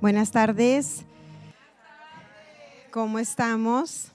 Buenas 0.00 0.30
tardes. 0.30 1.04
¿Cómo 2.92 3.18
estamos? 3.18 4.12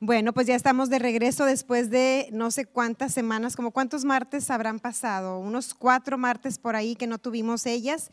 Bueno, 0.00 0.32
pues 0.32 0.46
ya 0.46 0.54
estamos 0.54 0.88
de 0.88 0.98
regreso 0.98 1.44
después 1.44 1.90
de 1.90 2.30
no 2.32 2.50
sé 2.50 2.64
cuántas 2.64 3.12
semanas, 3.12 3.54
como 3.54 3.70
cuántos 3.70 4.06
martes 4.06 4.50
habrán 4.50 4.80
pasado, 4.80 5.38
unos 5.40 5.74
cuatro 5.74 6.16
martes 6.16 6.58
por 6.58 6.74
ahí 6.74 6.96
que 6.96 7.06
no 7.06 7.18
tuvimos 7.18 7.66
ellas. 7.66 8.10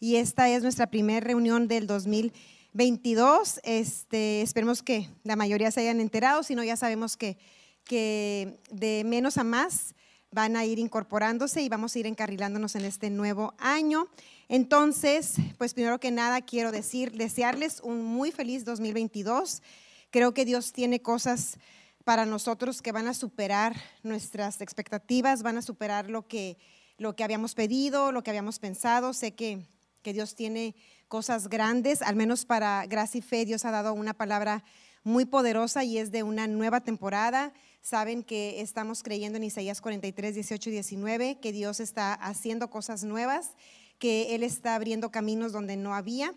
Y 0.00 0.16
esta 0.16 0.48
es 0.48 0.64
nuestra 0.64 0.88
primera 0.88 1.24
reunión 1.24 1.68
del 1.68 1.86
2022. 1.86 3.60
Este, 3.62 4.42
esperemos 4.42 4.82
que 4.82 5.08
la 5.22 5.36
mayoría 5.36 5.70
se 5.70 5.82
hayan 5.82 6.00
enterado, 6.00 6.42
si 6.42 6.56
no 6.56 6.64
ya 6.64 6.74
sabemos 6.74 7.16
que, 7.16 7.38
que 7.84 8.58
de 8.72 9.04
menos 9.04 9.38
a 9.38 9.44
más 9.44 9.94
van 10.32 10.56
a 10.56 10.64
ir 10.64 10.78
incorporándose 10.78 11.62
y 11.62 11.68
vamos 11.68 11.94
a 11.94 11.98
ir 11.98 12.06
encarrilándonos 12.06 12.76
en 12.76 12.84
este 12.84 13.10
nuevo 13.10 13.54
año. 13.58 14.08
Entonces, 14.52 15.34
pues 15.58 15.74
primero 15.74 16.00
que 16.00 16.10
nada 16.10 16.40
quiero 16.40 16.72
decir, 16.72 17.12
desearles 17.12 17.78
un 17.84 18.04
muy 18.04 18.32
feliz 18.32 18.64
2022. 18.64 19.62
Creo 20.10 20.34
que 20.34 20.44
Dios 20.44 20.72
tiene 20.72 21.00
cosas 21.00 21.56
para 22.02 22.26
nosotros 22.26 22.82
que 22.82 22.90
van 22.90 23.06
a 23.06 23.14
superar 23.14 23.76
nuestras 24.02 24.60
expectativas, 24.60 25.44
van 25.44 25.58
a 25.58 25.62
superar 25.62 26.10
lo 26.10 26.26
que, 26.26 26.58
lo 26.98 27.14
que 27.14 27.22
habíamos 27.22 27.54
pedido, 27.54 28.10
lo 28.10 28.24
que 28.24 28.30
habíamos 28.30 28.58
pensado. 28.58 29.12
Sé 29.12 29.36
que, 29.36 29.68
que 30.02 30.12
Dios 30.12 30.34
tiene 30.34 30.74
cosas 31.06 31.48
grandes, 31.48 32.02
al 32.02 32.16
menos 32.16 32.44
para 32.44 32.84
gracia 32.86 33.18
y 33.18 33.22
fe, 33.22 33.44
Dios 33.44 33.64
ha 33.64 33.70
dado 33.70 33.94
una 33.94 34.14
palabra 34.14 34.64
muy 35.04 35.26
poderosa 35.26 35.84
y 35.84 35.98
es 35.98 36.10
de 36.10 36.24
una 36.24 36.48
nueva 36.48 36.80
temporada. 36.80 37.52
Saben 37.82 38.24
que 38.24 38.60
estamos 38.60 39.04
creyendo 39.04 39.36
en 39.36 39.44
Isaías 39.44 39.80
43, 39.80 40.34
18 40.34 40.70
y 40.70 40.72
19, 40.72 41.38
que 41.38 41.52
Dios 41.52 41.78
está 41.78 42.14
haciendo 42.14 42.68
cosas 42.68 43.04
nuevas, 43.04 43.52
que 44.00 44.34
Él 44.34 44.42
está 44.42 44.74
abriendo 44.74 45.12
caminos 45.12 45.52
donde 45.52 45.76
no 45.76 45.94
había, 45.94 46.34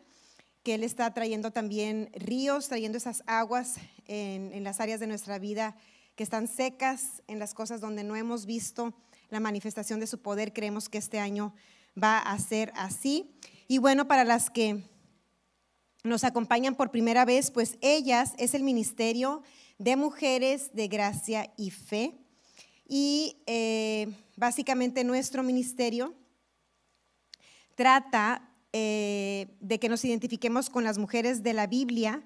que 0.62 0.76
Él 0.76 0.84
está 0.84 1.12
trayendo 1.14 1.50
también 1.50 2.12
ríos, 2.14 2.68
trayendo 2.68 2.98
esas 2.98 3.24
aguas 3.26 3.78
en, 4.06 4.64
las 4.64 4.80
áreas 4.80 5.00
de 5.00 5.08
nuestra 5.08 5.40
vida 5.40 5.76
que 6.16 6.24
están 6.24 6.48
secas, 6.48 7.24
en 7.26 7.40
las 7.40 7.56
cosas 7.56 7.82
donde 7.82 8.04
no 8.04 8.16
hemos 8.16 8.46
visto 8.46 8.94
la 9.30 9.40
manifestación 9.40 10.00
de 10.00 10.08
su 10.08 10.22
poder. 10.22 10.54
Creemos 10.54 10.90
que 10.90 11.00
este 11.00 11.20
año 11.20 11.56
va 12.02 12.20
a 12.20 12.38
ser 12.38 12.72
así. 12.76 13.32
Y 13.68 13.80
bueno, 13.80 14.08
para 14.08 14.26
las 14.26 14.50
que 14.50 14.84
nos 16.04 16.26
acompañan 16.26 16.76
por 16.76 16.92
primera 16.92 17.24
vez, 17.24 17.50
pues 17.50 17.78
ellas 17.82 18.34
es 18.38 18.54
el 18.54 18.64
ministerio 18.64 19.42
de 19.80 19.96
mujeres 19.96 20.72
de 20.74 20.90
gracia 20.90 21.52
y 21.58 21.72
fe. 21.72 22.14
Y 22.86 23.42
eh, 23.48 24.08
básicamente 24.36 25.06
nuestro 25.06 25.44
ministerio 25.44 26.14
trata 27.76 28.50
eh, 28.72 29.56
de 29.60 29.80
que 29.80 29.90
nos 29.90 30.04
identifiquemos 30.06 30.70
con 30.70 30.84
las 30.84 30.98
mujeres 30.98 31.44
de 31.44 31.54
la 31.54 31.68
Biblia 31.68 32.24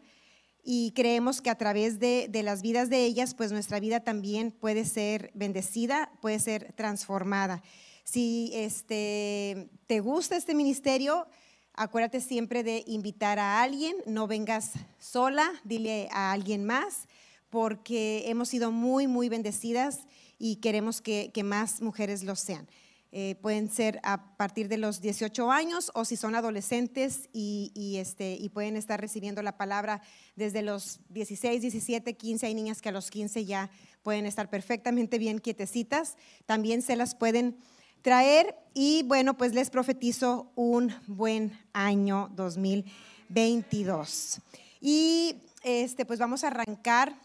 y 0.64 0.92
creemos 0.92 1.42
que 1.42 1.50
a 1.50 1.56
través 1.56 2.00
de, 2.00 2.30
las 2.44 2.62
vidas 2.62 2.90
de 2.90 3.06
ellas, 3.06 3.34
pues 3.34 3.52
nuestra 3.52 3.80
vida 3.80 4.02
también 4.02 4.52
puede 4.52 4.84
ser 4.86 5.32
bendecida, 5.34 6.12
puede 6.22 6.40
ser 6.40 6.74
transformada. 6.74 7.64
Si 8.04 8.52
este, 8.54 9.70
te 9.88 10.02
gusta 10.02 10.36
este 10.36 10.56
ministerio, 10.56 11.28
acuérdate 11.74 12.20
siempre 12.20 12.64
de 12.64 12.84
invitar 12.86 13.40
a 13.40 13.62
alguien, 13.62 13.96
no 14.06 14.28
vengas 14.28 14.72
sola, 15.00 15.50
dile 15.64 16.10
a 16.12 16.34
alguien 16.34 16.66
más 16.66 17.08
porque 17.50 18.24
hemos 18.28 18.50
sido 18.50 18.72
muy, 18.72 19.08
muy 19.08 19.30
bendecidas 19.30 20.02
y 20.38 20.58
queremos 20.58 21.02
que, 21.02 21.32
más 21.44 21.82
mujeres 21.82 22.24
lo 22.24 22.36
sean. 22.36 22.68
Eh, 23.12 23.36
pueden 23.42 23.70
ser 23.70 24.00
a 24.04 24.36
partir 24.36 24.68
de 24.68 24.78
los 24.78 25.00
18 25.00 25.50
años 25.50 25.92
o 25.94 26.04
si 26.04 26.18
son 26.18 26.36
adolescentes 26.36 27.30
y, 27.32 27.96
este, 27.98 28.34
y 28.34 28.50
pueden 28.50 28.76
estar 28.76 29.00
recibiendo 29.00 29.42
la 29.42 29.58
palabra 29.58 30.02
desde 30.36 30.62
los 30.62 31.00
16, 31.10 31.62
17, 31.62 32.18
15. 32.18 32.48
Hay 32.48 32.54
niñas 32.54 32.82
que 32.82 32.90
a 32.90 32.92
los 32.92 33.10
15 33.10 33.46
ya 33.46 33.70
pueden 34.04 34.26
estar 34.26 34.50
perfectamente 34.50 35.20
bien 35.20 35.40
quietecitas. 35.40 36.18
También 36.46 36.82
se 36.82 36.98
las 36.98 37.16
pueden 37.16 37.58
traer 38.02 38.58
y 38.74 39.04
bueno, 39.04 39.38
pues 39.38 39.54
les 39.54 39.70
profetizo 39.70 40.52
un 40.56 40.94
buen 41.08 41.58
año 41.74 42.30
2022. 42.36 44.42
Y 44.82 45.44
este, 45.64 46.06
pues 46.06 46.20
vamos 46.20 46.44
a 46.44 46.48
arrancar 46.48 47.16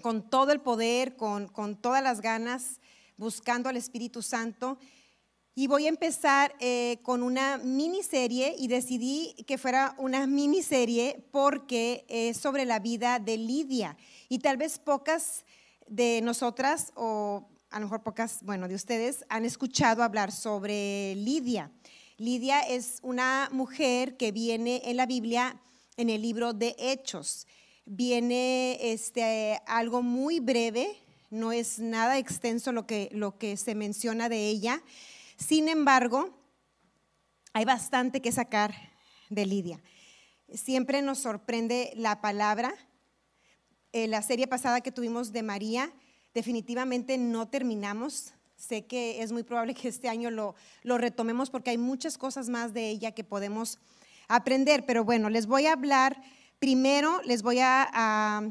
con 0.00 0.28
todo 0.28 0.52
el 0.52 0.60
poder, 0.60 1.16
con, 1.16 1.50
todas 1.80 2.02
las 2.02 2.20
ganas, 2.20 2.79
buscando 3.20 3.68
al 3.68 3.76
Espíritu 3.76 4.22
Santo. 4.22 4.78
Y 5.54 5.66
voy 5.66 5.84
a 5.84 5.90
empezar 5.90 6.54
eh, 6.58 6.98
con 7.02 7.22
una 7.22 7.58
miniserie 7.58 8.54
y 8.58 8.66
decidí 8.66 9.34
que 9.46 9.58
fuera 9.58 9.94
una 9.98 10.26
miniserie 10.26 11.28
porque 11.30 12.06
es 12.08 12.38
sobre 12.38 12.64
la 12.64 12.78
vida 12.78 13.18
de 13.18 13.36
Lidia. 13.36 13.96
Y 14.30 14.38
tal 14.38 14.56
vez 14.56 14.78
pocas 14.78 15.44
de 15.86 16.20
nosotras, 16.22 16.92
o 16.94 17.46
a 17.68 17.78
lo 17.78 17.86
mejor 17.86 18.02
pocas, 18.02 18.42
bueno, 18.42 18.68
de 18.68 18.74
ustedes, 18.74 19.26
han 19.28 19.44
escuchado 19.44 20.02
hablar 20.02 20.32
sobre 20.32 21.14
Lidia. 21.16 21.70
Lidia 22.16 22.60
es 22.60 23.00
una 23.02 23.50
mujer 23.52 24.16
que 24.16 24.32
viene 24.32 24.80
en 24.86 24.96
la 24.96 25.04
Biblia 25.04 25.60
en 25.98 26.08
el 26.08 26.22
libro 26.22 26.54
de 26.54 26.74
Hechos 26.78 27.46
viene 27.92 28.78
este, 28.92 29.60
algo 29.66 30.00
muy 30.00 30.38
breve, 30.38 30.96
no 31.30 31.52
es 31.52 31.78
nada 31.78 32.18
extenso 32.18 32.72
lo 32.72 32.86
que, 32.86 33.08
lo 33.12 33.38
que 33.38 33.56
se 33.56 33.74
menciona 33.74 34.28
de 34.28 34.48
ella. 34.48 34.82
Sin 35.36 35.68
embargo, 35.68 36.36
hay 37.52 37.64
bastante 37.64 38.20
que 38.20 38.32
sacar 38.32 38.74
de 39.28 39.46
Lidia. 39.46 39.80
Siempre 40.52 41.02
nos 41.02 41.18
sorprende 41.18 41.92
la 41.94 42.20
palabra. 42.20 42.74
Eh, 43.92 44.08
la 44.08 44.22
serie 44.22 44.46
pasada 44.46 44.80
que 44.80 44.92
tuvimos 44.92 45.32
de 45.32 45.42
María, 45.42 45.92
definitivamente 46.34 47.16
no 47.16 47.48
terminamos. 47.48 48.34
Sé 48.56 48.84
que 48.84 49.22
es 49.22 49.32
muy 49.32 49.42
probable 49.42 49.74
que 49.74 49.88
este 49.88 50.08
año 50.08 50.30
lo, 50.30 50.54
lo 50.82 50.98
retomemos 50.98 51.50
porque 51.50 51.70
hay 51.70 51.78
muchas 51.78 52.18
cosas 52.18 52.48
más 52.48 52.74
de 52.74 52.90
ella 52.90 53.12
que 53.12 53.24
podemos 53.24 53.78
aprender. 54.28 54.84
Pero 54.84 55.04
bueno, 55.04 55.30
les 55.30 55.46
voy 55.46 55.66
a 55.66 55.72
hablar 55.72 56.20
Primero 56.60 57.22
les 57.22 57.42
voy 57.42 57.58
a, 57.58 58.42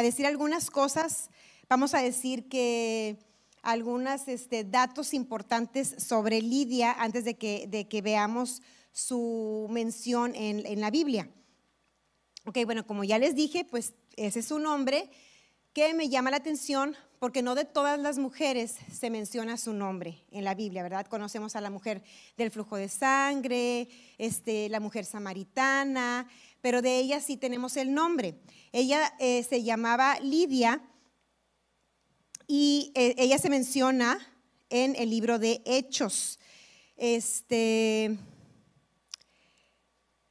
decir 0.00 0.24
algunas 0.24 0.70
cosas. 0.70 1.30
Vamos 1.70 1.94
a 1.94 2.02
decir 2.02 2.48
que 2.48 3.16
algunos 3.62 4.26
este, 4.26 4.64
datos 4.64 5.14
importantes 5.14 5.94
sobre 5.98 6.42
Lidia 6.42 6.90
antes 6.90 7.24
de 7.24 7.36
que, 7.36 8.00
veamos 8.02 8.60
su 8.90 9.68
mención 9.70 10.34
en, 10.34 10.66
en, 10.66 10.80
la 10.80 10.90
Biblia. 10.90 11.30
Ok, 12.44 12.58
bueno, 12.64 12.84
como 12.84 13.04
ya 13.04 13.20
les 13.20 13.36
dije, 13.36 13.64
pues 13.64 13.94
ese 14.16 14.40
es 14.40 14.50
un 14.50 14.64
nombre 14.64 15.10
que 15.72 15.94
me 15.94 16.08
llama 16.08 16.32
la 16.32 16.38
atención 16.38 16.96
porque 17.20 17.40
no 17.40 17.54
de 17.54 17.66
todas 17.66 18.00
las 18.00 18.18
mujeres 18.18 18.74
se 18.92 19.08
menciona 19.08 19.56
su 19.56 19.72
nombre 19.72 20.24
en 20.32 20.42
la 20.42 20.56
Biblia, 20.56 20.82
¿verdad? 20.82 21.06
Conocemos 21.06 21.54
a 21.54 21.60
la 21.60 21.70
mujer 21.70 22.02
del 22.36 22.50
flujo 22.50 22.74
de 22.74 22.88
sangre, 22.88 23.88
este, 24.18 24.68
la 24.70 24.80
mujer 24.80 25.04
samaritana, 25.04 26.26
pero 26.62 26.82
de 26.82 26.98
ella 26.98 27.20
sí 27.20 27.36
tenemos 27.36 27.76
el 27.76 27.94
nombre. 27.94 28.40
Ella 28.72 29.14
eh, 29.20 29.44
se 29.44 29.62
llamaba 29.62 30.18
Lidia 30.18 30.82
y 32.52 32.90
eh, 32.96 33.14
ella 33.16 33.38
se 33.38 33.48
menciona 33.48 34.18
en 34.70 34.96
el 34.96 35.08
libro 35.08 35.38
de 35.38 35.62
Hechos. 35.64 36.40
Este, 36.96 38.18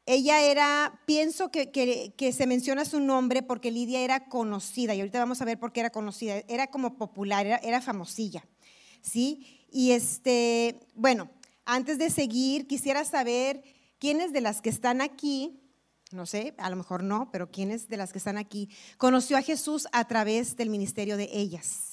ella 0.06 0.42
era, 0.42 1.00
pienso 1.06 1.50
que, 1.50 2.34
se 2.36 2.46
menciona 2.46 2.84
su 2.84 3.00
nombre 3.00 3.42
porque 3.42 3.72
Lidia 3.72 4.02
era 4.02 4.26
conocida, 4.28 4.94
y 4.94 5.00
ahorita 5.00 5.18
vamos 5.18 5.42
a 5.42 5.46
ver 5.46 5.58
por 5.58 5.72
qué 5.72 5.80
era 5.80 5.92
conocida, 5.92 6.44
era 6.50 6.68
como 6.68 6.98
popular, 6.98 7.46
era, 7.46 7.56
era 7.60 7.80
famosilla, 7.80 8.46
¿sí? 9.02 9.66
Y 9.72 9.92
este, 9.92 10.78
bueno, 10.96 11.32
antes 11.64 11.98
de 12.00 12.10
seguir, 12.10 12.68
quisiera 12.68 13.06
saber 13.06 13.64
quiénes 13.98 14.34
de 14.34 14.42
las 14.42 14.62
que 14.62 14.70
están 14.70 15.00
aquí 15.00 15.56
no 16.12 16.26
sé, 16.26 16.56
a 16.58 16.72
lo 16.72 16.76
mejor 16.76 17.04
no, 17.04 17.30
pero 17.32 17.52
¿quiénes 17.52 17.88
de 17.88 17.96
las 17.96 18.12
que 18.12 18.18
están 18.18 18.40
aquí 18.40 18.68
conoció 18.98 19.38
a 19.38 19.44
Jesús 19.44 19.88
a 19.92 20.08
través 20.08 20.58
del 20.58 20.72
ministerio 20.72 21.18
de 21.18 21.30
ellas? 21.32 21.89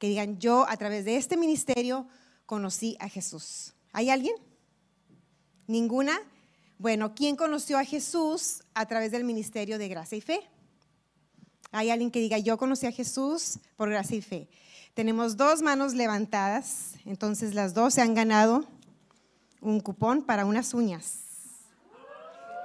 Que 0.00 0.08
digan, 0.08 0.38
yo 0.38 0.66
a 0.68 0.76
través 0.78 1.04
de 1.04 1.16
este 1.16 1.36
ministerio 1.36 2.08
conocí 2.46 2.96
a 2.98 3.08
Jesús. 3.08 3.74
¿Hay 3.92 4.08
alguien? 4.10 4.34
¿Ninguna? 5.68 6.18
Bueno, 6.78 7.14
¿quién 7.14 7.36
conoció 7.36 7.78
a 7.78 7.84
Jesús 7.84 8.64
a 8.72 8.86
través 8.86 9.12
del 9.12 9.24
ministerio 9.24 9.76
de 9.78 9.88
gracia 9.88 10.16
y 10.16 10.22
fe? 10.22 10.40
¿Hay 11.70 11.90
alguien 11.90 12.10
que 12.10 12.18
diga, 12.18 12.38
yo 12.38 12.56
conocí 12.56 12.86
a 12.86 12.92
Jesús 12.92 13.58
por 13.76 13.90
gracia 13.90 14.16
y 14.16 14.22
fe? 14.22 14.48
Tenemos 14.94 15.36
dos 15.36 15.60
manos 15.60 15.92
levantadas, 15.92 16.94
entonces 17.04 17.54
las 17.54 17.74
dos 17.74 17.92
se 17.92 18.00
han 18.00 18.14
ganado 18.14 18.64
un 19.60 19.80
cupón 19.80 20.22
para 20.22 20.46
unas 20.46 20.72
uñas. 20.72 21.18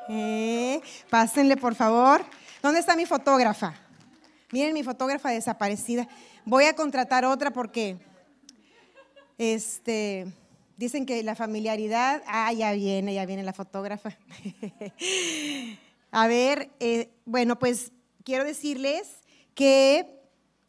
Eh, 0.08 0.82
pásenle, 1.10 1.58
por 1.58 1.76
favor. 1.76 2.26
¿Dónde 2.64 2.80
está 2.80 2.96
mi 2.96 3.06
fotógrafa? 3.06 3.76
Miren 4.56 4.74
mi 4.74 4.84
fotógrafa 4.84 5.32
desaparecida. 5.32 6.08
Voy 6.46 6.64
a 6.64 6.78
contratar 6.78 7.26
otra 7.26 7.52
porque 7.52 7.98
este 9.38 10.28
Dicen 10.78 11.06
que 11.06 11.22
la 11.24 11.36
familiaridad, 11.36 12.24
ah, 12.26 12.54
ya 12.54 12.72
viene, 12.72 13.14
ya 13.14 13.26
viene 13.26 13.44
la 13.44 13.52
fotógrafa. 13.52 14.18
A 16.12 16.28
ver, 16.28 16.70
eh, 16.80 17.10
bueno, 17.26 17.60
pues 17.60 17.92
quiero 18.24 18.46
decirles 18.46 19.10
que 19.56 20.15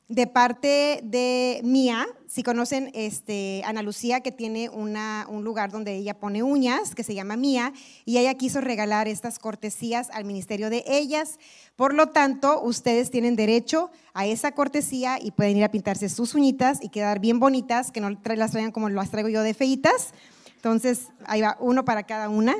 de 0.08 0.26
parte 0.28 1.00
de 1.02 1.60
Mía, 1.64 2.06
si 2.28 2.44
conocen 2.44 2.92
este, 2.94 3.62
Ana 3.64 3.82
Lucía, 3.82 4.20
que 4.20 4.30
tiene 4.30 4.68
un 4.68 4.94
lugar 5.42 5.72
donde 5.72 5.96
ella 5.96 6.20
pone 6.20 6.44
uñas, 6.44 6.94
que 6.94 7.02
se 7.02 7.14
llama 7.14 7.36
Mía, 7.36 7.72
y 8.04 8.18
ella 8.18 8.34
quiso 8.34 8.60
regalar 8.60 9.08
estas 9.08 9.40
cortesías 9.40 10.10
al 10.10 10.24
ministerio 10.24 10.70
de 10.70 10.84
ellas. 10.86 11.40
Por 11.74 11.92
lo 11.92 12.10
tanto, 12.10 12.62
ustedes 12.62 13.10
tienen 13.10 13.34
derecho 13.34 13.90
a 14.14 14.26
esa 14.26 14.52
cortesía 14.52 15.18
y 15.20 15.32
pueden 15.32 15.56
ir 15.56 15.64
a 15.64 15.72
pintarse 15.72 16.08
sus 16.08 16.36
uñitas 16.36 16.78
y 16.82 16.88
quedar 16.88 17.18
bien 17.18 17.40
bonitas, 17.40 17.90
que 17.90 18.00
no 18.00 18.10
las 18.10 18.52
traigan 18.52 18.70
como 18.70 18.88
las 18.88 19.10
traigo 19.10 19.28
yo 19.28 19.42
de 19.42 19.54
feitas. 19.54 20.14
Entonces, 20.54 21.08
ahí 21.24 21.40
va, 21.40 21.56
uno 21.58 21.84
para 21.84 22.04
cada 22.04 22.28
una. 22.28 22.54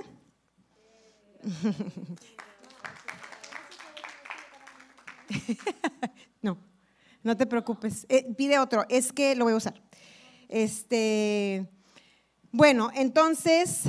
no. 6.43 6.76
No 7.27 7.37
te 7.37 7.45
preocupes. 7.45 8.07
Eh, 8.09 8.25
pide 8.37 8.61
otro. 8.61 8.87
Es 8.89 9.13
que 9.13 9.35
lo 9.35 9.47
voy 9.47 9.55
a 9.55 9.57
usar. 9.57 9.83
Este, 10.49 11.69
bueno, 12.53 12.93
entonces, 12.95 13.81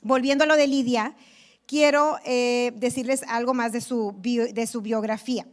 volviendo 0.00 0.44
a 0.44 0.46
lo 0.46 0.56
de 0.56 0.66
Lidia, 0.66 1.14
quiero 1.66 2.16
eh, 2.24 2.72
decirles 2.76 3.24
algo 3.28 3.52
más 3.52 3.72
de 3.72 3.82
su, 3.82 4.14
de 4.22 4.66
su 4.66 4.80
biografía. 4.80 5.46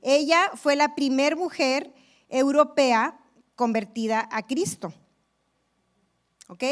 Ella 0.00 0.50
fue 0.54 0.76
la 0.76 0.94
primera 0.94 1.36
mujer 1.36 1.92
europea 2.30 3.20
convertida 3.54 4.26
a 4.32 4.46
Cristo. 4.46 4.94
¿Ok? 6.48 6.62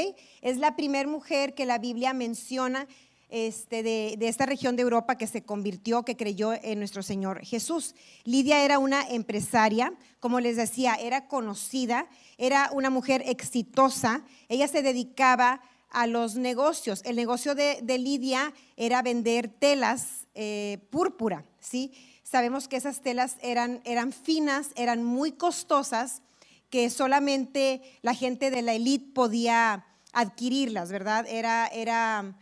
Es 0.41 0.57
la 0.57 0.77
primera 0.77 1.11
mujer 1.11 1.55
que 1.55 1.67
la 1.67 1.77
Biblia 1.77 2.15
menciona 2.15 2.87
este, 3.35 3.83
de, 3.83 4.17
esta 4.21 4.47
región 4.47 4.77
de 4.77 4.83
Europa 4.83 5.19
que 5.19 5.27
se 5.27 5.43
convirtió, 5.43 6.05
que 6.05 6.17
creyó 6.17 6.53
en 6.53 6.79
nuestro 6.79 7.03
Señor 7.03 7.45
Jesús. 7.45 7.97
Lidia 8.23 8.65
era 8.65 8.79
una 8.79 9.03
empresaria, 9.09 9.93
como 10.21 10.39
les 10.39 10.57
decía, 10.57 10.95
era 10.95 11.27
conocida, 11.27 12.07
era 12.39 12.71
una 12.73 12.91
mujer 12.91 13.25
exitosa, 13.27 14.23
ella 14.49 14.69
se 14.69 14.83
dedicaba 14.83 15.61
a 15.91 16.07
los 16.07 16.37
negocios. 16.37 17.03
El 17.05 17.17
negocio 17.17 17.57
de, 17.57 17.83
Lidia 17.99 18.55
era 18.77 19.03
vender 19.03 19.49
telas 19.49 20.29
eh, 20.37 20.79
púrpura, 20.91 21.45
¿sí? 21.59 21.93
Sabemos 22.23 22.69
que 22.69 22.77
esas 22.77 23.01
telas 23.01 23.37
eran, 23.43 23.81
eran 23.85 24.13
finas, 24.13 24.71
eran 24.77 25.03
muy 25.03 25.33
costosas, 25.33 26.23
que 26.71 26.89
solamente 26.89 27.83
la 28.03 28.15
gente 28.15 28.53
de 28.53 28.63
la 28.63 28.75
élite 28.75 29.13
podía 29.13 29.87
adquirirlas, 30.13 30.93
¿verdad? 30.93 31.27
Era, 31.29 31.67
era 31.67 32.37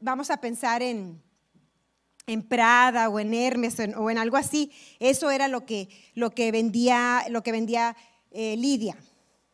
vamos 0.00 0.30
a 0.30 0.38
pensar 0.38 0.82
en, 0.82 1.22
en 2.26 2.42
Prada 2.42 3.08
o 3.08 3.20
en 3.20 3.34
Hermes 3.34 3.76
o 3.96 4.10
en, 4.10 4.18
algo 4.18 4.36
así, 4.36 4.72
eso 4.98 5.30
era 5.30 5.48
lo 5.48 5.64
que, 5.64 5.88
lo 6.14 6.30
que 6.30 6.50
vendía, 6.52 7.24
lo 7.30 7.42
que 7.42 7.52
vendía 7.52 7.96
eh, 8.32 8.56
Lidia, 8.56 8.96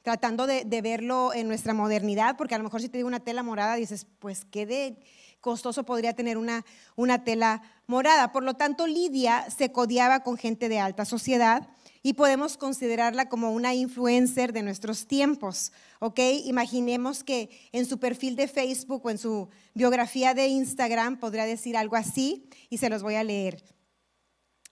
tratando 0.03 0.47
de, 0.47 0.65
verlo 0.83 1.33
en 1.35 1.49
nuestra 1.49 1.75
modernidad, 1.75 2.37
porque 2.37 2.55
a 2.55 2.59
lo 2.59 2.65
mejor 2.65 2.81
si 2.81 2.89
te 2.89 2.99
digo 2.99 3.09
una 3.09 3.21
tela 3.21 3.43
morada, 3.43 3.75
dices, 3.75 4.07
pues 4.19 4.45
qué 4.45 4.67
de 4.67 4.97
costoso 5.41 5.85
podría 5.85 6.15
tener 6.15 6.39
una, 6.39 6.65
una 6.97 7.25
tela 7.25 7.63
morada. 7.87 8.33
Por 8.33 8.45
lo 8.45 8.55
tanto, 8.55 8.87
Lidia 8.87 9.51
se 9.51 9.73
codiaba 9.73 10.21
con 10.21 10.37
gente 10.37 10.69
de 10.69 10.79
alta 10.79 11.05
sociedad 11.05 11.69
y 12.03 12.15
podemos 12.15 12.57
considerarla 12.57 13.29
como 13.29 13.53
una 13.53 13.75
influencer 13.75 14.53
de 14.53 14.63
nuestros 14.63 15.07
tiempos, 15.07 15.73
¿ok? 16.01 16.19
Imaginemos 16.45 17.23
que 17.23 17.51
en 17.71 17.87
su 17.87 17.99
perfil 17.99 18.35
de 18.35 18.49
Facebook 18.49 19.03
o 19.05 19.11
en 19.11 19.19
su 19.19 19.49
biografía 19.75 20.35
de 20.35 20.49
Instagram 20.49 21.19
podría 21.21 21.45
decir 21.45 21.77
algo 21.77 21.95
así 21.95 22.49
y 22.71 22.79
se 22.79 22.91
los 22.91 23.03
voy 23.03 23.15
a 23.15 23.25
leer. 23.25 23.63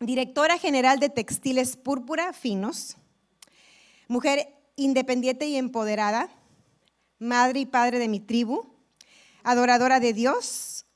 Directora 0.00 0.58
General 0.58 0.98
de 0.98 1.08
Textiles 1.08 1.76
Púrpura 1.76 2.32
Finos, 2.32 2.96
mujer 4.08 4.48
independiente 4.74 5.46
y 5.46 5.56
empoderada, 5.56 6.30
madre 7.18 7.60
y 7.60 7.66
padre 7.66 7.98
de 7.98 8.08
mi 8.08 8.18
tribu, 8.18 8.74
adoradora 9.44 10.00
de 10.00 10.14
Dios, 10.14 10.86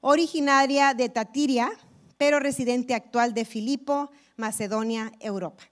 originaria 0.00 0.92
de 0.94 1.08
Tatiria, 1.08 1.70
pero 2.16 2.40
residente 2.40 2.94
actual 2.94 3.32
de 3.32 3.44
Filipo, 3.44 4.10
Macedonia, 4.36 5.12
Europa. 5.20 5.64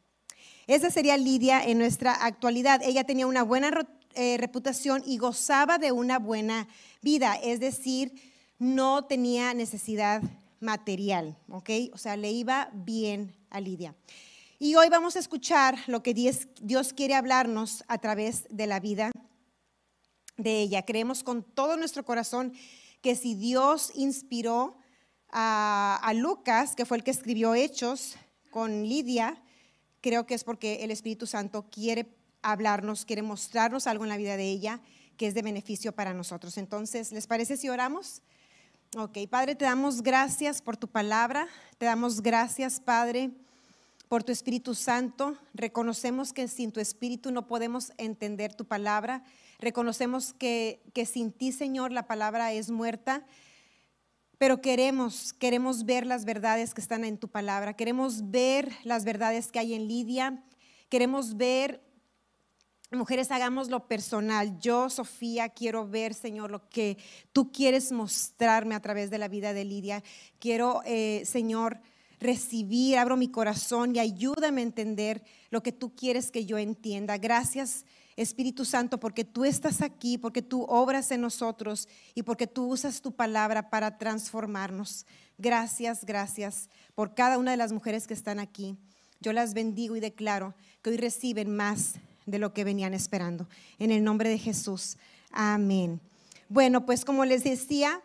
Esa 0.73 0.91
sería 0.91 1.19
Lidia 1.19 1.63
en 1.63 1.77
nuestra 1.77 2.15
actualidad. 2.15 2.81
Ella 2.83 3.05
tenía 3.05 3.27
una 3.27 3.43
buena 3.43 3.87
eh, 4.15 4.39
reputación 4.39 5.03
y 5.05 5.19
gozaba 5.19 5.77
de 5.77 5.93
una 5.93 6.19
buena 6.19 6.67
vida, 7.03 7.35
es 7.35 7.61
decir, 7.61 8.15
no 8.59 9.05
tenía 9.05 9.53
necesidad 9.53 10.23
material, 10.61 11.37
¿ok? 11.51 11.69
O 11.93 11.99
sea, 11.99 12.17
le 12.17 12.31
iba 12.31 12.71
bien 12.73 13.37
a 13.51 13.61
Lidia. 13.61 13.95
Y 14.59 14.75
hoy 14.77 14.89
vamos 14.89 15.15
a 15.15 15.19
escuchar 15.19 15.77
lo 15.89 16.03
que 16.03 16.15
Dios, 16.15 16.47
quiere 16.97 17.17
hablarnos 17.17 17.85
a 17.87 17.99
través 17.99 18.47
de 18.49 18.67
la 18.67 18.81
vida 18.81 19.11
de 20.39 20.63
ella. 20.63 20.87
Creemos 20.87 21.23
con 21.23 21.43
todo 21.43 21.77
nuestro 21.77 22.03
corazón 22.07 22.55
que 23.03 23.15
si 23.15 23.35
Dios 23.35 23.93
inspiró 23.95 24.79
a 25.29 26.13
Lucas, 26.15 26.75
que 26.75 26.87
fue 26.87 26.97
el 26.97 27.05
que 27.05 27.11
escribió 27.11 27.55
Hechos 27.55 28.17
con 28.51 28.85
Lidia, 28.85 29.42
creo 30.03 30.27
que 30.27 30.35
es 30.35 30.45
porque 30.45 30.85
el 30.85 30.91
Espíritu 30.91 31.27
Santo 31.27 31.65
quiere 31.71 32.15
hablarnos, 32.43 33.07
quiere 33.07 33.23
mostrarnos 33.23 33.87
algo 33.87 34.05
en 34.05 34.11
la 34.11 34.19
vida 34.19 34.37
de 34.37 34.51
ella 34.51 34.81
que 35.17 35.27
es 35.27 35.35
de 35.35 35.43
beneficio 35.43 35.93
para 35.93 36.13
nosotros. 36.13 36.59
Entonces, 36.59 37.13
¿les 37.13 37.27
parece 37.27 37.57
si 37.57 37.69
oramos? 37.69 38.21
Ok, 38.97 39.19
Padre, 39.31 39.55
te 39.55 39.65
damos 39.65 40.03
gracias 40.03 40.61
por 40.61 40.77
tu 40.77 40.89
palabra, 40.89 41.49
te 41.79 41.87
damos 41.87 42.21
gracias, 42.21 42.81
Padre, 42.81 43.31
por 44.09 44.23
tu 44.23 44.33
Espíritu 44.33 44.75
Santo. 44.75 45.39
Reconocemos 45.55 46.33
que 46.33 46.47
sin 46.49 46.73
tu 46.73 46.81
Espíritu 46.81 47.31
no 47.31 47.47
podemos 47.47 47.93
entender 47.97 48.53
tu 48.55 48.67
palabra. 48.67 49.25
Reconocemos 49.61 50.35
que, 50.35 50.83
que 50.93 51.07
sin 51.07 51.33
ti, 51.33 51.53
Señor, 51.53 51.93
la 51.93 52.07
palabra 52.07 52.53
es 52.53 52.71
muerta 52.71 53.25
pero 54.43 54.61
queremos, 54.61 55.33
queremos 55.35 55.85
ver 55.85 56.05
las 56.05 56.25
verdades 56.25 56.75
que 56.75 56.81
están 56.81 57.05
en 57.05 57.17
tu 57.17 57.29
palabra, 57.29 57.77
queremos 57.77 58.33
ver 58.33 58.73
las 58.83 59.05
verdades 59.05 59.53
que 59.53 59.61
hay 59.61 59.73
en 59.73 59.87
Lidia, 59.87 60.43
queremos 60.89 61.37
ver, 61.37 61.81
mujeres, 62.91 63.31
hagamos 63.31 63.71
lo 63.71 63.87
personal. 63.87 64.59
Yo, 64.59 64.91
Sofía, 64.91 65.51
quiero 65.51 65.87
ver, 65.87 66.13
Señor, 66.13 66.51
lo 66.51 66.69
que 66.71 66.99
tú 67.31 67.53
quieres 67.53 67.93
mostrarme 67.93 68.75
a 68.75 68.83
través 68.83 69.11
de 69.11 69.19
la 69.19 69.29
vida 69.29 69.53
de 69.53 69.65
Lidia. 69.65 70.03
Quiero, 70.41 70.83
eh, 70.87 71.23
Señor, 71.25 71.79
recibir, 72.19 72.99
abro 72.99 73.17
mi 73.17 73.29
corazón 73.29 73.95
y 73.95 74.01
ayúdame 74.01 74.63
a 74.63 74.65
entender 74.65 75.23
lo 75.51 75.63
que 75.63 75.71
tú 75.71 75.95
quieres 75.95 76.33
que 76.33 76.47
yo 76.47 76.59
entienda. 76.59 77.17
Gracias 77.17 77.85
Espíritu 78.17 78.65
Santo, 78.65 78.99
porque 79.01 79.25
tú 79.25 79.45
estás 79.45 79.83
aquí, 79.83 80.19
porque 80.19 80.43
tú 80.43 80.65
obras 80.65 81.11
en 81.11 81.21
nosotros 81.21 81.89
y 82.15 82.23
porque 82.23 82.47
tú 82.47 82.67
usas 82.67 83.01
tu 83.01 83.13
palabra 83.13 83.71
para 83.71 83.99
transformarnos. 83.99 85.07
Gracias, 85.39 86.05
gracias 86.05 86.69
por 86.95 87.15
cada 87.15 87.39
una 87.39 87.51
de 87.53 87.57
las 87.57 87.73
mujeres 87.73 88.07
que 88.07 88.15
están 88.15 88.39
aquí. 88.39 88.77
Yo 89.21 89.33
las 89.33 89.55
bendigo 89.55 89.97
y 89.97 90.01
declaro 90.01 90.55
que 90.83 90.91
hoy 90.91 90.97
reciben 90.97 91.55
más 91.55 91.95
de 92.27 92.39
lo 92.39 92.53
que 92.53 92.65
venían 92.65 92.95
esperando. 92.95 93.49
En 93.79 93.91
el 93.91 94.05
nombre 94.05 94.29
de 94.29 94.39
Jesús. 94.39 94.97
Amén. 95.31 96.01
Bueno, 96.49 96.85
pues 96.85 97.05
como 97.05 97.25
les 97.25 97.45
decía, 97.45 98.03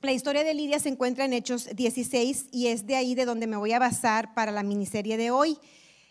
la 0.00 0.12
historia 0.12 0.44
de 0.44 0.54
Lidia 0.54 0.78
se 0.80 0.88
encuentra 0.88 1.24
en 1.24 1.32
Hechos 1.32 1.68
16 1.74 2.46
y 2.52 2.68
es 2.68 2.86
de 2.86 2.96
ahí 2.96 3.14
de 3.14 3.24
donde 3.24 3.46
me 3.46 3.56
voy 3.56 3.72
a 3.72 3.78
basar 3.78 4.34
para 4.34 4.52
la 4.52 4.62
miniserie 4.62 5.16
de 5.16 5.30
hoy. 5.30 5.58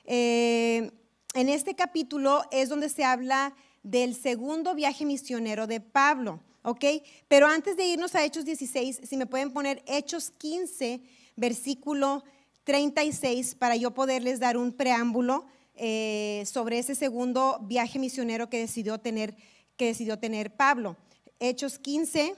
Eh, 0.06 0.91
en 1.38 1.50
este 1.50 1.75
capítulo 1.75 2.41
es 2.50 2.67
donde 2.67 2.89
se 2.89 3.03
habla 3.03 3.53
del 3.84 4.15
segundo 4.15 4.74
viaje 4.74 5.06
misionero 5.06 5.67
de 5.67 5.79
Pablo, 5.79 6.39
¿ok? 6.63 6.84
Pero 7.27 7.46
antes 7.46 7.77
de 7.77 7.86
irnos 7.86 8.15
a 8.15 8.25
Hechos 8.25 8.44
16, 8.44 9.01
si 9.03 9.17
me 9.17 9.27
pueden 9.27 9.51
poner 9.51 9.84
Hechos 9.86 10.32
15, 10.32 11.00
versículo 11.36 12.24
36, 12.63 13.53
para 13.53 13.75
yo 13.75 13.94
poderles 13.94 14.39
dar 14.39 14.58
un 14.58 14.74
preámbulo 14.74 15.46
eh, 15.75 16.41
sobre 16.48 16.79
ese 16.79 16.96
segundo 16.96 17.60
viaje 17.62 18.00
misionero 18.00 18.50
que 18.50 18.58
decidió 18.58 18.98
tener, 18.98 19.36
que 19.75 19.86
decidió 19.86 20.17
tener 20.17 20.56
Pablo. 20.56 20.98
Hechos 21.39 21.77
15, 21.77 22.34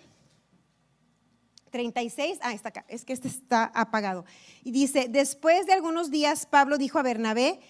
36, 1.71 2.39
ah, 2.41 2.51
está 2.51 2.67
acá, 2.67 2.85
es 2.89 3.05
que 3.05 3.13
este 3.13 3.29
está 3.29 3.71
apagado. 3.73 4.25
Y 4.61 4.71
dice, 4.71 5.07
después 5.09 5.65
de 5.67 5.71
algunos 5.71 6.11
días, 6.11 6.45
Pablo 6.45 6.77
dijo 6.77 6.99
a 6.99 7.03
Bernabé, 7.03 7.61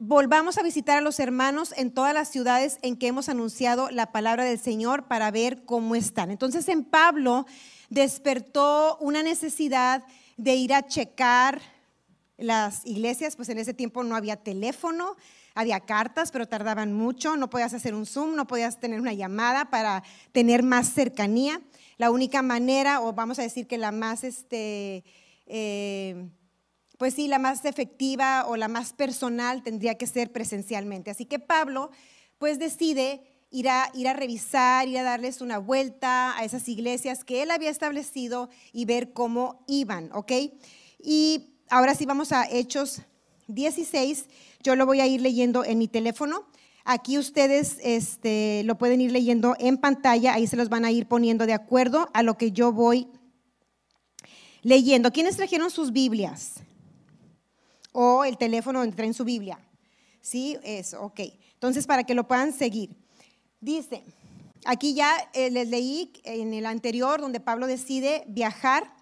volvamos 0.00 0.56
a 0.56 0.62
visitar 0.62 0.96
a 0.96 1.02
los 1.02 1.20
hermanos 1.20 1.74
en 1.76 1.92
todas 1.92 2.14
las 2.14 2.28
ciudades 2.28 2.78
en 2.80 2.96
que 2.96 3.06
hemos 3.06 3.28
anunciado 3.28 3.90
la 3.90 4.12
palabra 4.12 4.44
del 4.44 4.58
Señor 4.58 5.06
para 5.06 5.30
ver 5.30 5.62
cómo 5.66 5.94
están. 5.94 6.30
Entonces 6.30 6.68
en 6.68 6.84
Pablo 6.84 7.46
despertó 7.90 8.96
una 9.00 9.22
necesidad 9.22 10.02
de 10.38 10.54
ir 10.54 10.72
a 10.72 10.86
checar 10.86 11.60
las 12.38 12.86
iglesias, 12.86 13.36
pues 13.36 13.50
en 13.50 13.58
ese 13.58 13.74
tiempo 13.74 14.02
no 14.02 14.16
había 14.16 14.36
teléfono, 14.36 15.16
había 15.54 15.80
cartas, 15.80 16.32
pero 16.32 16.48
tardaban 16.48 16.94
mucho, 16.94 17.36
no 17.36 17.50
podías 17.50 17.74
hacer 17.74 17.94
un 17.94 18.06
Zoom, 18.06 18.34
no 18.34 18.46
podías 18.46 18.80
tener 18.80 19.02
una 19.02 19.12
llamada 19.12 19.68
para 19.68 20.02
tener 20.32 20.62
más 20.62 20.94
cercanía. 20.94 21.60
La 21.98 22.10
única 22.10 22.40
manera, 22.40 23.02
o 23.02 23.12
vamos 23.12 23.38
a 23.38 23.42
decir 23.42 23.66
que 23.66 23.76
la 23.76 23.92
más, 23.92 24.24
este, 24.24 25.04
eh, 25.44 26.26
pues 27.00 27.14
sí, 27.14 27.28
la 27.28 27.38
más 27.38 27.64
efectiva 27.64 28.44
o 28.46 28.58
la 28.58 28.68
más 28.68 28.92
personal 28.92 29.62
tendría 29.62 29.94
que 29.94 30.06
ser 30.06 30.32
presencialmente. 30.32 31.10
Así 31.10 31.24
que 31.24 31.38
Pablo, 31.38 31.90
pues 32.36 32.58
decide 32.58 33.22
ir 33.50 33.70
a, 33.70 33.90
ir 33.94 34.06
a 34.06 34.12
revisar, 34.12 34.86
ir 34.86 34.98
a 34.98 35.02
darles 35.02 35.40
una 35.40 35.56
vuelta 35.56 36.36
a 36.36 36.44
esas 36.44 36.68
iglesias 36.68 37.24
que 37.24 37.42
él 37.42 37.52
había 37.52 37.70
establecido 37.70 38.50
y 38.74 38.84
ver 38.84 39.14
cómo 39.14 39.64
iban, 39.66 40.10
¿ok? 40.12 40.30
Y 41.02 41.54
ahora 41.70 41.94
sí 41.94 42.04
vamos 42.04 42.32
a 42.32 42.46
Hechos 42.46 43.00
16. 43.46 44.26
Yo 44.62 44.76
lo 44.76 44.84
voy 44.84 45.00
a 45.00 45.06
ir 45.06 45.22
leyendo 45.22 45.64
en 45.64 45.78
mi 45.78 45.88
teléfono. 45.88 46.44
Aquí 46.84 47.16
ustedes 47.16 47.78
este, 47.82 48.60
lo 48.64 48.76
pueden 48.76 49.00
ir 49.00 49.10
leyendo 49.10 49.56
en 49.58 49.78
pantalla, 49.78 50.34
ahí 50.34 50.46
se 50.46 50.58
los 50.58 50.68
van 50.68 50.84
a 50.84 50.90
ir 50.92 51.06
poniendo 51.06 51.46
de 51.46 51.54
acuerdo 51.54 52.10
a 52.12 52.22
lo 52.22 52.36
que 52.36 52.52
yo 52.52 52.72
voy 52.72 53.08
leyendo. 54.60 55.10
¿Quiénes 55.12 55.38
trajeron 55.38 55.70
sus 55.70 55.92
Biblias? 55.92 56.60
O 57.92 58.24
el 58.24 58.38
teléfono 58.38 58.80
donde 58.80 58.96
traen 58.96 59.14
su 59.14 59.24
Biblia. 59.24 59.58
¿Sí? 60.20 60.58
Eso, 60.62 61.02
ok. 61.02 61.20
Entonces, 61.54 61.86
para 61.86 62.04
que 62.04 62.14
lo 62.14 62.26
puedan 62.26 62.52
seguir. 62.52 62.90
Dice, 63.60 64.02
aquí 64.64 64.94
ya 64.94 65.12
eh, 65.34 65.50
les 65.50 65.68
leí 65.68 66.12
en 66.24 66.54
el 66.54 66.66
anterior 66.66 67.20
donde 67.20 67.40
Pablo 67.40 67.66
decide 67.66 68.24
viajar. 68.26 68.94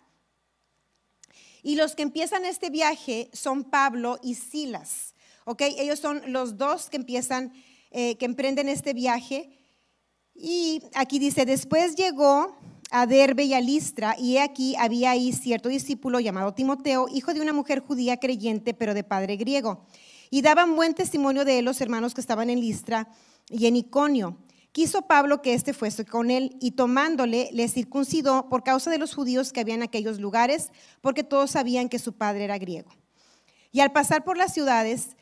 Y 1.62 1.76
los 1.76 1.94
que 1.94 2.02
empiezan 2.02 2.44
este 2.44 2.70
viaje 2.70 3.30
son 3.32 3.64
Pablo 3.64 4.18
y 4.22 4.34
Silas. 4.34 5.14
¿Ok? 5.44 5.62
Ellos 5.62 5.98
son 5.98 6.22
los 6.32 6.56
dos 6.58 6.90
que 6.90 6.96
empiezan, 6.96 7.52
eh, 7.90 8.16
que 8.16 8.24
emprenden 8.24 8.68
este 8.68 8.94
viaje. 8.94 9.50
Y 10.34 10.82
aquí 10.94 11.18
dice, 11.18 11.44
después 11.44 11.96
llegó 11.96 12.56
a 12.90 13.06
Derbe 13.06 13.44
y 13.44 13.54
a 13.54 13.60
Listra, 13.60 14.16
y 14.18 14.38
aquí 14.38 14.74
había 14.76 15.10
ahí 15.10 15.32
cierto 15.32 15.68
discípulo 15.68 16.20
llamado 16.20 16.54
Timoteo, 16.54 17.06
hijo 17.12 17.34
de 17.34 17.40
una 17.40 17.52
mujer 17.52 17.80
judía 17.80 18.18
creyente, 18.18 18.74
pero 18.74 18.94
de 18.94 19.04
padre 19.04 19.36
griego. 19.36 19.86
Y 20.30 20.42
daban 20.42 20.76
buen 20.76 20.94
testimonio 20.94 21.44
de 21.44 21.58
él 21.58 21.64
los 21.64 21.80
hermanos 21.80 22.14
que 22.14 22.20
estaban 22.20 22.50
en 22.50 22.60
Listra 22.60 23.08
y 23.48 23.66
en 23.66 23.76
Iconio. 23.76 24.38
Quiso 24.72 25.02
Pablo 25.02 25.42
que 25.42 25.54
éste 25.54 25.72
fuese 25.72 26.04
con 26.04 26.30
él 26.30 26.56
y 26.60 26.72
tomándole 26.72 27.50
le 27.52 27.68
circuncidó 27.68 28.48
por 28.48 28.62
causa 28.62 28.90
de 28.90 28.98
los 28.98 29.14
judíos 29.14 29.52
que 29.52 29.60
había 29.60 29.74
en 29.74 29.82
aquellos 29.82 30.20
lugares, 30.20 30.70
porque 31.00 31.24
todos 31.24 31.52
sabían 31.52 31.88
que 31.88 31.98
su 31.98 32.14
padre 32.14 32.44
era 32.44 32.58
griego. 32.58 32.90
Y 33.72 33.80
al 33.80 33.92
pasar 33.92 34.24
por 34.24 34.36
las 34.36 34.52
ciudades, 34.52 35.16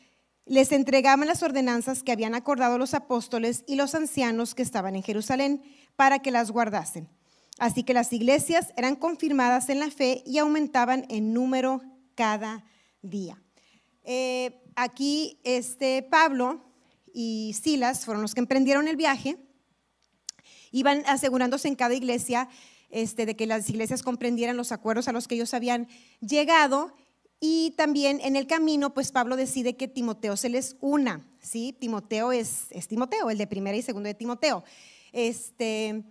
les 0.45 0.71
entregaban 0.71 1.27
las 1.27 1.43
ordenanzas 1.43 2.03
que 2.03 2.11
habían 2.11 2.35
acordado 2.35 2.77
los 2.77 2.93
apóstoles 2.93 3.63
y 3.67 3.75
los 3.75 3.95
ancianos 3.95 4.55
que 4.55 4.63
estaban 4.63 4.95
en 4.95 5.03
Jerusalén 5.03 5.61
para 5.95 6.19
que 6.19 6.31
las 6.31 6.51
guardasen. 6.51 7.09
Así 7.59 7.83
que 7.83 7.93
las 7.93 8.13
iglesias 8.13 8.73
eran 8.77 8.95
confirmadas 8.95 9.69
en 9.69 9.79
la 9.79 9.89
fe 9.89 10.23
y 10.25 10.37
aumentaban 10.37 11.05
en 11.09 11.33
número 11.33 11.81
cada 12.15 12.63
día. 13.01 13.41
Eh, 14.03 14.61
aquí 14.75 15.39
este 15.43 16.03
Pablo 16.03 16.63
y 17.13 17.55
Silas 17.59 18.05
fueron 18.05 18.21
los 18.21 18.35
que 18.35 18.41
emprendieron 18.41 18.87
el 18.87 18.95
viaje, 18.95 19.37
iban 20.71 21.03
asegurándose 21.07 21.67
en 21.67 21.75
cada 21.75 21.95
iglesia 21.95 22.47
este, 22.89 23.25
de 23.25 23.35
que 23.35 23.47
las 23.47 23.69
iglesias 23.69 24.03
comprendieran 24.03 24.55
los 24.55 24.71
acuerdos 24.71 25.07
a 25.07 25.11
los 25.11 25.27
que 25.27 25.35
ellos 25.35 25.53
habían 25.53 25.87
llegado 26.21 26.93
y 27.39 27.73
también 27.77 28.19
en 28.21 28.35
el 28.35 28.47
camino, 28.47 28.93
pues 28.93 29.11
Pablo 29.11 29.35
decide 29.35 29.75
que 29.75 29.87
Timoteo 29.87 30.37
se 30.37 30.49
les 30.49 30.75
una, 30.79 31.27
¿sí? 31.39 31.75
Timoteo 31.79 32.31
es, 32.31 32.65
es 32.71 32.87
Timoteo, 32.87 33.29
el 33.29 33.37
de 33.37 33.45
primera 33.45 33.77
y 33.77 33.81
segundo 33.81 34.07
de 34.07 34.15
Timoteo. 34.15 34.63
Este, 35.11 36.03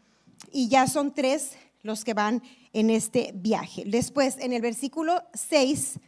y 0.53 0.69
ya 0.69 0.87
son 0.87 1.15
tres 1.15 1.53
los 1.83 2.05
que 2.05 2.15
van 2.15 2.43
en 2.73 2.91
este 2.91 3.33
viaje. 3.35 3.85
Después, 3.87 4.37
en 4.39 4.53
el 4.53 4.63
versículo 4.63 5.23
6, 5.35 6.01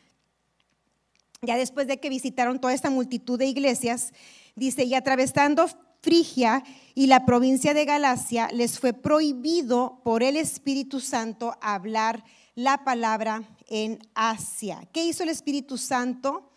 ya 1.43 1.57
después 1.57 1.87
de 1.87 2.01
que 2.01 2.09
visitaron 2.09 2.61
toda 2.61 2.75
esta 2.75 2.91
multitud 2.91 3.39
de 3.39 3.47
iglesias, 3.47 4.13
Dice, 4.59 4.83
y 4.83 4.95
atravesando 4.95 5.69
Frigia 6.03 6.65
y 6.97 7.07
la 7.07 7.25
provincia 7.25 7.75
de 7.75 7.85
Galacia, 7.85 8.49
les 8.53 8.81
fue 8.81 8.93
prohibido 8.93 10.01
por 10.03 10.25
el 10.25 10.37
Espíritu 10.37 10.99
Santo 10.99 11.57
hablar 11.61 12.25
la 12.57 12.83
palabra 12.83 13.45
en 13.69 14.01
Asia. 14.17 14.89
¿Qué 14.93 15.05
hizo 15.05 15.23
el 15.23 15.29
Espíritu 15.29 15.79
Santo? 15.79 16.51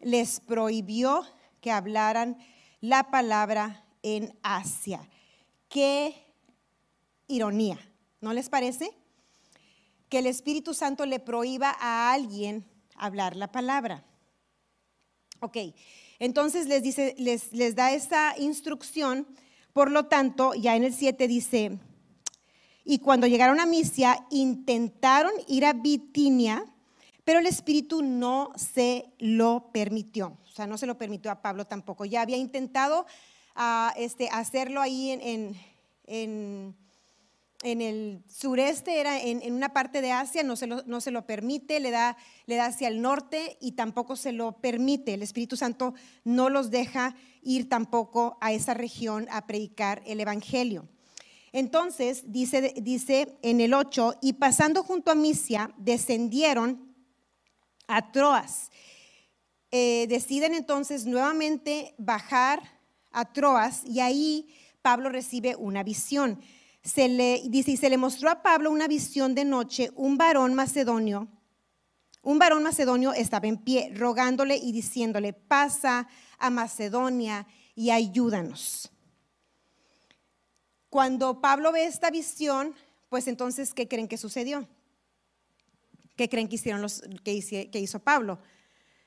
Les 0.00 0.40
prohibió 0.40 1.22
que 1.60 1.70
hablaran 1.70 2.38
la 2.80 3.10
palabra 3.10 3.84
en 4.02 4.34
Asia. 4.42 5.06
Qué 5.68 6.23
ironía, 7.26 7.78
¿no 8.20 8.32
les 8.32 8.48
parece? 8.48 8.90
Que 10.08 10.18
el 10.18 10.26
Espíritu 10.26 10.74
Santo 10.74 11.06
le 11.06 11.20
prohíba 11.20 11.76
a 11.78 12.12
alguien 12.12 12.64
hablar 12.96 13.36
la 13.36 13.50
palabra. 13.50 14.04
Ok, 15.40 15.58
entonces 16.18 16.66
les, 16.66 16.82
dice, 16.82 17.14
les, 17.18 17.52
les 17.52 17.74
da 17.74 17.92
esa 17.92 18.34
instrucción, 18.38 19.26
por 19.72 19.90
lo 19.90 20.06
tanto, 20.06 20.54
ya 20.54 20.76
en 20.76 20.84
el 20.84 20.94
7 20.94 21.28
dice, 21.28 21.78
y 22.84 22.98
cuando 22.98 23.26
llegaron 23.26 23.60
a 23.60 23.66
Misia, 23.66 24.26
intentaron 24.30 25.32
ir 25.48 25.64
a 25.64 25.72
Bitinia, 25.72 26.64
pero 27.24 27.40
el 27.40 27.46
Espíritu 27.46 28.02
no 28.02 28.52
se 28.56 29.06
lo 29.18 29.70
permitió. 29.72 30.38
O 30.44 30.50
sea, 30.54 30.66
no 30.66 30.78
se 30.78 30.86
lo 30.86 30.98
permitió 30.98 31.30
a 31.30 31.40
Pablo 31.40 31.66
tampoco. 31.66 32.04
Ya 32.04 32.20
había 32.20 32.36
intentado 32.36 33.06
ah, 33.54 33.92
este, 33.96 34.28
hacerlo 34.28 34.82
ahí 34.82 35.10
en, 35.10 35.20
en 35.22 35.56
en 36.06 36.74
el 37.64 38.22
sureste, 38.28 39.00
era 39.00 39.20
en, 39.20 39.52
una 39.52 39.72
parte 39.72 40.02
de 40.02 40.12
Asia, 40.12 40.42
no 40.42 40.54
se, 40.54 40.66
lo, 40.66 40.82
no 40.84 41.00
se 41.00 41.10
lo 41.10 41.26
permite, 41.26 41.80
le 41.80 41.90
da, 41.90 42.16
le 42.46 42.56
da 42.56 42.66
hacia 42.66 42.88
el 42.88 43.00
norte 43.00 43.56
y 43.60 43.72
tampoco 43.72 44.16
se 44.16 44.32
lo 44.32 44.52
permite. 44.60 45.14
El 45.14 45.22
Espíritu 45.22 45.56
Santo 45.56 45.94
no 46.24 46.50
los 46.50 46.70
deja 46.70 47.16
ir 47.42 47.68
tampoco 47.68 48.36
a 48.40 48.52
esa 48.52 48.74
región 48.74 49.26
a 49.30 49.46
predicar 49.46 50.02
el 50.04 50.20
Evangelio. 50.20 50.86
Entonces, 51.52 52.24
dice, 52.32 52.74
dice 52.82 53.38
en 53.42 53.60
el 53.60 53.74
8, 53.74 54.16
y 54.20 54.34
pasando 54.34 54.82
junto 54.82 55.10
a 55.10 55.14
Misia, 55.14 55.72
descendieron 55.78 56.94
a 57.86 58.12
Troas. 58.12 58.70
Eh, 59.70 60.06
deciden 60.08 60.54
entonces 60.54 61.06
nuevamente 61.06 61.94
bajar 61.96 62.62
a 63.10 63.32
Troas 63.32 63.84
y 63.84 64.00
ahí 64.00 64.48
Pablo 64.82 65.08
recibe 65.08 65.56
una 65.56 65.82
visión 65.82 66.40
se 66.84 67.08
le, 67.08 67.42
dice, 67.48 67.72
y 67.72 67.76
se 67.78 67.88
le 67.88 67.96
mostró 67.96 68.28
a 68.30 68.42
Pablo 68.42 68.70
una 68.70 68.86
visión 68.86 69.34
de 69.34 69.46
noche, 69.46 69.90
un 69.96 70.18
varón 70.18 70.54
macedonio. 70.54 71.28
Un 72.22 72.38
varón 72.38 72.62
macedonio 72.62 73.12
estaba 73.12 73.48
en 73.48 73.56
pie, 73.56 73.90
rogándole 73.94 74.56
y 74.56 74.72
diciéndole, 74.72 75.32
pasa 75.32 76.08
a 76.38 76.50
Macedonia 76.50 77.46
y 77.74 77.90
ayúdanos. 77.90 78.90
Cuando 80.90 81.40
Pablo 81.40 81.72
ve 81.72 81.84
esta 81.86 82.10
visión, 82.10 82.74
pues 83.08 83.28
entonces, 83.28 83.74
¿qué 83.74 83.88
creen 83.88 84.08
que 84.08 84.16
sucedió? 84.18 84.68
¿Qué 86.16 86.28
creen 86.28 86.48
que, 86.48 86.56
hicieron 86.56 86.82
los, 86.82 87.02
que 87.24 87.80
hizo 87.80 87.98
Pablo? 87.98 88.38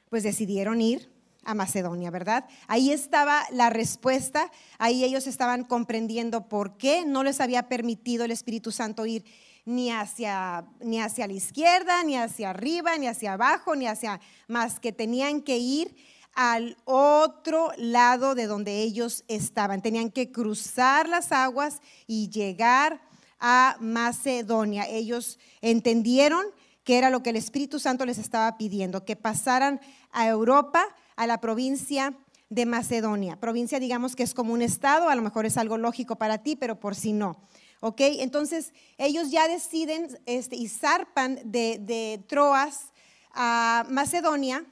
Pues 0.09 0.23
decidieron 0.23 0.81
ir 0.81 1.16
a 1.47 1.53
Macedonia, 1.53 2.11
¿verdad? 2.11 2.45
Ahí 2.67 2.91
estaba 2.91 3.43
la 3.51 3.69
respuesta, 3.69 4.51
ahí 4.77 5.05
ellos 5.05 5.27
estaban 5.27 5.63
comprendiendo 5.63 6.49
por 6.49 6.77
qué 6.77 7.05
no 7.05 7.23
les 7.23 7.39
había 7.39 7.69
permitido 7.69 8.25
el 8.25 8.31
Espíritu 8.31 8.71
Santo 8.71 9.05
ir 9.05 9.23
ni 9.63 9.89
hacia, 9.89 10.65
ni 10.81 10.99
hacia 10.99 11.25
la 11.25 11.33
izquierda, 11.33 12.03
ni 12.03 12.17
hacia 12.17 12.49
arriba, 12.49 12.97
ni 12.97 13.07
hacia 13.07 13.33
abajo, 13.33 13.75
ni 13.75 13.87
hacia 13.87 14.19
más 14.47 14.81
que 14.81 14.91
tenían 14.91 15.41
que 15.41 15.57
ir 15.57 15.95
al 16.35 16.77
otro 16.83 17.71
lado 17.77 18.35
de 18.35 18.45
donde 18.45 18.81
ellos 18.81 19.23
estaban. 19.29 19.81
Tenían 19.81 20.11
que 20.11 20.31
cruzar 20.31 21.07
las 21.07 21.31
aguas 21.31 21.81
y 22.07 22.29
llegar 22.29 23.01
a 23.39 23.77
Macedonia. 23.79 24.85
Ellos 24.87 25.39
entendieron 25.61 26.45
que 26.83 26.97
era 26.97 27.09
lo 27.09 27.23
que 27.23 27.29
el 27.29 27.37
Espíritu 27.37 27.79
Santo 27.79 28.05
les 28.05 28.17
estaba 28.17 28.57
pidiendo, 28.57 29.05
que 29.05 29.15
pasaran 29.15 29.79
a 30.11 30.27
Europa 30.27 30.85
a 31.17 31.27
la 31.27 31.41
provincia 31.41 32.13
de 32.49 32.65
Macedonia. 32.65 33.35
Provincia, 33.35 33.79
digamos 33.79 34.15
que 34.15 34.23
es 34.23 34.33
como 34.33 34.53
un 34.53 34.61
estado, 34.61 35.09
a 35.09 35.15
lo 35.15 35.21
mejor 35.21 35.45
es 35.45 35.57
algo 35.57 35.77
lógico 35.77 36.15
para 36.15 36.37
ti, 36.37 36.55
pero 36.55 36.79
por 36.79 36.95
si 36.95 37.11
no. 37.11 37.41
¿Ok? 37.81 37.99
Entonces, 37.99 38.73
ellos 38.97 39.29
ya 39.29 39.47
deciden 39.47 40.17
este, 40.25 40.55
y 40.55 40.67
zarpan 40.67 41.39
de, 41.43 42.23
Troas 42.27 42.93
a 43.33 43.85
Macedonia 43.89 44.65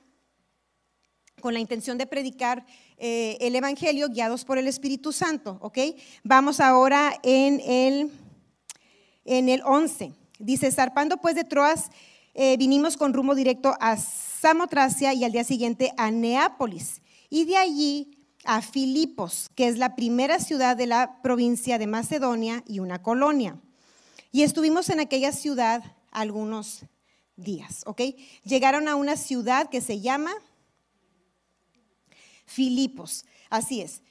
con 1.42 1.54
la 1.54 1.60
intención 1.60 1.98
de 1.98 2.08
predicar 2.08 2.66
eh, 2.98 3.38
el 3.42 3.56
Evangelio 3.56 4.10
guiados 4.10 4.46
por 4.46 4.58
el 4.58 4.68
Espíritu 4.68 5.12
Santo. 5.12 5.58
¿Ok? 5.62 5.78
Vamos 6.24 6.60
ahora 6.60 7.20
en 7.22 7.60
el, 7.60 8.12
en 9.26 9.50
el 9.50 9.62
11. 9.64 10.14
Dice, 10.40 10.72
zarpando 10.72 11.18
pues 11.18 11.36
de 11.36 11.44
Troas, 11.44 11.90
eh, 12.34 12.58
vinimos 12.58 12.98
con 12.98 13.14
rumbo 13.14 13.36
directo 13.36 13.76
a 13.80 13.98
Y 14.46 15.24
al 15.24 15.32
día 15.32 15.44
siguiente 15.44 15.92
a 15.98 16.12
Neápolis. 16.12 17.02
y 17.32 17.46
de 17.46 17.58
allí 17.58 18.12
a 18.44 18.62
Filipos, 18.62 19.50
que 19.56 19.68
es 19.68 19.80
la 19.80 19.96
primera 19.96 20.40
ciudad 20.40 20.78
de 20.78 20.86
la 20.86 21.20
provincia 21.24 21.80
de 21.80 21.88
Macedonia 21.88 22.64
y 22.68 22.78
una 22.78 23.02
colonia. 23.02 23.60
Y 24.32 24.44
estuvimos 24.44 24.90
en 24.90 25.00
aquella 25.00 25.32
ciudad 25.32 25.84
algunos 26.12 26.86
días, 27.36 27.82
¿ok? 27.88 28.02
Llegaron 28.44 28.88
a 28.88 28.96
una 28.96 29.18
ciudad 29.18 29.68
que 29.68 29.82
se 29.82 30.00
llama 30.00 30.32
Filipos, 32.46 33.26
así 33.50 33.82
es. 33.82 34.04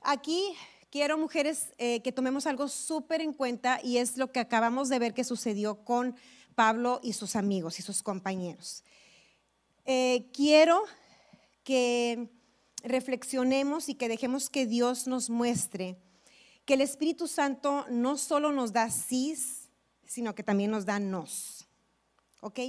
Aquí 0.00 0.42
quiero, 0.90 1.18
mujeres, 1.18 1.74
eh, 1.76 2.00
que 2.00 2.12
tomemos 2.12 2.46
algo 2.46 2.66
súper 2.68 3.20
en 3.20 3.34
cuenta 3.34 3.78
y 3.84 3.98
es 3.98 4.16
lo 4.16 4.32
que 4.32 4.40
acabamos 4.40 4.88
de 4.88 4.98
ver 4.98 5.12
que 5.12 5.22
sucedió 5.22 5.84
con 5.84 6.16
Pablo 6.54 6.98
y 7.02 7.12
sus 7.12 7.36
amigos 7.36 7.78
y 7.78 7.82
sus 7.82 8.02
compañeros. 8.02 8.84
Eh, 9.84 10.30
quiero 10.32 10.82
que 11.64 12.28
reflexionemos 12.84 13.88
y 13.88 13.94
que 13.94 14.08
dejemos 14.08 14.48
que 14.48 14.66
Dios 14.66 15.06
nos 15.06 15.28
muestre 15.28 15.96
que 16.64 16.74
el 16.74 16.80
Espíritu 16.80 17.26
Santo 17.26 17.84
no 17.90 18.16
solo 18.16 18.52
nos 18.52 18.72
da 18.72 18.90
sí, 18.90 19.36
sino 20.04 20.34
que 20.34 20.44
también 20.44 20.70
nos 20.70 20.86
da 20.86 21.00
nos. 21.00 21.66
¿Ok? 22.40 22.60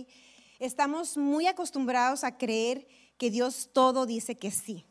Estamos 0.59 1.17
muy 1.17 1.45
acostumbrados 1.47 2.23
a 2.23 2.37
creer 2.37 2.87
que 3.17 3.29
Dios 3.29 3.69
todo 3.73 4.05
dice 4.05 4.35
que 4.35 4.49
sí, 4.49 4.85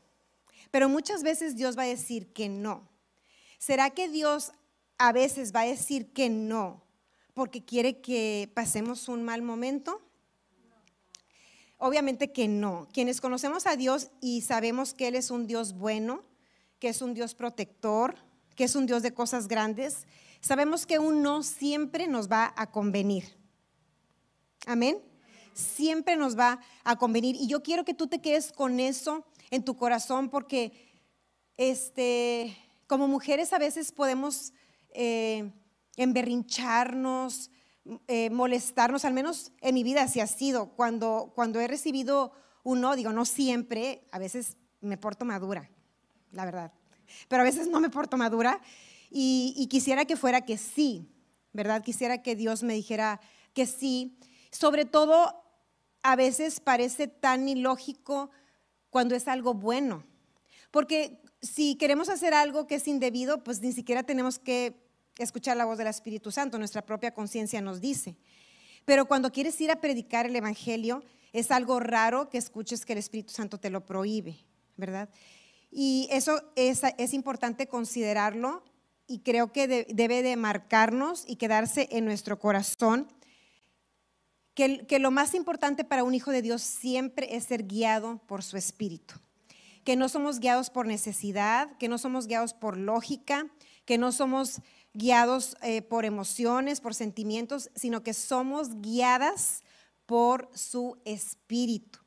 pero 0.71 0.89
muchas 0.89 1.23
veces 1.23 1.57
Dios 1.57 1.77
va 1.77 1.83
a 1.83 1.87
decir 1.87 2.33
que 2.33 2.49
no. 2.49 2.89
¿Será 3.59 3.91
que 3.91 4.09
Dios 4.09 4.53
a 4.99 5.13
veces 5.13 5.53
va 5.55 5.61
a 5.61 5.67
decir 5.67 6.13
que 6.13 6.29
no 6.29 6.85
porque 7.35 7.65
quiere 7.65 8.01
que 8.01 8.51
pasemos 8.55 9.09
un 9.09 9.23
mal 9.23 9.43
momento? 9.43 10.01
Obviamente 11.85 12.31
que 12.31 12.47
no. 12.47 12.87
Quienes 12.93 13.21
conocemos 13.21 13.67
a 13.67 13.75
Dios 13.75 14.13
y 14.21 14.43
sabemos 14.43 14.95
que 14.95 15.09
Él 15.09 15.17
es 15.17 15.33
un 15.33 15.49
Dios 15.49 15.73
bueno, 15.73 16.23
que 16.79 16.89
es 16.89 17.03
un 17.03 17.13
Dios 17.13 17.35
protector, 17.35 18.15
que 18.55 18.63
es 18.63 18.77
un 18.77 18.87
Dios 18.87 19.03
de 19.03 19.13
cosas 19.13 19.49
grandes, 19.49 20.07
sabemos 20.41 20.87
que 20.87 21.01
un 21.01 21.25
no 21.25 21.43
siempre 21.43 22.07
nos 22.07 22.31
va 22.31 22.55
a 22.57 22.71
convenir. 22.71 23.37
Amén. 24.65 24.99
Siempre 25.55 26.15
nos 26.15 26.39
va 26.39 26.61
a 26.85 26.95
convenir. 26.95 27.35
Y 27.35 27.49
yo 27.49 27.65
quiero 27.65 27.85
que 27.85 27.95
tú 27.95 28.07
te 28.07 28.21
quedes 28.21 28.53
con 28.53 28.79
eso 28.79 29.27
en 29.51 29.65
tu 29.65 29.77
corazón 29.77 30.31
porque 30.31 30.73
este, 31.57 32.57
como 32.87 33.09
mujeres 33.09 33.53
a 33.53 33.59
veces 33.59 33.91
podemos 33.91 34.53
eh, 34.95 35.51
emberrincharnos, 35.97 37.51
eh, 38.07 38.31
molestarnos, 38.31 39.05
al 39.05 39.13
menos 39.13 39.53
en 39.61 39.75
mi 39.75 39.83
vida 39.83 40.03
así 40.03 40.21
ha 40.21 40.27
sido. 40.27 40.71
Cuando, 40.71 41.33
cuando 41.35 41.61
he 41.61 41.67
recibido 41.67 42.33
un 42.63 42.81
no, 42.81 42.95
digo, 42.95 43.13
no 43.13 43.25
siempre, 43.25 44.07
a 44.13 44.19
veces 44.19 44.57
me 44.81 44.97
porto 44.97 45.25
madura, 45.25 45.69
la 46.31 46.45
verdad, 46.45 46.73
pero 47.29 47.43
a 47.43 47.45
veces 47.45 47.69
no 47.69 47.81
me 47.81 47.91
porto 47.91 48.17
madura 48.17 48.61
y, 49.11 49.67
quisiera 49.69 50.05
que 50.05 50.17
fuera 50.17 50.43
que 50.43 50.57
sí, 50.57 51.09
¿verdad? 51.53 51.83
Quisiera 51.83 52.23
que 52.23 52.37
Dios 52.37 52.63
me 52.63 52.75
dijera 52.75 53.21
que 53.53 53.67
sí. 53.67 54.17
Sobre 54.51 54.85
todo, 54.85 55.45
a 56.03 56.17
veces 56.17 56.61
parece 56.61 57.09
tan 57.09 57.49
ilógico 57.49 58.31
cuando 58.91 59.15
es 59.15 59.29
algo 59.29 59.55
bueno, 59.55 60.05
porque 60.71 61.21
si 61.43 61.77
queremos 61.77 62.09
hacer 62.09 62.33
algo 62.33 62.67
que 62.67 62.77
es 62.77 62.89
indebido, 62.89 63.43
pues 63.43 63.61
ni 63.61 63.73
siquiera 63.73 64.03
tenemos 64.03 64.39
que 64.39 64.81
escuchar 65.19 65.57
la 65.57 65.65
voz 65.65 65.79
del 65.79 65.89
Espíritu 65.89 66.31
Santo, 66.31 66.59
nuestra 66.59 66.83
propia 66.83 67.13
conciencia 67.15 67.61
nos 67.61 67.81
dice. 67.81 68.17
Pero 68.85 69.07
cuando 69.07 69.31
quieres 69.31 69.61
ir 69.61 69.71
a 69.71 69.81
predicar 69.81 70.27
el 70.27 70.37
Evangelio, 70.37 71.03
es 71.33 71.51
algo 71.51 71.81
raro 71.81 72.29
que 72.29 72.39
escuches 72.39 72.85
que 72.85 72.93
el 72.93 72.99
Espíritu 72.99 73.33
Santo 73.33 73.59
te 73.59 73.71
lo 73.71 73.87
prohíbe, 73.87 74.45
¿verdad? 74.77 75.09
Y 75.71 76.09
eso 76.11 76.43
es, 76.55 76.83
importante 77.15 77.67
considerarlo 77.67 78.63
y 79.07 79.21
creo 79.21 79.53
que 79.53 79.87
debe 79.89 80.23
de 80.23 80.37
marcarnos 80.37 81.25
y 81.27 81.37
quedarse 81.37 81.89
en 81.91 82.05
nuestro 82.05 82.39
corazón. 82.39 83.09
Que, 84.55 84.87
que 84.87 84.99
lo 84.99 85.11
más 85.11 85.35
importante 85.35 85.83
para 85.83 86.05
un 86.05 86.15
hijo 86.15 86.31
de 86.31 86.43
Dios 86.43 86.61
siempre 86.61 87.35
es 87.35 87.45
ser 87.45 87.67
guiado 87.67 88.19
por 88.27 88.43
su 88.43 88.59
Espíritu. 88.59 89.15
Que 89.83 89.97
no 89.97 90.11
somos 90.11 90.41
guiados 90.41 90.69
por 90.69 90.87
necesidad, 90.87 91.75
que 91.79 91.89
no 91.89 91.97
somos 91.97 92.27
guiados 92.27 92.53
por 92.53 92.77
lógica, 92.77 93.47
que 93.87 93.97
no 93.97 94.13
somos 94.13 94.61
guiados 94.95 95.57
eh, 95.63 95.83
por 95.83 96.05
emociones, 96.05 96.81
por 96.81 96.95
sentimientos, 96.95 97.71
sino 97.75 98.03
que 98.03 98.15
somos 98.15 98.81
guiadas 98.81 99.63
por 100.07 100.51
su 100.55 100.99
espíritu. 101.05 101.99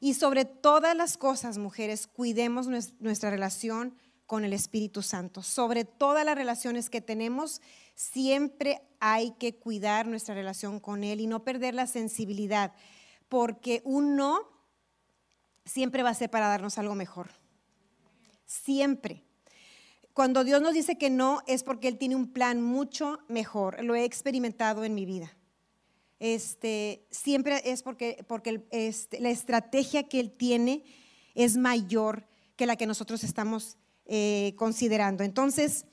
Y 0.00 0.14
sobre 0.14 0.44
todas 0.44 0.96
las 0.96 1.16
cosas, 1.16 1.58
mujeres, 1.58 2.06
cuidemos 2.06 2.68
nuestra 3.00 3.30
relación 3.30 3.96
con 4.26 4.44
el 4.44 4.52
Espíritu 4.52 5.02
Santo. 5.02 5.42
Sobre 5.42 5.84
todas 5.84 6.24
las 6.24 6.36
relaciones 6.36 6.90
que 6.90 7.00
tenemos, 7.00 7.60
siempre 7.94 8.82
hay 9.00 9.32
que 9.32 9.56
cuidar 9.56 10.06
nuestra 10.06 10.34
relación 10.34 10.80
con 10.80 11.02
Él 11.02 11.20
y 11.20 11.26
no 11.26 11.42
perder 11.42 11.74
la 11.74 11.86
sensibilidad, 11.86 12.74
porque 13.28 13.82
un 13.84 14.16
no 14.16 14.46
siempre 15.64 16.02
va 16.02 16.10
a 16.10 16.14
ser 16.14 16.30
para 16.30 16.48
darnos 16.48 16.78
algo 16.78 16.94
mejor. 16.94 17.30
Siempre. 18.46 19.24
Cuando 20.18 20.42
Dios 20.42 20.60
nos 20.60 20.74
dice 20.74 20.98
que 20.98 21.10
no 21.10 21.42
es 21.46 21.62
porque 21.62 21.86
Él 21.86 21.96
tiene 21.96 22.16
un 22.16 22.32
plan 22.32 22.60
mucho 22.60 23.20
mejor. 23.28 23.84
Lo 23.84 23.94
he 23.94 24.02
experimentado 24.02 24.82
en 24.82 24.92
mi 24.96 25.06
vida. 25.06 25.36
Este, 26.18 27.06
siempre 27.08 27.62
es 27.64 27.84
porque, 27.84 28.24
porque 28.26 28.66
este, 28.72 29.20
la 29.20 29.30
estrategia 29.30 30.08
que 30.08 30.18
Él 30.18 30.32
tiene 30.32 30.82
es 31.36 31.56
mayor 31.56 32.26
que 32.56 32.66
la 32.66 32.74
que 32.74 32.88
nosotros 32.88 33.22
estamos 33.22 33.76
eh, 34.06 34.54
considerando. 34.56 35.22
Entonces, 35.22 35.86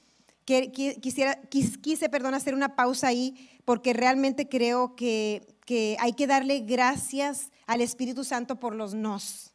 quisiera, 0.44 1.40
quise, 1.44 2.10
perdón, 2.10 2.34
hacer 2.34 2.56
una 2.56 2.76
pausa 2.76 3.10
ahí 3.10 3.52
porque 3.64 3.94
realmente 3.94 4.50
creo 4.50 4.96
que, 4.96 5.46
que 5.68 5.98
hay 6.00 6.14
que 6.14 6.26
darle 6.26 6.62
gracias 6.62 7.52
al 7.68 7.80
Espíritu 7.82 8.24
Santo 8.24 8.60
por 8.60 8.74
los 8.74 8.96
nos. 8.96 9.55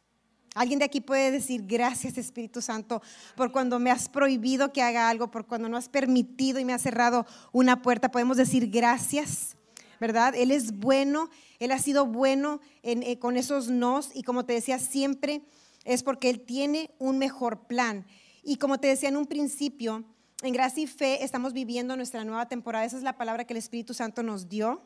Alguien 0.53 0.79
de 0.79 0.85
aquí 0.85 0.99
puede 0.99 1.31
decir 1.31 1.63
gracias 1.65 2.17
Espíritu 2.17 2.61
Santo 2.61 3.01
por 3.35 3.53
cuando 3.53 3.79
me 3.79 3.89
has 3.89 4.09
prohibido 4.09 4.73
que 4.73 4.81
haga 4.81 5.07
algo, 5.07 5.31
por 5.31 5.47
cuando 5.47 5.69
no 5.69 5.77
has 5.77 5.87
permitido 5.87 6.59
y 6.59 6.65
me 6.65 6.73
has 6.73 6.81
cerrado 6.81 7.25
una 7.53 7.81
puerta. 7.81 8.11
Podemos 8.11 8.35
decir 8.35 8.69
gracias, 8.69 9.55
¿verdad? 10.01 10.35
Él 10.35 10.51
es 10.51 10.77
bueno, 10.77 11.29
Él 11.59 11.71
ha 11.71 11.79
sido 11.79 12.05
bueno 12.05 12.59
eh, 12.83 13.17
con 13.19 13.37
esos 13.37 13.69
nos 13.69 14.09
y 14.13 14.23
como 14.23 14.43
te 14.43 14.53
decía 14.53 14.77
siempre 14.77 15.41
es 15.85 16.03
porque 16.03 16.29
Él 16.29 16.41
tiene 16.41 16.91
un 16.99 17.17
mejor 17.17 17.67
plan. 17.67 18.05
Y 18.43 18.57
como 18.57 18.77
te 18.77 18.87
decía 18.87 19.07
en 19.07 19.17
un 19.17 19.27
principio, 19.27 20.03
en 20.43 20.53
gracia 20.53 20.83
y 20.83 20.87
fe 20.87 21.23
estamos 21.23 21.53
viviendo 21.53 21.95
nuestra 21.95 22.25
nueva 22.25 22.47
temporada. 22.47 22.83
Esa 22.83 22.97
es 22.97 23.03
la 23.03 23.17
palabra 23.17 23.45
que 23.45 23.53
el 23.53 23.57
Espíritu 23.57 23.93
Santo 23.93 24.21
nos 24.21 24.49
dio. 24.49 24.81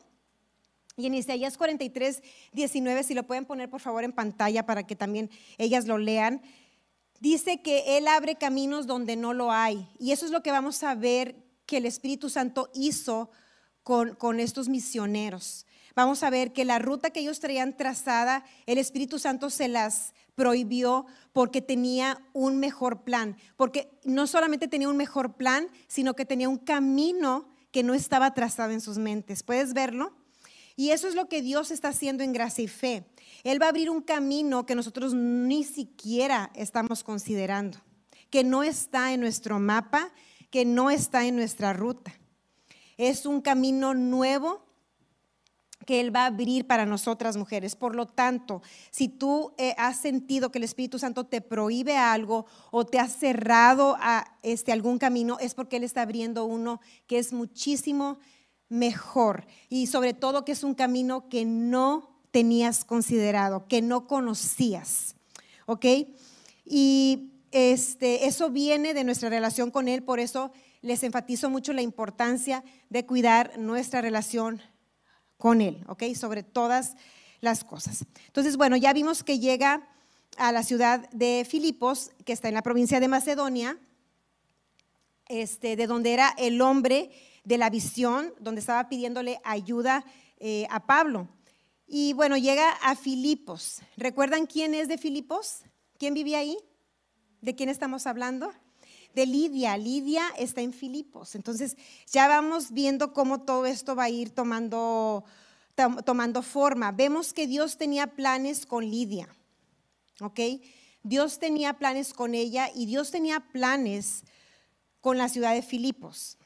Y 0.96 1.06
en 1.06 1.14
Isaías 1.14 1.58
43, 1.58 2.22
19, 2.52 3.02
si 3.02 3.12
lo 3.12 3.26
pueden 3.26 3.44
poner 3.44 3.68
por 3.68 3.80
favor 3.80 4.02
en 4.02 4.12
pantalla 4.12 4.64
para 4.64 4.86
que 4.86 4.96
también 4.96 5.30
ellas 5.58 5.86
lo 5.86 5.98
lean, 5.98 6.40
dice 7.20 7.60
que 7.60 7.98
Él 7.98 8.08
abre 8.08 8.36
caminos 8.36 8.86
donde 8.86 9.14
no 9.14 9.34
lo 9.34 9.52
hay. 9.52 9.86
Y 9.98 10.12
eso 10.12 10.24
es 10.24 10.32
lo 10.32 10.42
que 10.42 10.52
vamos 10.52 10.82
a 10.82 10.94
ver 10.94 11.36
que 11.66 11.76
el 11.78 11.86
Espíritu 11.86 12.30
Santo 12.30 12.70
hizo 12.72 13.30
con, 13.82 14.40
estos 14.40 14.68
misioneros. 14.68 15.66
Vamos 15.94 16.22
a 16.22 16.30
ver 16.30 16.52
que 16.52 16.64
la 16.64 16.78
ruta 16.78 17.10
que 17.10 17.20
ellos 17.20 17.40
traían 17.40 17.76
trazada, 17.76 18.44
el 18.64 18.78
Espíritu 18.78 19.18
Santo 19.18 19.50
se 19.50 19.68
las 19.68 20.14
prohibió 20.34 21.06
porque 21.32 21.60
tenía 21.60 22.22
un 22.32 22.58
mejor 22.58 23.04
plan. 23.04 23.36
Porque 23.56 23.90
no 24.04 24.26
solamente 24.26 24.66
tenía 24.66 24.88
un 24.88 24.96
mejor 24.96 25.34
plan, 25.34 25.68
sino 25.88 26.14
que 26.14 26.24
tenía 26.24 26.48
un 26.48 26.58
camino 26.58 27.48
que 27.70 27.82
no 27.82 27.92
estaba 27.92 28.32
trazado 28.32 28.72
en 28.72 28.80
sus 28.80 28.98
mentes. 28.98 29.42
¿Puedes 29.42 29.74
verlo? 29.74 30.14
Y 30.76 30.90
eso 30.90 31.08
es 31.08 31.14
lo 31.14 31.28
que 31.28 31.40
Dios 31.40 31.70
está 31.70 31.88
haciendo 31.88 32.22
en 32.22 32.34
gracia 32.34 32.62
y 32.62 32.68
fe. 32.68 33.06
Él 33.42 33.60
va 33.60 33.66
a 33.66 33.70
abrir 33.70 33.88
un 33.88 34.02
camino 34.02 34.66
que 34.66 34.74
nosotros 34.74 35.14
ni 35.14 35.64
siquiera 35.64 36.50
estamos 36.54 37.02
considerando, 37.02 37.78
que 38.28 38.44
no 38.44 38.62
está 38.62 39.14
en 39.14 39.20
nuestro 39.20 39.58
mapa, 39.58 40.12
que 40.50 40.66
no 40.66 40.90
está 40.90 41.24
en 41.24 41.36
nuestra 41.36 41.72
ruta. 41.72 42.12
Es 42.98 43.24
un 43.24 43.40
camino 43.40 43.94
nuevo 43.94 44.66
que 45.86 46.00
Él 46.00 46.14
va 46.14 46.24
a 46.24 46.26
abrir 46.26 46.66
para 46.66 46.84
nosotras 46.84 47.36
mujeres. 47.36 47.76
Por 47.76 47.94
lo 47.94 48.06
tanto, 48.06 48.60
si 48.90 49.08
tú 49.08 49.54
eh, 49.56 49.74
has 49.78 49.98
sentido 49.98 50.50
que 50.50 50.58
el 50.58 50.64
Espíritu 50.64 50.98
Santo 50.98 51.24
te 51.24 51.40
prohíbe 51.40 51.96
algo 51.96 52.46
o 52.70 52.84
te 52.84 52.98
ha 52.98 53.08
cerrado 53.08 53.96
a 54.00 54.36
este, 54.42 54.72
algún 54.72 54.98
camino, 54.98 55.38
es 55.40 55.54
porque 55.54 55.76
Él 55.76 55.84
está 55.84 56.02
abriendo 56.02 56.44
uno 56.44 56.80
que 57.06 57.18
es 57.18 57.32
muchísimo 57.32 58.18
mejor 58.68 59.46
y 59.68 59.86
sobre 59.86 60.14
todo 60.14 60.44
que 60.44 60.52
es 60.52 60.64
un 60.64 60.74
camino 60.74 61.28
que 61.28 61.44
no 61.44 62.16
tenías 62.30 62.84
considerado, 62.84 63.66
que 63.68 63.82
no 63.82 64.06
conocías. 64.06 65.16
¿Ok? 65.66 65.84
Y 66.64 67.32
este, 67.50 68.26
eso 68.26 68.50
viene 68.50 68.92
de 68.92 69.04
nuestra 69.04 69.30
relación 69.30 69.70
con 69.70 69.88
Él, 69.88 70.02
por 70.02 70.20
eso 70.20 70.52
les 70.82 71.02
enfatizo 71.02 71.50
mucho 71.50 71.72
la 71.72 71.82
importancia 71.82 72.62
de 72.90 73.06
cuidar 73.06 73.58
nuestra 73.58 74.00
relación 74.00 74.60
con 75.38 75.60
Él, 75.60 75.84
¿ok? 75.88 76.04
Sobre 76.14 76.42
todas 76.42 76.96
las 77.40 77.64
cosas. 77.64 78.04
Entonces, 78.26 78.56
bueno, 78.56 78.76
ya 78.76 78.92
vimos 78.92 79.24
que 79.24 79.38
llega 79.38 79.88
a 80.36 80.52
la 80.52 80.62
ciudad 80.62 81.08
de 81.10 81.46
Filipos, 81.48 82.10
que 82.24 82.32
está 82.32 82.48
en 82.48 82.54
la 82.54 82.62
provincia 82.62 83.00
de 83.00 83.08
Macedonia, 83.08 83.78
este, 85.28 85.76
de 85.76 85.86
donde 85.86 86.12
era 86.12 86.34
el 86.38 86.60
hombre 86.60 87.10
de 87.46 87.58
la 87.58 87.70
visión, 87.70 88.34
donde 88.40 88.60
estaba 88.60 88.88
pidiéndole 88.88 89.40
ayuda 89.44 90.04
eh, 90.38 90.66
a 90.68 90.84
Pablo. 90.84 91.28
Y 91.86 92.12
bueno, 92.12 92.36
llega 92.36 92.72
a 92.82 92.96
Filipos. 92.96 93.82
¿Recuerdan 93.96 94.46
quién 94.46 94.74
es 94.74 94.88
de 94.88 94.98
Filipos? 94.98 95.60
¿Quién 95.96 96.12
vivía 96.12 96.40
ahí? 96.40 96.58
¿De 97.40 97.54
quién 97.54 97.68
estamos 97.68 98.08
hablando? 98.08 98.52
De 99.14 99.26
Lidia. 99.26 99.78
Lidia 99.78 100.24
está 100.36 100.60
en 100.60 100.72
Filipos. 100.72 101.36
Entonces 101.36 101.76
ya 102.10 102.26
vamos 102.26 102.72
viendo 102.72 103.12
cómo 103.12 103.42
todo 103.42 103.64
esto 103.64 103.94
va 103.94 104.04
a 104.04 104.10
ir 104.10 104.30
tomando, 104.30 105.24
tomando 106.04 106.42
forma. 106.42 106.90
Vemos 106.90 107.32
que 107.32 107.46
Dios 107.46 107.78
tenía 107.78 108.08
planes 108.08 108.66
con 108.66 108.90
Lidia. 108.90 109.28
¿Ok? 110.20 110.40
Dios 111.04 111.38
tenía 111.38 111.74
planes 111.74 112.12
con 112.12 112.34
ella 112.34 112.70
y 112.74 112.86
Dios 112.86 113.12
tenía 113.12 113.38
planes 113.38 114.24
con 115.00 115.16
la 115.16 115.28
ciudad 115.28 115.54
de 115.54 115.62
Filipos. 115.62 116.38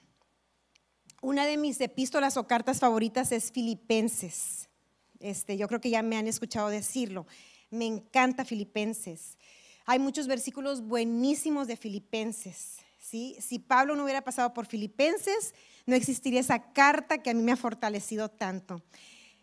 Una 1.20 1.44
de 1.44 1.56
mis 1.56 1.80
epístolas 1.80 2.36
o 2.36 2.46
cartas 2.46 2.78
favoritas 2.78 3.30
es 3.32 3.52
Filipenses. 3.52 4.68
Este, 5.18 5.58
yo 5.58 5.68
creo 5.68 5.80
que 5.80 5.90
ya 5.90 6.02
me 6.02 6.16
han 6.16 6.26
escuchado 6.26 6.68
decirlo. 6.68 7.26
Me 7.70 7.86
encanta 7.86 8.44
Filipenses. 8.44 9.36
Hay 9.84 9.98
muchos 9.98 10.26
versículos 10.26 10.80
buenísimos 10.82 11.66
de 11.66 11.76
Filipenses. 11.76 12.78
¿sí? 12.98 13.36
Si 13.38 13.58
Pablo 13.58 13.96
no 13.96 14.04
hubiera 14.04 14.22
pasado 14.22 14.54
por 14.54 14.66
Filipenses, 14.66 15.54
no 15.84 15.94
existiría 15.94 16.40
esa 16.40 16.72
carta 16.72 17.18
que 17.18 17.30
a 17.30 17.34
mí 17.34 17.42
me 17.42 17.52
ha 17.52 17.56
fortalecido 17.56 18.30
tanto. 18.30 18.82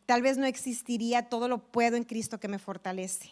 Tal 0.08 0.22
vez 0.22 0.38
no 0.38 0.46
existiría 0.46 1.30
todo 1.30 1.48
lo 1.48 1.72
puedo 1.72 1.96
en 1.96 2.06
Cristo 2.06 2.40
que 2.40 2.48
me 2.48 2.60
fortalece. 2.60 3.30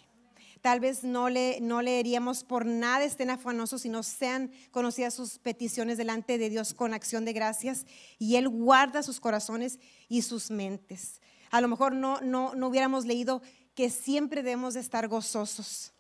Tal 0.66 0.80
vez 0.80 1.04
no, 1.04 1.30
le, 1.30 1.60
no 1.62 1.84
leeríamos 1.84 2.44
por 2.44 2.66
nada 2.66 3.04
estén 3.04 3.30
afanosos 3.30 3.86
y 3.86 3.90
no 3.90 4.02
sean 4.02 4.50
conocidas 4.72 5.14
sus 5.14 5.38
peticiones 5.38 6.00
delante 6.00 6.40
de 6.40 6.50
Dios 6.50 6.74
con 6.74 6.92
acción 6.92 7.24
de 7.24 7.34
gracias 7.34 7.86
y 8.18 8.38
Él 8.38 8.50
guarda 8.50 9.04
sus 9.04 9.20
corazones 9.20 9.78
y 10.10 10.24
sus 10.24 10.50
mentes. 10.50 11.22
A 11.52 11.62
lo 11.62 11.68
mejor 11.68 11.94
no, 11.94 12.20
no, 12.22 12.56
no 12.56 12.68
hubiéramos 12.68 13.06
leído 13.06 13.44
que 13.76 13.92
siempre 13.92 14.42
debemos 14.42 14.74
de 14.74 14.80
estar 14.80 15.08
gozosos. 15.08 15.94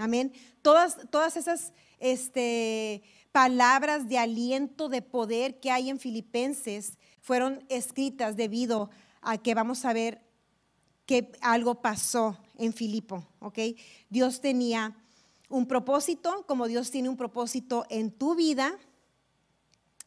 Amén. 0.00 0.32
Todas, 0.60 0.96
todas 1.12 1.36
esas 1.36 1.72
este, 2.00 3.04
palabras 3.30 4.08
de 4.08 4.18
aliento, 4.18 4.88
de 4.88 5.02
poder 5.02 5.60
que 5.60 5.70
hay 5.70 5.88
en 5.88 6.00
Filipenses 6.00 6.98
fueron 7.20 7.64
escritas 7.68 8.34
debido 8.34 8.90
a 9.22 9.38
que 9.38 9.54
vamos 9.54 9.84
a 9.84 9.92
ver 9.92 10.23
que 11.06 11.32
algo 11.40 11.82
pasó 11.82 12.38
en 12.56 12.72
Filipo, 12.72 13.26
¿ok? 13.40 13.58
Dios 14.08 14.40
tenía 14.40 14.96
un 15.48 15.66
propósito, 15.66 16.44
como 16.46 16.66
Dios 16.66 16.90
tiene 16.90 17.08
un 17.08 17.16
propósito 17.16 17.86
en 17.90 18.10
tu 18.10 18.34
vida, 18.34 18.74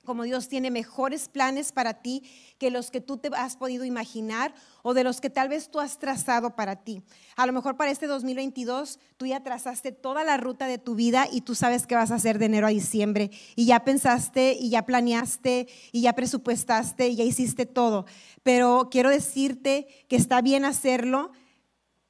como 0.07 0.23
Dios 0.23 0.47
tiene 0.47 0.71
mejores 0.71 1.27
planes 1.27 1.73
para 1.73 1.95
ti 1.95 2.23
que 2.57 2.71
los 2.71 2.91
que 2.91 3.01
tú 3.01 3.17
te 3.17 3.29
has 3.35 3.57
podido 3.57 3.83
imaginar 3.83 4.55
o 4.81 4.93
de 4.93 5.03
los 5.03 5.19
que 5.19 5.29
tal 5.29 5.49
vez 5.49 5.69
tú 5.69 5.81
has 5.81 5.99
trazado 5.99 6.55
para 6.55 6.77
ti. 6.77 7.03
A 7.35 7.45
lo 7.45 7.51
mejor 7.51 7.75
para 7.75 7.91
este 7.91 8.07
2022 8.07 8.99
tú 9.17 9.25
ya 9.25 9.43
trazaste 9.43 9.91
toda 9.91 10.23
la 10.23 10.37
ruta 10.37 10.65
de 10.67 10.77
tu 10.77 10.95
vida 10.95 11.27
y 11.29 11.41
tú 11.41 11.55
sabes 11.55 11.85
qué 11.85 11.95
vas 11.95 12.11
a 12.11 12.15
hacer 12.15 12.39
de 12.39 12.45
enero 12.45 12.67
a 12.67 12.69
diciembre 12.69 13.31
y 13.57 13.65
ya 13.65 13.83
pensaste 13.83 14.55
y 14.57 14.69
ya 14.69 14.85
planeaste 14.85 15.67
y 15.91 16.01
ya 16.01 16.13
presupuestaste 16.13 17.09
y 17.09 17.17
ya 17.17 17.25
hiciste 17.25 17.65
todo. 17.65 18.05
Pero 18.43 18.87
quiero 18.89 19.09
decirte 19.09 19.87
que 20.07 20.15
está 20.15 20.41
bien 20.41 20.63
hacerlo, 20.63 21.31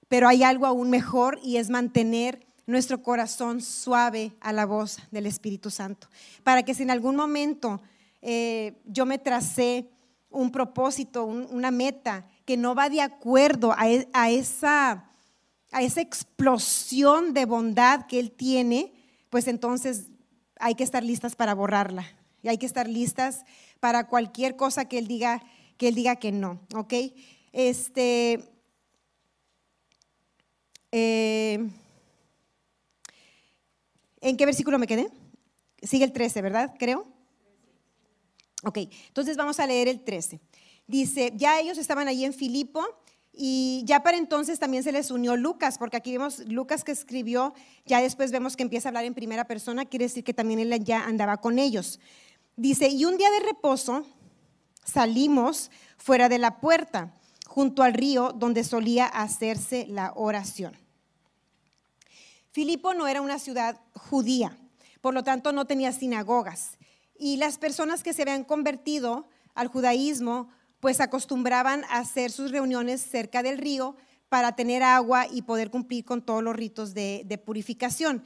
pero 0.07 0.27
hay 0.27 0.43
algo 0.43 0.67
aún 0.67 0.91
mejor 0.91 1.39
y 1.41 1.57
es 1.57 1.71
mantener 1.71 2.46
nuestro 2.67 3.01
corazón 3.01 3.61
suave 3.61 4.33
a 4.41 4.53
la 4.53 4.65
voz 4.65 4.99
del 5.09 5.25
Espíritu 5.25 5.71
Santo. 5.71 6.07
Para 6.43 6.63
que 6.63 6.75
si 6.75 6.83
en 6.83 6.91
algún 6.91 7.15
momento 7.15 7.81
eh, 8.21 8.75
yo 8.85 9.05
me 9.05 9.17
tracé 9.17 9.89
un 10.29 10.51
propósito, 10.51 11.25
una 11.25 11.71
meta 11.71 12.27
que 12.45 12.57
no 12.57 12.75
va 12.75 12.89
de 12.89 13.01
acuerdo 13.01 13.73
e, 13.81 14.07
a, 14.13 14.29
esa, 14.29 15.09
a 15.71 15.81
esa 15.81 16.01
explosión 16.01 17.33
de 17.33 17.45
bondad 17.45 18.05
que 18.05 18.19
Él 18.19 18.31
tiene, 18.31 18.93
pues 19.29 19.47
entonces 19.47 20.09
hay 20.59 20.75
que 20.75 20.83
estar 20.83 21.03
listas 21.03 21.35
para 21.35 21.55
borrarla. 21.55 22.05
Y 22.43 22.49
hay 22.49 22.57
que 22.57 22.65
estar 22.65 22.87
listas 22.87 23.45
para 23.79 24.07
cualquier 24.07 24.57
cosa 24.57 24.85
que 24.85 24.97
Él 24.97 25.07
diga 25.07 25.41
que, 25.77 25.87
él 25.87 25.95
diga 25.95 26.17
que 26.17 26.31
no. 26.31 26.59
¿Ok? 26.75 26.93
Este. 27.53 28.43
Eh, 30.91 31.69
¿En 34.27 34.35
qué 34.35 34.45
versículo 34.45 34.77
me 34.77 34.87
quedé? 34.87 35.09
Sigue 35.81 36.03
el 36.03 36.11
13, 36.11 36.41
¿verdad? 36.41 36.75
Creo. 36.77 37.07
Ok, 38.65 38.79
entonces 39.07 39.37
vamos 39.37 39.57
a 39.61 39.65
leer 39.65 39.87
el 39.87 40.03
13. 40.03 40.41
Dice, 40.85 41.31
ya 41.37 41.61
ellos 41.61 41.77
estaban 41.77 42.09
allí 42.09 42.25
en 42.25 42.33
Filipo 42.33 42.85
y 43.31 43.83
ya 43.85 44.03
para 44.03 44.17
entonces 44.17 44.59
también 44.59 44.83
se 44.83 44.91
les 44.91 45.11
unió 45.11 45.37
Lucas, 45.37 45.77
porque 45.77 45.95
aquí 45.95 46.11
vemos 46.11 46.39
Lucas 46.39 46.83
que 46.83 46.91
escribió, 46.91 47.53
ya 47.85 48.01
después 48.01 48.33
vemos 48.33 48.57
que 48.57 48.63
empieza 48.63 48.87
a 48.87 48.89
hablar 48.89 49.05
en 49.05 49.13
primera 49.13 49.45
persona, 49.45 49.85
quiere 49.85 50.05
decir 50.05 50.25
que 50.25 50.33
también 50.33 50.59
él 50.59 50.83
ya 50.83 51.05
andaba 51.05 51.37
con 51.37 51.57
ellos. 51.57 52.01
Dice, 52.57 52.89
y 52.89 53.05
un 53.05 53.15
día 53.15 53.31
de 53.31 53.39
reposo 53.45 54.05
salimos 54.83 55.71
fuera 55.95 56.27
de 56.27 56.39
la 56.39 56.59
puerta, 56.59 57.13
junto 57.45 57.81
al 57.81 57.93
río 57.93 58.33
donde 58.33 58.65
solía 58.65 59.05
hacerse 59.05 59.85
la 59.87 60.11
oración. 60.17 60.86
Filipo 62.57 62.95
no 62.95 63.07
era 63.07 63.21
una 63.21 63.37
ciudad 63.37 63.79
judía, 63.93 64.57
por 64.99 65.13
lo 65.13 65.23
tanto 65.23 65.51
no 65.51 65.65
tenía 65.65 65.91
sinagogas. 65.91 66.79
Y 67.15 67.37
las 67.37 67.59
personas 67.59 68.01
que 68.01 68.13
se 68.13 68.23
habían 68.23 68.43
convertido 68.43 69.27
al 69.53 69.67
judaísmo, 69.67 70.49
pues 70.79 70.99
acostumbraban 70.99 71.83
a 71.83 71.99
hacer 71.99 72.31
sus 72.31 72.49
reuniones 72.49 72.99
cerca 72.99 73.43
del 73.43 73.59
río 73.59 73.95
para 74.27 74.55
tener 74.55 74.81
agua 74.81 75.27
y 75.31 75.43
poder 75.43 75.69
cumplir 75.69 76.03
con 76.03 76.23
todos 76.23 76.41
los 76.41 76.55
ritos 76.55 76.95
de, 76.95 77.41
purificación. 77.45 78.23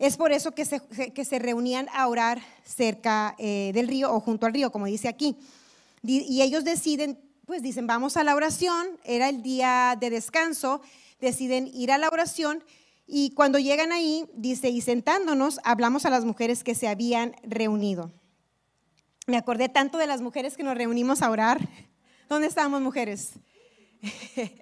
Es 0.00 0.16
por 0.16 0.32
eso 0.32 0.50
que 0.50 0.64
se, 0.64 1.38
reunían 1.38 1.88
a 1.92 2.08
orar 2.08 2.42
cerca 2.64 3.36
eh, 3.38 3.70
del 3.72 3.86
río 3.86 4.12
o 4.12 4.18
junto 4.18 4.46
al 4.46 4.52
río, 4.52 4.72
como 4.72 4.86
dice 4.86 5.06
aquí. 5.06 5.36
Y 6.02 6.42
ellos 6.42 6.64
deciden, 6.64 7.20
pues 7.46 7.62
dicen, 7.62 7.86
vamos 7.86 8.16
a 8.16 8.24
la 8.24 8.34
oración, 8.34 8.98
era 9.04 9.28
el 9.28 9.44
día 9.44 9.96
de 10.00 10.10
descanso, 10.10 10.80
deciden 11.20 11.68
ir 11.72 11.92
a 11.92 11.98
la 11.98 12.08
oración 12.08 12.64
y 13.06 13.30
cuando 13.30 13.58
llegan 13.58 13.92
ahí, 13.92 14.26
dice, 14.34 14.70
y 14.70 14.80
sentándonos, 14.80 15.60
hablamos 15.64 16.06
a 16.06 16.10
las 16.10 16.24
mujeres 16.24 16.64
que 16.64 16.74
se 16.74 16.88
habían 16.88 17.36
reunido. 17.42 18.12
Me 19.26 19.36
acordé 19.36 19.68
tanto 19.68 19.98
de 19.98 20.06
las 20.06 20.20
mujeres 20.20 20.56
que 20.56 20.62
nos 20.62 20.76
reunimos 20.76 21.22
a 21.22 21.30
orar. 21.30 21.60
¿Dónde 22.28 22.46
estábamos 22.46 22.80
mujeres? 22.80 23.32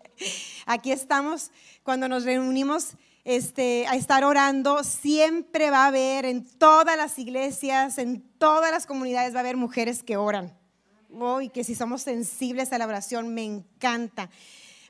Aquí 0.67 0.93
estamos 0.93 1.51
cuando 1.83 2.09
nos 2.09 2.25
reunimos 2.25 2.93
este, 3.25 3.87
a 3.87 3.95
estar 3.95 4.25
orando. 4.25 4.83
Siempre 4.85 5.71
va 5.71 5.85
a 5.85 5.89
haber 5.89 6.25
en 6.25 6.45
todas 6.45 6.97
las 6.97 7.19
iglesias, 7.19 7.99
en 7.99 8.23
todas 8.39 8.71
las 8.71 8.87
comunidades 8.87 9.35
va 9.35 9.39
a 9.39 9.41
haber 9.41 9.57
mujeres 9.57 10.03
que 10.03 10.17
oran. 10.17 10.57
Oh, 11.15 11.41
y 11.41 11.49
que 11.49 11.65
si 11.65 11.75
somos 11.75 12.03
sensibles 12.03 12.73
a 12.73 12.79
la 12.79 12.87
oración, 12.87 13.35
me 13.35 13.45
encanta. 13.45 14.31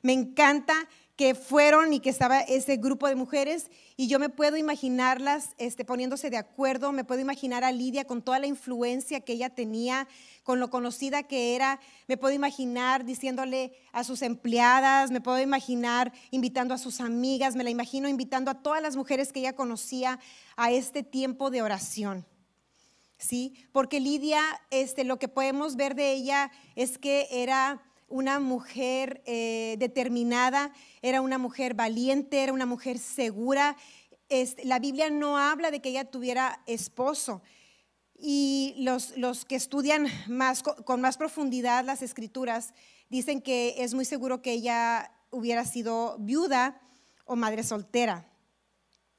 Me 0.01 0.13
encanta 0.13 0.73
que 1.15 1.35
fueron 1.35 1.93
y 1.93 1.99
que 1.99 2.09
estaba 2.09 2.39
ese 2.41 2.77
grupo 2.77 3.07
de 3.07 3.15
mujeres 3.15 3.69
y 3.95 4.07
yo 4.07 4.17
me 4.17 4.29
puedo 4.29 4.57
imaginarlas 4.57 5.49
este, 5.59 5.85
poniéndose 5.85 6.31
de 6.31 6.37
acuerdo, 6.37 6.91
me 6.91 7.03
puedo 7.03 7.21
imaginar 7.21 7.63
a 7.63 7.71
Lidia 7.71 8.05
con 8.05 8.23
toda 8.23 8.39
la 8.39 8.47
influencia 8.47 9.21
que 9.21 9.33
ella 9.33 9.51
tenía, 9.51 10.07
con 10.41 10.59
lo 10.59 10.71
conocida 10.71 11.23
que 11.23 11.55
era, 11.55 11.79
me 12.07 12.17
puedo 12.17 12.33
imaginar 12.33 13.05
diciéndole 13.05 13.73
a 13.91 14.03
sus 14.03 14.23
empleadas, 14.23 15.11
me 15.11 15.21
puedo 15.21 15.39
imaginar 15.39 16.11
invitando 16.31 16.73
a 16.73 16.79
sus 16.79 16.99
amigas, 16.99 17.55
me 17.55 17.63
la 17.63 17.69
imagino 17.69 18.09
invitando 18.09 18.49
a 18.49 18.63
todas 18.63 18.81
las 18.81 18.95
mujeres 18.95 19.31
que 19.31 19.41
ella 19.41 19.53
conocía 19.53 20.19
a 20.55 20.71
este 20.71 21.03
tiempo 21.03 21.51
de 21.51 21.61
oración. 21.61 22.25
¿Sí? 23.17 23.53
Porque 23.71 24.01
Lidia, 24.01 24.41
este, 24.69 25.05
lo 25.05 25.17
que 25.17 25.29
podemos 25.29 25.77
ver 25.77 25.95
de 25.95 26.11
ella 26.11 26.51
es 26.75 26.97
que 26.97 27.27
era 27.31 27.81
una 28.13 28.39
mujer 28.39 29.23
eh, 29.25 29.75
determinada, 29.79 30.71
era 31.01 31.19
una 31.19 31.39
mujer 31.39 31.73
valiente, 31.73 32.43
era 32.43 32.53
una 32.53 32.67
mujer 32.67 32.99
segura. 32.99 33.75
la 34.63 34.77
Biblia 34.77 35.09
no 35.09 35.39
habla 35.39 35.71
de 35.71 35.81
que 35.81 35.89
ella 35.89 36.05
tuviera 36.05 36.61
esposo. 36.67 37.41
Y 38.15 38.75
los, 38.77 39.17
los 39.17 39.45
que 39.45 39.55
estudian 39.55 40.05
más, 40.27 40.61
con 40.61 41.01
más 41.01 41.17
profundidad 41.17 41.83
las 41.83 42.03
escrituras 42.03 42.75
dicen 43.09 43.41
que 43.41 43.77
es 43.79 43.95
muy 43.95 44.05
seguro 44.05 44.43
que 44.43 44.51
ella 44.51 45.11
hubiera 45.31 45.65
sido 45.65 46.15
viuda 46.19 46.79
o 47.25 47.35
madre 47.35 47.63
soltera. 47.63 48.29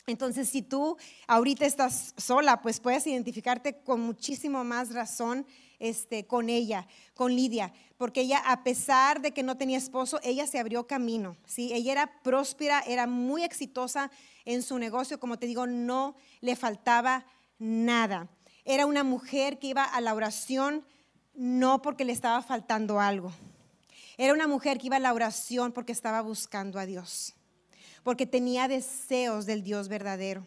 Entonces, 0.06 0.48
si 0.48 0.62
tú 0.62 0.96
ahorita 1.26 1.66
estás 1.66 2.14
sola, 2.16 2.62
pues 2.62 2.78
puedes 2.78 3.04
identificarte 3.08 3.82
con 3.82 4.00
muchísimo 4.00 4.62
más 4.62 4.94
razón 4.94 5.46
este, 5.78 6.26
con 6.26 6.48
ella, 6.48 6.86
con 7.14 7.34
Lidia, 7.34 7.72
porque 7.96 8.22
ella, 8.22 8.42
a 8.44 8.64
pesar 8.64 9.20
de 9.20 9.32
que 9.32 9.42
no 9.42 9.56
tenía 9.56 9.78
esposo, 9.78 10.20
ella 10.22 10.46
se 10.46 10.58
abrió 10.58 10.86
camino, 10.86 11.36
¿sí? 11.46 11.72
Ella 11.72 11.92
era 11.92 12.22
próspera, 12.22 12.80
era 12.80 13.06
muy 13.06 13.44
exitosa 13.44 14.10
en 14.44 14.62
su 14.62 14.78
negocio, 14.78 15.20
como 15.20 15.38
te 15.38 15.46
digo, 15.46 15.66
no 15.66 16.16
le 16.40 16.56
faltaba 16.56 17.26
nada. 17.58 18.28
Era 18.64 18.86
una 18.86 19.04
mujer 19.04 19.58
que 19.58 19.68
iba 19.68 19.84
a 19.84 20.00
la 20.00 20.14
oración 20.14 20.84
no 21.34 21.82
porque 21.82 22.04
le 22.04 22.12
estaba 22.12 22.42
faltando 22.42 23.00
algo. 23.00 23.32
Era 24.16 24.32
una 24.32 24.46
mujer 24.46 24.78
que 24.78 24.86
iba 24.86 24.96
a 24.96 25.00
la 25.00 25.12
oración 25.12 25.72
porque 25.72 25.92
estaba 25.92 26.20
buscando 26.22 26.78
a 26.78 26.86
Dios, 26.86 27.34
porque 28.02 28.26
tenía 28.26 28.68
deseos 28.68 29.44
del 29.44 29.62
Dios 29.62 29.88
verdadero. 29.88 30.46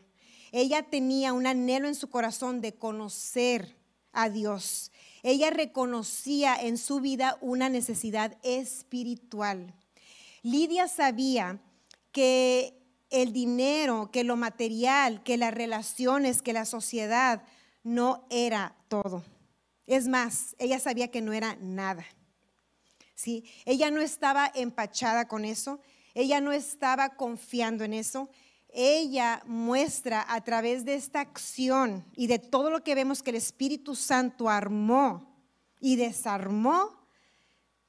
Ella 0.51 0.83
tenía 0.83 1.33
un 1.33 1.45
anhelo 1.45 1.87
en 1.87 1.95
su 1.95 2.09
corazón 2.09 2.61
de 2.61 2.73
conocer 2.73 3.76
a 4.11 4.29
Dios. 4.29 4.91
Ella 5.23 5.49
reconocía 5.49 6.55
en 6.55 6.77
su 6.77 6.99
vida 6.99 7.37
una 7.41 7.69
necesidad 7.69 8.37
espiritual. 8.43 9.73
Lidia 10.43 10.87
sabía 10.87 11.59
que 12.11 12.77
el 13.09 13.33
dinero, 13.33 14.09
que 14.11 14.23
lo 14.23 14.35
material, 14.35 15.23
que 15.23 15.37
las 15.37 15.53
relaciones, 15.53 16.41
que 16.41 16.53
la 16.53 16.65
sociedad 16.65 17.43
no 17.83 18.25
era 18.29 18.75
todo. 18.87 19.23
Es 19.85 20.07
más, 20.07 20.55
ella 20.59 20.79
sabía 20.79 21.09
que 21.09 21.21
no 21.21 21.33
era 21.33 21.55
nada. 21.61 22.05
¿Sí? 23.15 23.45
Ella 23.65 23.89
no 23.89 24.01
estaba 24.01 24.51
empachada 24.53 25.27
con 25.27 25.45
eso, 25.45 25.79
ella 26.13 26.41
no 26.41 26.51
estaba 26.51 27.15
confiando 27.15 27.83
en 27.83 27.93
eso, 27.93 28.29
ella 28.79 29.41
muestra 29.47 30.23
a 30.31 30.39
través 30.41 30.85
de 30.85 30.93
esta 30.93 31.19
acción 31.19 32.05
y 32.15 32.27
de 32.27 32.37
todo 32.37 32.69
lo 32.69 32.83
que 32.83 32.93
vemos 32.93 33.23
que 33.23 33.31
el 33.31 33.37
Espíritu 33.37 33.95
Santo 33.95 34.49
armó 34.49 35.35
y 35.79 35.95
desarmó, 35.95 36.95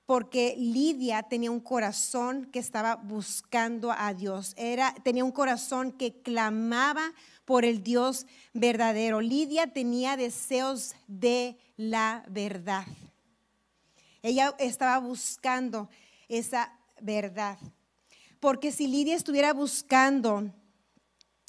porque 0.07 0.55
Lidia 0.57 1.23
tenía 1.25 1.51
un 1.51 1.61
corazón 1.61 2.47
que 2.47 2.59
estaba 2.59 2.97
buscando 2.97 3.93
a 3.93 4.15
Dios, 4.15 4.55
Era, 4.57 4.95
tenía 5.03 5.25
un 5.25 5.31
corazón 5.31 5.93
que 5.93 6.23
clamaba 6.23 7.13
por 7.45 7.67
el 7.67 7.83
Dios 7.83 8.27
verdadero. 8.55 9.21
Lidia 9.21 9.67
tenía 9.67 10.17
deseos 10.17 10.95
de 11.07 11.59
la 11.77 12.25
verdad. 12.31 12.87
Ella 14.23 14.55
estaba 14.59 14.99
buscando 15.01 15.91
esa 16.29 16.73
verdad. 17.03 17.59
Porque 18.41 18.73
si 18.73 18.87
Lidia 18.87 19.17
estuviera 19.17 19.53
buscando 19.53 20.51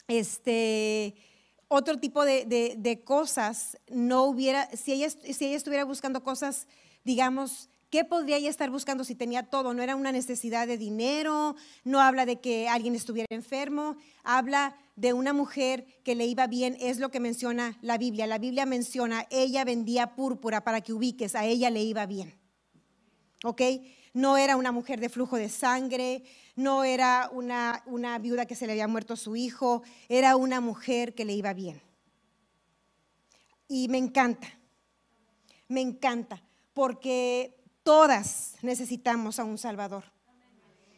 este, 0.10 1.16
otro 1.70 2.00
tipo 2.00 2.26
de, 2.26 3.02
cosas, 3.06 3.78
no 3.88 4.26
hubiera, 4.26 4.70
si 4.76 4.92
ella, 4.92 5.10
si 5.10 5.46
ella 5.46 5.56
estuviera 5.56 5.86
buscando 5.86 6.24
cosas, 6.24 6.68
digamos, 7.06 7.70
¿qué 7.90 8.04
podría 8.04 8.38
ella 8.38 8.50
estar 8.50 8.70
buscando 8.70 9.04
si 9.04 9.16
tenía 9.16 9.44
todo? 9.44 9.74
No 9.74 9.82
era 9.82 9.96
una 9.96 10.12
necesidad 10.12 10.68
de 10.68 10.78
dinero, 10.78 11.56
no 11.84 12.02
habla 12.02 12.26
de 12.26 12.42
que 12.42 12.68
alguien 12.68 12.96
estuviera 12.96 13.28
enfermo, 13.30 13.96
habla 14.24 14.76
de 14.96 15.14
una 15.14 15.32
mujer 15.32 15.86
que 16.04 16.16
le 16.16 16.26
iba 16.26 16.48
bien, 16.48 16.76
es 16.80 17.00
lo 17.00 17.10
que 17.10 17.20
menciona 17.20 17.78
la 17.82 17.98
Biblia. 17.98 18.28
La 18.28 18.40
Biblia 18.40 18.66
menciona, 18.66 19.28
ella 19.30 19.64
vendía 19.64 20.16
púrpura 20.16 20.64
para 20.64 20.82
que 20.82 20.92
ubiques, 20.92 21.36
a 21.36 21.46
ella 21.46 21.70
le 21.70 21.84
iba 21.84 22.06
bien. 22.06 22.34
¿Ok? 23.46 23.62
No 24.14 24.38
era 24.38 24.56
una 24.56 24.72
mujer 24.72 25.00
de 25.00 25.10
flujo 25.10 25.38
de 25.38 25.50
sangre, 25.50 26.24
no 26.56 26.84
era 26.84 27.30
una, 27.32 27.84
una 27.86 28.18
viuda 28.20 28.46
que 28.46 28.56
se 28.56 28.66
le 28.66 28.74
había 28.74 28.88
muerto 28.88 29.16
su 29.16 29.36
hijo, 29.36 29.84
era 30.08 30.36
una 30.36 30.62
mujer 30.62 31.16
que 31.16 31.26
le 31.26 31.34
iba 31.34 31.54
bien. 31.54 31.82
Y 33.68 33.88
me 33.88 33.98
encanta, 33.98 34.48
me 35.68 35.82
encanta, 35.82 36.42
porque 36.74 37.56
todas 37.84 38.56
necesitamos 38.62 39.40
a 39.40 39.44
un 39.44 39.58
Salvador. 39.58 40.06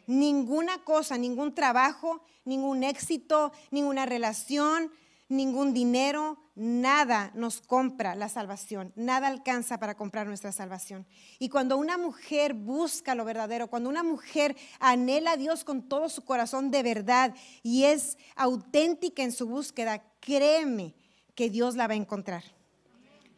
Ninguna 0.06 0.82
cosa, 0.82 1.16
ningún 1.16 1.54
trabajo, 1.54 2.24
ningún 2.44 2.82
éxito, 2.82 3.52
ninguna 3.70 4.06
relación, 4.06 4.90
ningún 5.32 5.74
dinero, 5.74 6.38
nada 6.54 7.32
nos 7.34 7.60
compra 7.60 8.14
la 8.14 8.28
salvación, 8.28 8.92
nada 8.94 9.26
alcanza 9.26 9.78
para 9.78 9.96
comprar 9.96 10.26
nuestra 10.26 10.52
salvación. 10.52 11.06
Y 11.38 11.48
cuando 11.48 11.76
una 11.76 11.98
mujer 11.98 12.54
busca 12.54 13.14
lo 13.14 13.24
verdadero, 13.24 13.68
cuando 13.68 13.88
una 13.88 14.02
mujer 14.02 14.56
anhela 14.78 15.32
a 15.32 15.36
Dios 15.36 15.64
con 15.64 15.88
todo 15.88 16.08
su 16.08 16.24
corazón 16.24 16.70
de 16.70 16.82
verdad 16.82 17.34
y 17.62 17.84
es 17.84 18.18
auténtica 18.36 19.22
en 19.22 19.32
su 19.32 19.46
búsqueda, 19.46 20.04
créeme 20.20 20.94
que 21.34 21.50
Dios 21.50 21.74
la 21.74 21.86
va 21.88 21.94
a 21.94 21.96
encontrar. 21.96 22.44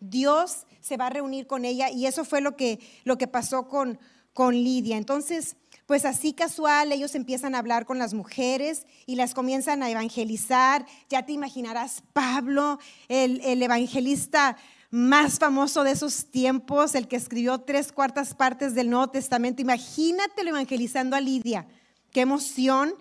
Dios 0.01 0.67
se 0.81 0.97
va 0.97 1.07
a 1.07 1.11
reunir 1.11 1.47
con 1.47 1.65
ella 1.65 1.91
y 1.91 2.07
eso 2.07 2.25
fue 2.25 2.41
lo 2.41 2.57
que, 2.57 2.79
lo 3.05 3.17
que 3.17 3.27
pasó 3.27 3.69
con, 3.69 3.99
con 4.35 4.55
Lidia. 4.55 4.99
Entonces, 4.99 5.57
pues 5.87 6.05
así 6.05 6.33
casual, 6.33 6.93
ellos 6.93 7.15
empiezan 7.15 7.55
a 7.55 7.59
hablar 7.59 7.87
con 7.87 7.99
las 7.99 8.15
mujeres 8.15 8.87
y 9.07 9.17
las 9.17 9.33
comienzan 9.33 9.83
a 9.83 9.91
evangelizar. 9.91 10.87
Ya 11.09 11.25
te 11.25 11.33
imaginarás 11.33 12.03
Pablo, 12.13 12.79
el, 13.09 13.63
evangelista 13.63 14.57
más 14.91 15.39
famoso 15.39 15.85
de 15.85 15.93
esos 15.93 16.27
tiempos, 16.31 16.95
el 16.95 17.07
que 17.07 17.17
escribió 17.17 17.61
tres 17.61 17.93
cuartas 17.93 18.35
partes 18.35 18.75
del 18.75 18.91
Nuevo 18.91 19.09
Testamento. 19.09 19.63
Imagínatelo 19.63 20.51
evangelizando 20.51 21.17
a 21.17 21.21
Lidia. 21.21 21.67
Qué 22.13 22.21
emoción 22.21 22.95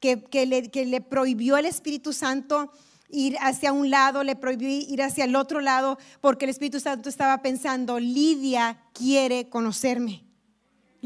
que, 0.00 0.46
le, 0.46 0.70
que 0.70 0.84
le 0.86 1.00
prohibió 1.00 1.56
el 1.56 1.66
Espíritu 1.66 2.12
Santo 2.12 2.70
ir 3.08 3.36
hacia 3.40 3.72
un 3.72 3.88
lado, 3.88 4.24
le 4.24 4.36
prohibió 4.36 4.68
ir 4.68 5.02
hacia 5.02 5.24
el 5.24 5.36
otro 5.36 5.60
lado, 5.60 5.98
porque 6.20 6.44
el 6.44 6.50
Espíritu 6.50 6.80
Santo 6.80 7.08
estaba 7.08 7.40
pensando, 7.40 7.98
Lidia 7.98 8.82
quiere 8.92 9.48
conocerme. 9.48 10.25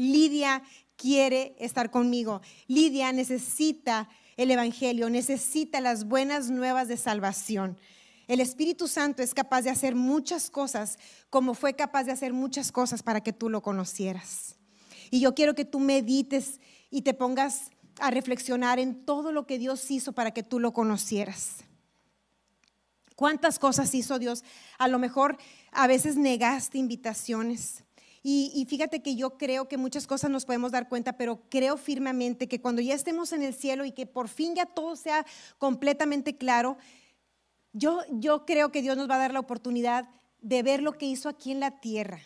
Lidia 0.01 0.63
quiere 0.95 1.55
estar 1.59 1.91
conmigo. 1.91 2.41
Lidia 2.67 3.11
necesita 3.11 4.09
el 4.35 4.49
Evangelio, 4.49 5.09
necesita 5.11 5.79
las 5.79 6.05
buenas 6.05 6.49
nuevas 6.49 6.87
de 6.87 6.97
salvación. 6.97 7.79
El 8.27 8.39
Espíritu 8.39 8.87
Santo 8.87 9.21
es 9.21 9.35
capaz 9.35 9.61
de 9.61 9.69
hacer 9.69 9.93
muchas 9.93 10.49
cosas 10.49 10.97
como 11.29 11.53
fue 11.53 11.75
capaz 11.75 12.05
de 12.05 12.13
hacer 12.13 12.33
muchas 12.33 12.71
cosas 12.71 13.03
para 13.03 13.21
que 13.21 13.31
tú 13.31 13.49
lo 13.49 13.61
conocieras. 13.61 14.55
Y 15.11 15.19
yo 15.19 15.35
quiero 15.35 15.53
que 15.53 15.65
tú 15.65 15.79
medites 15.79 16.59
y 16.89 17.03
te 17.03 17.13
pongas 17.13 17.69
a 17.99 18.09
reflexionar 18.09 18.79
en 18.79 19.05
todo 19.05 19.31
lo 19.31 19.45
que 19.45 19.59
Dios 19.59 19.91
hizo 19.91 20.13
para 20.13 20.31
que 20.31 20.41
tú 20.41 20.59
lo 20.59 20.73
conocieras. 20.73 21.57
¿Cuántas 23.15 23.59
cosas 23.59 23.93
hizo 23.93 24.17
Dios? 24.17 24.43
A 24.79 24.87
lo 24.87 24.97
mejor 24.97 25.37
a 25.71 25.85
veces 25.85 26.15
negaste 26.15 26.79
invitaciones. 26.79 27.83
Y, 28.23 28.65
fíjate 28.69 29.01
que 29.01 29.15
yo 29.15 29.37
creo 29.37 29.67
que 29.67 29.77
muchas 29.77 30.05
cosas 30.05 30.29
nos 30.29 30.45
podemos 30.45 30.71
dar 30.71 30.87
cuenta, 30.87 31.13
pero 31.13 31.41
creo 31.49 31.75
firmemente 31.75 32.47
que 32.47 32.61
cuando 32.61 32.81
ya 32.81 32.93
estemos 32.93 33.33
en 33.33 33.41
el 33.41 33.55
cielo 33.55 33.83
y 33.83 33.91
que 33.91 34.05
por 34.05 34.27
fin 34.27 34.53
ya 34.53 34.67
todo 34.67 34.95
sea 34.95 35.25
completamente 35.57 36.37
claro, 36.37 36.77
yo, 37.73 38.01
yo 38.11 38.45
creo 38.45 38.71
que 38.71 38.83
Dios 38.83 38.95
nos 38.95 39.09
va 39.09 39.15
a 39.15 39.19
dar 39.19 39.33
la 39.33 39.39
oportunidad 39.39 40.07
de 40.41 40.61
ver 40.61 40.83
lo 40.83 40.99
que 40.99 41.07
hizo 41.07 41.29
aquí 41.29 41.51
en 41.51 41.59
la 41.59 41.79
tierra 41.79 42.21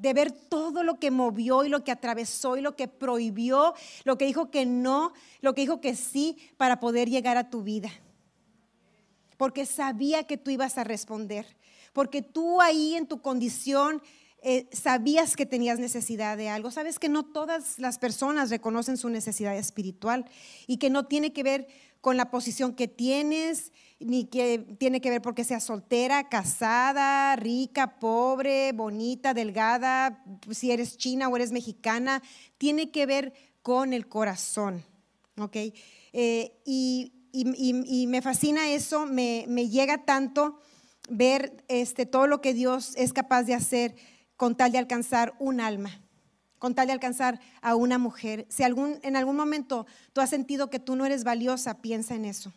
de 0.00 0.14
ver 0.14 0.32
todo 0.32 0.82
lo 0.82 0.98
que 0.98 1.10
movió 1.10 1.62
y 1.62 1.68
lo 1.68 1.84
que 1.84 1.92
atravesó 1.92 2.56
y 2.56 2.62
lo 2.62 2.74
que 2.74 2.88
prohibió, 2.88 3.74
lo 4.04 4.16
que 4.16 4.24
dijo 4.24 4.50
que 4.50 4.64
no, 4.64 5.12
lo 5.42 5.54
que 5.54 5.60
dijo 5.60 5.82
que 5.82 5.94
sí 5.94 6.38
para 6.56 6.80
poder 6.80 7.10
llegar 7.10 7.36
a 7.36 7.50
tu 7.50 7.62
vida. 7.62 7.90
Porque 9.36 9.66
sabía 9.66 10.24
que 10.24 10.38
tú 10.38 10.50
ibas 10.50 10.78
a 10.78 10.84
responder, 10.84 11.44
porque 11.92 12.22
tú 12.22 12.62
ahí 12.62 12.94
en 12.94 13.06
tu 13.06 13.20
condición 13.20 14.00
eh, 14.42 14.68
sabías 14.72 15.36
que 15.36 15.46
tenías 15.46 15.78
necesidad 15.78 16.36
de 16.36 16.48
algo. 16.48 16.70
Sabes 16.70 16.98
que 16.98 17.08
no 17.08 17.24
todas 17.24 17.78
las 17.78 17.98
personas 17.98 18.50
reconocen 18.50 18.96
su 18.96 19.08
necesidad 19.08 19.56
espiritual 19.56 20.24
y 20.66 20.78
que 20.78 20.90
no 20.90 21.06
tiene 21.06 21.32
que 21.32 21.42
ver 21.42 21.68
con 22.00 22.16
la 22.16 22.30
posición 22.30 22.74
que 22.74 22.88
tienes, 22.88 23.72
ni 23.98 24.24
que 24.24 24.58
tiene 24.78 25.02
que 25.02 25.10
ver 25.10 25.20
porque 25.20 25.44
seas 25.44 25.64
soltera, 25.64 26.30
casada, 26.30 27.36
rica, 27.36 27.98
pobre, 27.98 28.72
bonita, 28.72 29.34
delgada, 29.34 30.24
si 30.50 30.70
eres 30.70 30.96
china 30.96 31.28
o 31.28 31.36
eres 31.36 31.52
mexicana, 31.52 32.22
tiene 32.56 32.90
que 32.90 33.04
ver 33.04 33.34
con 33.62 33.92
el 33.92 34.08
corazón. 34.08 34.84
¿ok? 35.38 35.56
Eh, 36.12 36.52
y, 36.64 37.12
me 38.08 38.22
fascina 38.22 38.70
eso, 38.70 39.06
me, 39.06 39.44
me 39.46 39.68
llega 39.68 40.04
tanto 40.04 40.58
ver 41.08 41.64
este, 41.68 42.06
todo 42.06 42.26
lo 42.26 42.40
que 42.40 42.54
Dios 42.54 42.94
es 42.96 43.12
capaz 43.12 43.44
de 43.44 43.54
hacer 43.54 43.94
con 44.40 44.56
tal 44.56 44.72
de 44.72 44.78
alcanzar 44.78 45.34
un 45.38 45.60
alma, 45.60 46.00
con 46.58 46.74
tal 46.74 46.86
de 46.86 46.94
alcanzar 46.94 47.42
a 47.60 47.74
una 47.74 47.98
mujer. 47.98 48.46
Si 48.48 48.62
en 48.62 49.16
algún 49.16 49.36
momento 49.36 49.86
tú 50.14 50.22
has 50.22 50.30
sentido 50.30 50.70
que 50.70 50.80
tú 50.80 50.96
no 50.96 51.04
eres 51.04 51.24
valiosa, 51.24 51.82
piensa 51.82 52.14
en 52.14 52.24
eso. 52.24 52.50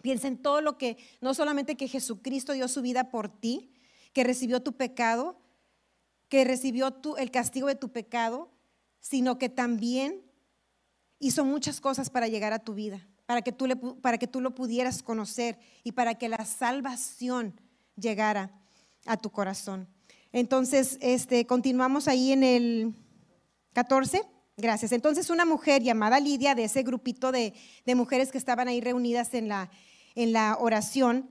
Piensa 0.00 0.28
en 0.28 0.38
todo 0.38 0.60
lo 0.60 0.78
que, 0.78 0.96
no 1.20 1.34
solamente 1.34 1.76
que 1.76 1.88
Jesucristo 1.88 2.52
dio 2.52 2.68
su 2.68 2.82
vida 2.82 3.10
por 3.10 3.28
ti, 3.28 3.72
que 4.12 4.22
recibió 4.22 4.62
tu 4.62 4.74
pecado, 4.74 5.36
que 6.28 6.44
recibió 6.44 6.94
el 7.18 7.32
castigo 7.32 7.66
de 7.66 7.74
tu 7.74 7.88
pecado, 7.88 8.48
sino 9.00 9.38
que 9.38 9.48
también 9.48 10.22
hizo 11.18 11.44
muchas 11.44 11.80
cosas 11.80 12.10
para 12.10 12.28
llegar 12.28 12.52
a 12.52 12.60
tu 12.60 12.74
vida. 12.74 13.04
para 13.26 13.42
que 13.42 13.50
tú, 13.50 13.66
le, 13.66 13.74
para 13.74 14.18
que 14.18 14.28
tú 14.28 14.40
lo 14.40 14.54
pudieras 14.54 15.02
conocer 15.02 15.58
y 15.82 15.90
para 15.90 16.14
que 16.14 16.28
la 16.28 16.44
salvación 16.44 17.60
llegara 17.96 18.52
a 19.04 19.16
tu 19.16 19.30
corazón. 19.30 19.88
Entonces, 20.34 20.98
este, 21.00 21.46
continuamos 21.46 22.08
ahí 22.08 22.32
en 22.32 22.42
el 22.42 22.94
14. 23.72 24.20
Gracias. 24.56 24.90
Entonces, 24.90 25.30
una 25.30 25.44
mujer 25.44 25.80
llamada 25.80 26.18
Lidia, 26.18 26.56
de 26.56 26.64
ese 26.64 26.82
grupito 26.82 27.30
de, 27.30 27.54
mujeres 27.94 28.32
que 28.32 28.38
estaban 28.38 28.66
ahí 28.66 28.80
reunidas 28.80 29.32
en 29.34 29.46
la, 29.46 29.70
en 30.16 30.32
la 30.32 30.56
oración, 30.58 31.30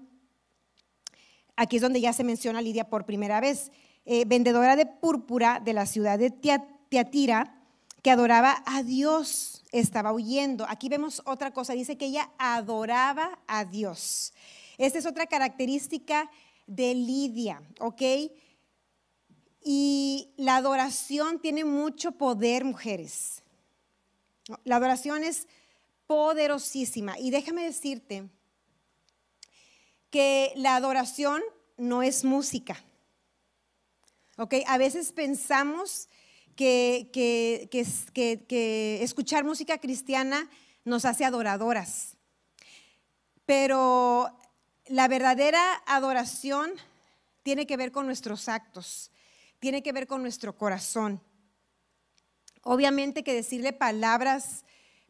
aquí 1.58 1.76
es 1.76 1.82
donde 1.82 2.00
ya 2.00 2.14
se 2.14 2.24
menciona 2.24 2.62
Lidia 2.62 2.88
por 2.88 3.06
primera 3.06 3.42
vez, 3.42 3.74
eh, 4.06 4.24
vendedora 4.26 4.78
de 4.78 4.86
púrpura 4.86 5.60
de 5.60 5.74
la 5.74 5.86
ciudad 5.86 6.18
de 6.18 6.32
Tiatira, 6.88 7.62
que 8.02 8.10
adoraba 8.10 8.64
a 8.66 8.84
Dios, 8.84 9.66
estaba 9.74 10.14
huyendo. 10.14 10.66
Aquí 10.70 10.88
vemos 10.88 11.22
otra 11.26 11.52
cosa, 11.52 11.74
dice 11.74 11.98
que 11.98 12.06
ella 12.06 12.30
adoraba 12.38 13.38
a 13.48 13.66
Dios. 13.66 14.34
Esta 14.78 14.98
es 14.98 15.06
otra 15.06 15.26
característica 15.26 16.32
de 16.68 16.96
Lidia, 16.96 17.62
¿ok? 17.82 18.02
Y 19.64 20.34
la 20.38 20.58
adoración 20.58 21.40
tiene 21.40 21.64
mucho 21.64 22.12
poder, 22.14 22.66
mujeres. 22.66 23.42
La 24.64 24.76
adoración 24.76 25.24
es 25.24 25.48
poderosísima. 26.08 27.18
Y 27.18 27.32
déjame 27.32 27.64
decirte 27.64 28.30
que 30.10 30.54
la 30.56 30.76
adoración 30.76 31.42
no 31.78 32.04
es 32.04 32.24
música. 32.24 32.84
¿Ok? 34.38 34.56
A 34.68 34.78
veces 34.78 35.12
pensamos 35.12 36.10
que, 36.56 37.10
que, 37.12 37.70
que, 38.14 39.04
escuchar 39.04 39.44
música 39.44 39.78
cristiana 39.78 40.50
nos 40.86 41.06
hace 41.06 41.26
adoradoras. 41.26 42.18
Pero 43.46 44.38
la 44.88 45.08
verdadera 45.08 45.62
adoración 45.86 46.72
tiene 47.44 47.66
que 47.66 47.78
ver 47.78 47.92
con 47.92 48.06
nuestros 48.06 48.48
actos, 48.48 49.12
tiene 49.64 49.82
que 49.82 49.94
ver 49.94 50.08
con 50.08 50.22
nuestro 50.22 50.58
corazón. 50.58 51.22
Obviamente 52.64 53.24
que 53.24 53.34
decirle 53.34 53.72
palabras 53.72 54.66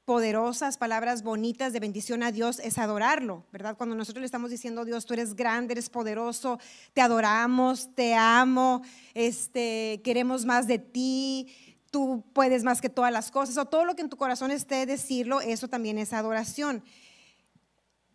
poderosas, 0.05 0.77
palabras 0.77 1.23
bonitas 1.23 1.73
de 1.73 1.79
bendición 1.79 2.21
a 2.21 2.31
Dios 2.31 2.59
es 2.59 2.77
adorarlo, 2.77 3.47
¿verdad? 3.51 3.75
Cuando 3.75 3.95
nosotros 3.95 4.21
le 4.21 4.27
estamos 4.27 4.51
diciendo, 4.51 4.85
Dios, 4.85 5.07
tú 5.07 5.15
eres 5.15 5.35
grande, 5.35 5.71
eres 5.71 5.89
poderoso, 5.89 6.59
te 6.93 7.01
adoramos, 7.01 7.95
te 7.95 8.13
amo, 8.13 8.83
este, 9.15 10.01
queremos 10.03 10.45
más 10.45 10.67
de 10.67 10.77
ti, 10.77 11.51
tú 11.89 12.23
puedes 12.31 12.63
más 12.63 12.79
que 12.79 12.89
todas 12.89 13.11
las 13.11 13.31
cosas, 13.31 13.57
o 13.57 13.65
todo 13.65 13.85
lo 13.85 13.95
que 13.95 14.03
en 14.03 14.09
tu 14.09 14.17
corazón 14.17 14.51
esté 14.51 14.85
decirlo, 14.85 15.41
eso 15.41 15.67
también 15.67 15.97
es 15.97 16.13
adoración. 16.13 16.83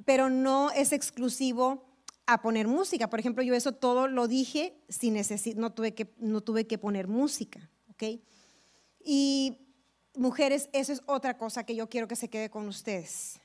Pero 0.04 0.30
no 0.30 0.70
es 0.70 0.92
exclusivo 0.92 1.87
a 2.28 2.42
poner 2.42 2.68
música. 2.68 3.08
Por 3.08 3.18
ejemplo, 3.18 3.42
yo 3.42 3.54
eso 3.54 3.72
todo 3.72 4.06
lo 4.06 4.28
dije 4.28 4.76
sin 4.90 5.14
necesidad, 5.14 5.56
no 5.56 5.72
tuve 5.72 5.94
que, 5.94 6.12
no 6.18 6.42
tuve 6.42 6.66
que 6.66 6.76
poner 6.76 7.08
música, 7.08 7.70
¿ok? 7.90 8.20
Y 9.02 9.66
mujeres, 10.14 10.68
eso 10.74 10.92
es 10.92 11.00
otra 11.06 11.38
cosa 11.38 11.64
que 11.64 11.74
yo 11.74 11.88
quiero 11.88 12.06
que 12.06 12.16
se 12.16 12.28
quede 12.28 12.50
con 12.50 12.68
ustedes. 12.68 13.40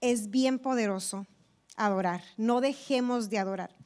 Es 0.00 0.30
bien 0.30 0.58
poderoso 0.58 1.26
adorar. 1.76 2.22
No 2.38 2.62
dejemos 2.62 3.28
de 3.28 3.38
adorar. 3.38 3.76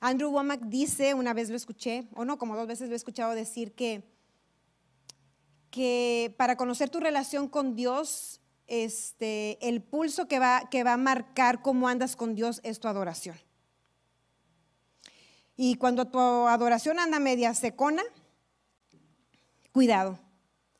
Andrew 0.00 0.30
Womack 0.30 0.62
dice, 0.62 1.12
una 1.12 1.34
vez 1.34 1.50
lo 1.50 1.56
escuché, 1.56 2.08
o 2.14 2.24
no, 2.24 2.38
como 2.38 2.56
dos 2.56 2.66
veces 2.66 2.88
lo 2.88 2.94
he 2.94 2.96
escuchado 2.96 3.34
decir 3.34 3.74
que, 3.74 4.02
que 5.70 6.34
para 6.38 6.56
conocer 6.56 6.88
tu 6.88 7.00
relación 7.00 7.48
con 7.48 7.76
Dios, 7.76 8.39
este, 8.70 9.58
el 9.68 9.82
pulso 9.82 10.28
que 10.28 10.38
va, 10.38 10.70
que 10.70 10.84
va 10.84 10.92
a 10.92 10.96
marcar 10.96 11.60
cómo 11.60 11.88
andas 11.88 12.14
con 12.14 12.36
Dios 12.36 12.60
es 12.62 12.78
tu 12.78 12.86
adoración. 12.86 13.36
Y 15.56 15.74
cuando 15.74 16.06
tu 16.06 16.18
adoración 16.18 17.00
anda 17.00 17.18
media 17.18 17.52
secona, 17.52 18.04
cuidado, 19.72 20.20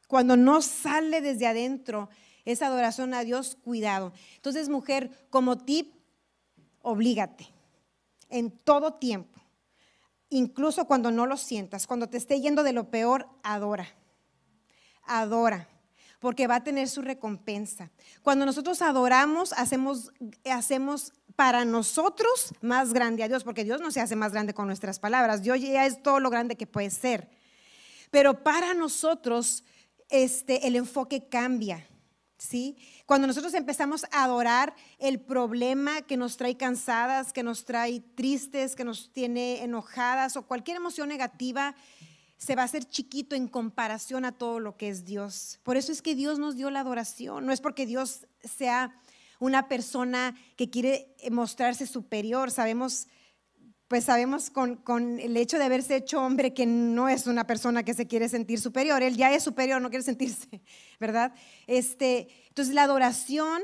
cuando 0.06 0.36
no 0.36 0.62
sale 0.62 1.20
desde 1.20 1.48
adentro 1.48 2.08
esa 2.44 2.68
adoración 2.68 3.12
a 3.12 3.24
Dios, 3.24 3.58
cuidado. 3.62 4.12
Entonces, 4.36 4.68
mujer, 4.68 5.10
como 5.28 5.58
tip, 5.58 5.92
oblígate 6.82 7.48
en 8.28 8.52
todo 8.52 8.94
tiempo, 8.94 9.40
incluso 10.28 10.86
cuando 10.86 11.10
no 11.10 11.26
lo 11.26 11.36
sientas, 11.36 11.88
cuando 11.88 12.08
te 12.08 12.18
esté 12.18 12.40
yendo 12.40 12.62
de 12.62 12.72
lo 12.72 12.88
peor, 12.88 13.28
adora, 13.42 13.88
adora, 15.02 15.68
porque 16.20 16.46
va 16.46 16.56
a 16.56 16.64
tener 16.64 16.88
su 16.88 17.02
recompensa. 17.02 17.90
Cuando 18.22 18.46
nosotros 18.46 18.80
adoramos, 18.82 19.52
hacemos, 19.54 20.12
hacemos 20.44 21.12
para 21.34 21.64
nosotros 21.64 22.54
más 22.60 22.92
grande 22.92 23.24
a 23.24 23.28
Dios, 23.28 23.42
porque 23.42 23.64
Dios 23.64 23.80
no 23.80 23.90
se 23.90 24.00
hace 24.00 24.14
más 24.14 24.30
grande 24.30 24.54
con 24.54 24.66
nuestras 24.66 25.00
palabras, 25.00 25.42
Dios 25.42 25.60
ya 25.60 25.86
es 25.86 26.02
todo 26.02 26.20
lo 26.20 26.30
grande 26.30 26.56
que 26.56 26.66
puede 26.66 26.90
ser. 26.90 27.30
Pero 28.10 28.42
para 28.44 28.74
nosotros 28.74 29.64
este, 30.10 30.66
el 30.66 30.76
enfoque 30.76 31.28
cambia. 31.28 31.86
¿Sí? 32.36 32.78
Cuando 33.04 33.26
nosotros 33.26 33.52
empezamos 33.52 34.04
a 34.12 34.24
adorar 34.24 34.74
el 34.98 35.20
problema 35.20 36.00
que 36.00 36.16
nos 36.16 36.38
trae 36.38 36.56
cansadas, 36.56 37.34
que 37.34 37.42
nos 37.42 37.66
trae 37.66 38.00
tristes, 38.00 38.74
que 38.74 38.84
nos 38.84 39.12
tiene 39.12 39.62
enojadas 39.62 40.38
o 40.38 40.46
cualquier 40.46 40.78
emoción 40.78 41.10
negativa, 41.10 41.74
se 42.40 42.56
va 42.56 42.62
a 42.62 42.64
hacer 42.64 42.86
chiquito 42.86 43.36
en 43.36 43.48
comparación 43.48 44.24
a 44.24 44.32
todo 44.32 44.60
lo 44.60 44.78
que 44.78 44.88
es 44.88 45.04
Dios. 45.04 45.60
Por 45.62 45.76
eso 45.76 45.92
es 45.92 46.00
que 46.00 46.14
Dios 46.14 46.38
nos 46.38 46.56
dio 46.56 46.70
la 46.70 46.80
adoración. 46.80 47.44
No 47.44 47.52
es 47.52 47.60
porque 47.60 47.84
Dios 47.84 48.26
sea 48.42 48.98
una 49.38 49.68
persona 49.68 50.34
que 50.56 50.70
quiere 50.70 51.14
mostrarse 51.30 51.86
superior. 51.86 52.50
Sabemos 52.50 53.08
pues 53.88 54.04
sabemos 54.04 54.50
con, 54.50 55.18
el 55.18 55.36
hecho 55.36 55.58
de 55.58 55.64
haberse 55.64 55.96
hecho 55.96 56.22
hombre 56.22 56.54
que 56.54 56.64
no 56.64 57.08
es 57.08 57.26
una 57.26 57.48
persona 57.48 57.82
que 57.82 57.92
se 57.92 58.06
quiere 58.06 58.28
sentir 58.28 58.60
superior, 58.60 59.02
él 59.02 59.16
ya 59.16 59.34
es 59.34 59.42
superior, 59.42 59.82
no 59.82 59.90
quiere 59.90 60.04
sentirse, 60.04 60.62
¿verdad? 61.00 61.34
Este, 61.66 62.28
entonces 62.46 62.72
la 62.72 62.84
adoración 62.84 63.60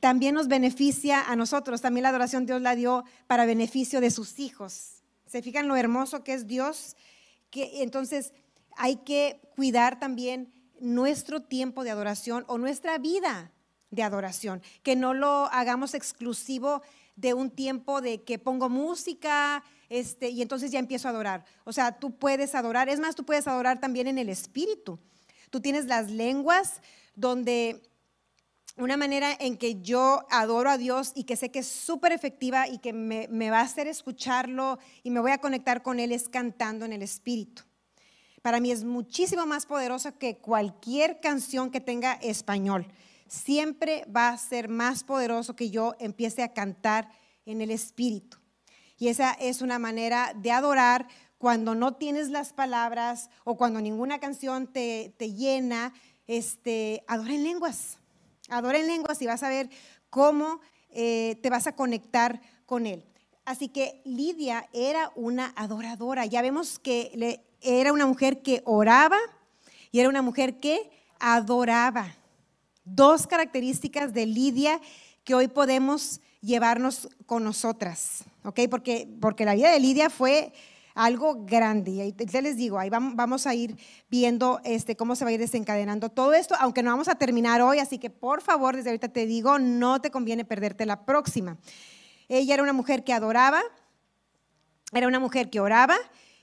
también 0.00 0.34
nos 0.34 0.48
beneficia 0.48 1.22
a 1.22 1.36
nosotros, 1.36 1.80
también 1.80 2.02
la 2.02 2.08
adoración 2.08 2.44
Dios 2.44 2.60
la 2.60 2.74
dio 2.74 3.04
para 3.28 3.46
beneficio 3.46 4.00
de 4.00 4.10
sus 4.10 4.40
hijos. 4.40 5.04
¿Se 5.28 5.42
fijan 5.42 5.68
lo 5.68 5.76
hermoso 5.76 6.24
que 6.24 6.34
es 6.34 6.48
Dios? 6.48 6.96
Que 7.50 7.82
entonces 7.82 8.32
hay 8.76 8.96
que 8.96 9.40
cuidar 9.56 9.98
también 9.98 10.52
nuestro 10.80 11.42
tiempo 11.42 11.84
de 11.84 11.90
adoración 11.90 12.44
o 12.48 12.58
nuestra 12.58 12.98
vida 12.98 13.52
de 13.90 14.02
adoración, 14.02 14.62
que 14.82 14.96
no 14.96 15.14
lo 15.14 15.46
hagamos 15.46 15.94
exclusivo 15.94 16.82
de 17.16 17.34
un 17.34 17.50
tiempo 17.50 18.00
de 18.00 18.22
que 18.22 18.38
pongo 18.38 18.68
música 18.68 19.64
este, 19.88 20.28
y 20.28 20.42
entonces 20.42 20.70
ya 20.70 20.78
empiezo 20.78 21.08
a 21.08 21.10
adorar. 21.10 21.44
O 21.64 21.72
sea, 21.72 21.98
tú 21.98 22.16
puedes 22.16 22.54
adorar, 22.54 22.88
es 22.88 23.00
más, 23.00 23.14
tú 23.14 23.24
puedes 23.24 23.48
adorar 23.48 23.80
también 23.80 24.06
en 24.06 24.18
el 24.18 24.28
espíritu. 24.28 24.98
Tú 25.50 25.60
tienes 25.60 25.86
las 25.86 26.10
lenguas 26.10 26.80
donde 27.14 27.82
una 28.78 28.96
manera 28.96 29.36
en 29.38 29.56
que 29.56 29.80
yo 29.80 30.26
adoro 30.30 30.70
a 30.70 30.78
Dios 30.78 31.12
y 31.14 31.24
que 31.24 31.36
sé 31.36 31.50
que 31.50 31.60
es 31.60 31.68
súper 31.68 32.12
efectiva 32.12 32.68
y 32.68 32.78
que 32.78 32.92
me, 32.92 33.50
va 33.50 33.58
a 33.58 33.62
hacer 33.62 33.86
escucharlo 33.86 34.78
y 35.02 35.10
me 35.10 35.20
voy 35.20 35.32
a 35.32 35.38
conectar 35.38 35.82
con 35.82 35.98
Él 36.00 36.12
es 36.12 36.28
cantando 36.28 36.84
en 36.84 36.92
el 36.92 37.02
Espíritu. 37.02 37.62
Para 38.42 38.60
mí 38.60 38.70
es 38.70 38.84
muchísimo 38.84 39.46
más 39.46 39.66
poderoso 39.66 40.16
que 40.18 40.38
cualquier 40.38 41.20
canción 41.20 41.70
que 41.70 41.80
tenga 41.80 42.14
español 42.14 42.86
siempre 43.26 44.04
va 44.14 44.28
a 44.30 44.38
ser 44.38 44.68
más 44.68 45.04
poderoso 45.04 45.54
que 45.54 45.70
yo 45.70 45.94
empiece 45.98 46.42
a 46.42 46.52
cantar 46.52 47.10
en 47.46 47.60
el 47.60 47.70
Espíritu. 47.70 48.38
Y 48.96 49.08
esa 49.08 49.32
es 49.32 49.62
una 49.62 49.78
manera 49.78 50.32
de 50.34 50.50
adorar 50.50 51.08
cuando 51.38 51.74
no 51.74 51.94
tienes 51.94 52.30
las 52.30 52.52
palabras 52.52 53.30
o 53.44 53.56
cuando 53.56 53.80
ninguna 53.80 54.18
canción 54.18 54.66
te, 54.66 55.14
llena, 55.18 55.92
este, 56.26 57.04
adora 57.06 57.34
en 57.34 57.44
lenguas. 57.44 57.98
Adora 58.48 58.78
en 58.78 58.86
lenguas 58.86 59.20
y 59.22 59.26
vas 59.26 59.42
a 59.42 59.48
ver 59.48 59.70
cómo 60.10 60.60
eh, 60.90 61.38
te 61.42 61.50
vas 61.50 61.66
a 61.66 61.76
conectar 61.76 62.40
con 62.66 62.86
Él. 62.86 63.04
Así 63.44 63.68
que 63.68 64.02
Lidia 64.04 64.68
era 64.72 65.10
una 65.14 65.52
adoradora. 65.56 66.26
Ya 66.26 66.42
vemos 66.42 66.78
que 66.78 67.40
era 67.60 67.92
una 67.92 68.06
mujer 68.06 68.42
que 68.42 68.62
oraba 68.64 69.18
y 69.90 70.00
era 70.00 70.08
una 70.08 70.22
mujer 70.22 70.60
que 70.60 70.90
adoraba 71.18 72.14
dos 72.84 73.26
características 73.26 74.12
de 74.12 74.26
Lidia 74.26 74.80
que 75.24 75.34
hoy 75.34 75.48
podemos 75.48 76.20
llevarnos 76.40 77.08
con 77.26 77.44
nosotras, 77.44 78.24
¿ok? 78.44 78.60
Porque, 78.70 79.08
porque 79.20 79.44
la 79.44 79.54
vida 79.54 79.70
de 79.70 79.80
Lidia 79.80 80.10
fue 80.10 80.52
algo 80.98 81.44
grande. 81.44 82.12
Y 82.18 82.26
ya 82.26 82.42
les 82.42 82.56
digo, 82.56 82.78
ahí 82.78 82.90
vamos 82.90 83.46
a 83.46 83.54
ir 83.54 83.76
viendo 84.10 84.60
este, 84.64 84.96
cómo 84.96 85.14
se 85.14 85.24
va 85.24 85.30
a 85.30 85.32
ir 85.32 85.38
desencadenando 85.38 86.08
todo 86.08 86.34
esto, 86.34 86.56
aunque 86.58 86.82
no 86.82 86.90
vamos 86.90 87.06
a 87.06 87.14
terminar 87.14 87.62
hoy, 87.62 87.78
así 87.78 87.98
que 87.98 88.10
por 88.10 88.42
favor, 88.42 88.74
desde 88.74 88.90
ahorita 88.90 89.08
te 89.08 89.24
digo, 89.24 89.60
no 89.60 90.00
te 90.00 90.10
conviene 90.10 90.44
perderte 90.44 90.86
la 90.86 91.04
próxima. 91.04 91.56
Ella 92.28 92.54
era 92.54 92.64
una 92.64 92.72
mujer 92.72 93.04
que 93.04 93.12
adoraba, 93.12 93.62
era 94.92 95.06
una 95.06 95.20
mujer 95.20 95.50
que 95.50 95.60
oraba 95.60 95.96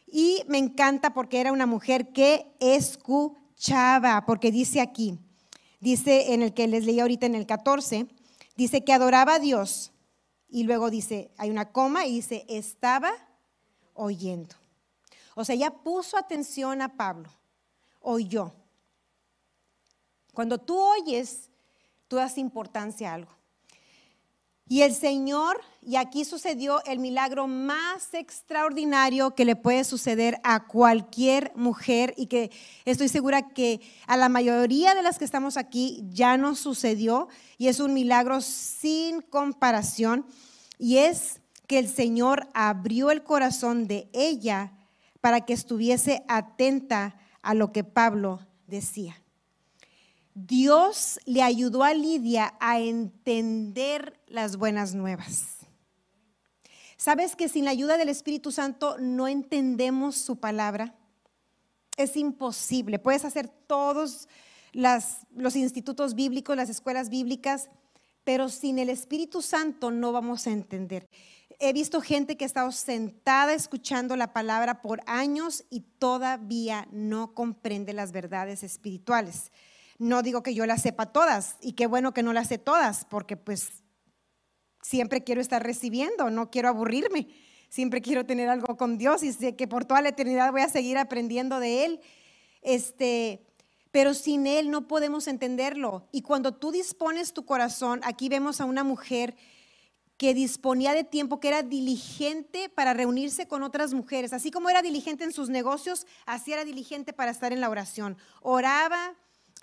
y 0.07 0.43
me 0.47 0.57
encanta 0.57 1.13
porque 1.13 1.41
era 1.41 1.51
una 1.51 1.65
mujer 1.65 2.13
que 2.13 2.55
escuchaba, 2.61 4.25
porque 4.25 4.51
dice 4.53 4.79
aquí, 4.79 5.19
dice 5.81 6.33
en 6.33 6.41
el 6.41 6.53
que 6.53 6.67
les 6.67 6.85
leí 6.85 7.01
ahorita 7.01 7.25
en 7.25 7.35
el 7.35 7.45
14, 7.45 8.07
dice 8.55 8.85
que 8.85 8.93
adoraba 8.93 9.35
a 9.35 9.39
Dios 9.39 9.91
y 10.47 10.63
luego 10.63 10.89
dice, 10.89 11.31
hay 11.37 11.49
una 11.49 11.73
coma 11.73 12.05
y 12.05 12.13
dice, 12.13 12.45
estaba 12.47 13.11
oyendo. 13.95 14.55
O 15.33 15.43
sea, 15.43 15.55
ya 15.55 15.71
puso 15.71 16.17
atención 16.17 16.81
a 16.81 16.95
Pablo, 16.95 17.29
oyó. 17.99 18.53
Cuando 20.33 20.59
tú 20.59 20.79
oyes, 20.79 21.49
tú 22.07 22.17
das 22.17 22.37
importancia 22.37 23.11
a 23.11 23.15
algo. 23.15 23.31
Y 24.67 24.81
el 24.81 24.95
Señor, 24.95 25.61
y 25.83 25.95
aquí 25.95 26.25
sucedió 26.25 26.83
el 26.85 26.97
milagro 26.97 27.47
más 27.47 28.15
extraordinario 28.15 29.35
que 29.35 29.45
le 29.45 29.55
puede 29.55 29.83
suceder 29.83 30.39
a 30.43 30.65
cualquier 30.65 31.51
mujer 31.55 32.15
y 32.17 32.25
que 32.25 32.49
estoy 32.83 33.07
segura 33.07 33.49
que 33.49 33.79
a 34.07 34.17
la 34.17 34.27
mayoría 34.27 34.95
de 34.95 35.03
las 35.03 35.19
que 35.19 35.25
estamos 35.25 35.55
aquí 35.55 36.03
ya 36.09 36.37
nos 36.37 36.57
sucedió 36.59 37.27
y 37.59 37.67
es 37.67 37.79
un 37.79 37.93
milagro 37.93 38.41
sin 38.41 39.21
comparación 39.21 40.25
y 40.79 40.97
es 40.97 41.41
que 41.67 41.79
el 41.79 41.87
Señor 41.87 42.47
abrió 42.53 43.11
el 43.11 43.23
corazón 43.23 43.87
de 43.87 44.09
ella 44.13 44.73
para 45.21 45.41
que 45.41 45.53
estuviese 45.53 46.23
atenta 46.27 47.19
a 47.41 47.53
lo 47.53 47.71
que 47.71 47.83
Pablo 47.83 48.45
decía. 48.67 49.21
Dios 50.33 51.19
le 51.25 51.41
ayudó 51.41 51.83
a 51.83 51.93
Lidia 51.93 52.55
a 52.59 52.79
entender 52.79 54.19
las 54.27 54.57
buenas 54.57 54.93
nuevas. 54.93 55.55
¿Sabes 56.97 57.35
que 57.35 57.49
sin 57.49 57.65
la 57.65 57.71
ayuda 57.71 57.97
del 57.97 58.09
Espíritu 58.09 58.51
Santo 58.51 58.97
no 58.99 59.27
entendemos 59.27 60.15
su 60.15 60.37
palabra? 60.39 60.95
Es 61.97 62.17
imposible. 62.17 62.99
Puedes 62.99 63.25
hacer 63.25 63.47
todos 63.47 64.27
los 64.73 65.55
institutos 65.55 66.15
bíblicos, 66.15 66.57
las 66.57 66.69
escuelas 66.69 67.09
bíblicas, 67.09 67.69
pero 68.25 68.49
sin 68.49 68.79
el 68.79 68.89
Espíritu 68.89 69.41
Santo 69.41 69.91
no 69.91 70.11
vamos 70.11 70.47
a 70.47 70.51
entender. 70.51 71.07
He 71.59 71.73
visto 71.73 72.01
gente 72.01 72.37
que 72.37 72.45
ha 72.45 72.47
estado 72.47 72.71
sentada 72.71 73.53
escuchando 73.53 74.15
la 74.15 74.33
palabra 74.33 74.81
por 74.81 75.01
años 75.05 75.63
y 75.69 75.81
todavía 75.81 76.87
no 76.91 77.33
comprende 77.33 77.93
las 77.93 78.11
verdades 78.11 78.63
espirituales. 78.63 79.51
No 79.97 80.21
digo 80.21 80.43
que 80.43 80.53
yo 80.53 80.65
las 80.65 80.81
sepa 80.81 81.05
todas 81.07 81.55
y 81.61 81.73
qué 81.73 81.87
bueno 81.87 82.13
que 82.13 82.23
no 82.23 82.33
las 82.33 82.49
sé 82.49 82.57
todas, 82.57 83.05
porque 83.05 83.37
pues 83.37 83.83
siempre 84.81 85.23
quiero 85.23 85.39
estar 85.39 85.63
recibiendo, 85.63 86.29
no 86.29 86.51
quiero 86.51 86.67
aburrirme, 86.67 87.29
siempre 87.69 88.01
quiero 88.01 88.25
tener 88.25 88.49
algo 88.49 88.75
con 88.75 88.97
Dios 88.97 89.23
y 89.23 89.31
sé 89.31 89.55
que 89.55 89.67
por 89.67 89.85
toda 89.85 90.01
la 90.01 90.09
eternidad 90.09 90.51
voy 90.51 90.61
a 90.61 90.69
seguir 90.69 90.97
aprendiendo 90.97 91.59
de 91.59 91.85
Él. 91.85 92.01
Este, 92.61 93.45
pero 93.91 94.13
sin 94.13 94.45
Él 94.45 94.69
no 94.69 94.87
podemos 94.87 95.27
entenderlo. 95.27 96.09
Y 96.11 96.21
cuando 96.21 96.53
tú 96.53 96.71
dispones 96.71 97.31
tu 97.31 97.45
corazón, 97.45 98.01
aquí 98.03 98.27
vemos 98.27 98.59
a 98.59 98.65
una 98.65 98.83
mujer 98.83 99.37
que 100.17 100.33
disponía 100.33 100.93
de 100.93 101.03
tiempo, 101.03 101.39
que 101.39 101.49
era 101.49 101.63
diligente 101.63 102.69
para 102.69 102.93
reunirse 102.93 103.47
con 103.47 103.63
otras 103.63 103.93
mujeres. 103.93 104.31
Así 104.33 104.51
como 104.51 104.69
era 104.69 104.81
diligente 104.81 105.23
en 105.23 105.33
sus 105.33 105.49
negocios, 105.49 106.07
así 106.25 106.53
era 106.53 106.63
diligente 106.63 107.11
para 107.11 107.31
estar 107.31 107.51
en 107.51 107.61
la 107.61 107.69
oración. 107.69 108.17
Oraba, 108.41 109.15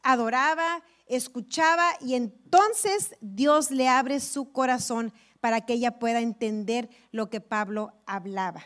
adoraba, 0.03 0.83
escuchaba 1.07 1.87
y 2.01 2.15
entonces 2.15 3.17
Dios 3.21 3.71
le 3.71 3.89
abre 3.89 4.21
su 4.21 4.53
corazón 4.53 5.13
para 5.41 5.63
que 5.63 5.73
ella 5.73 5.99
pueda 5.99 6.21
entender 6.21 6.89
lo 7.11 7.31
que 7.31 7.41
Pablo 7.41 7.95
hablaba. 8.07 8.63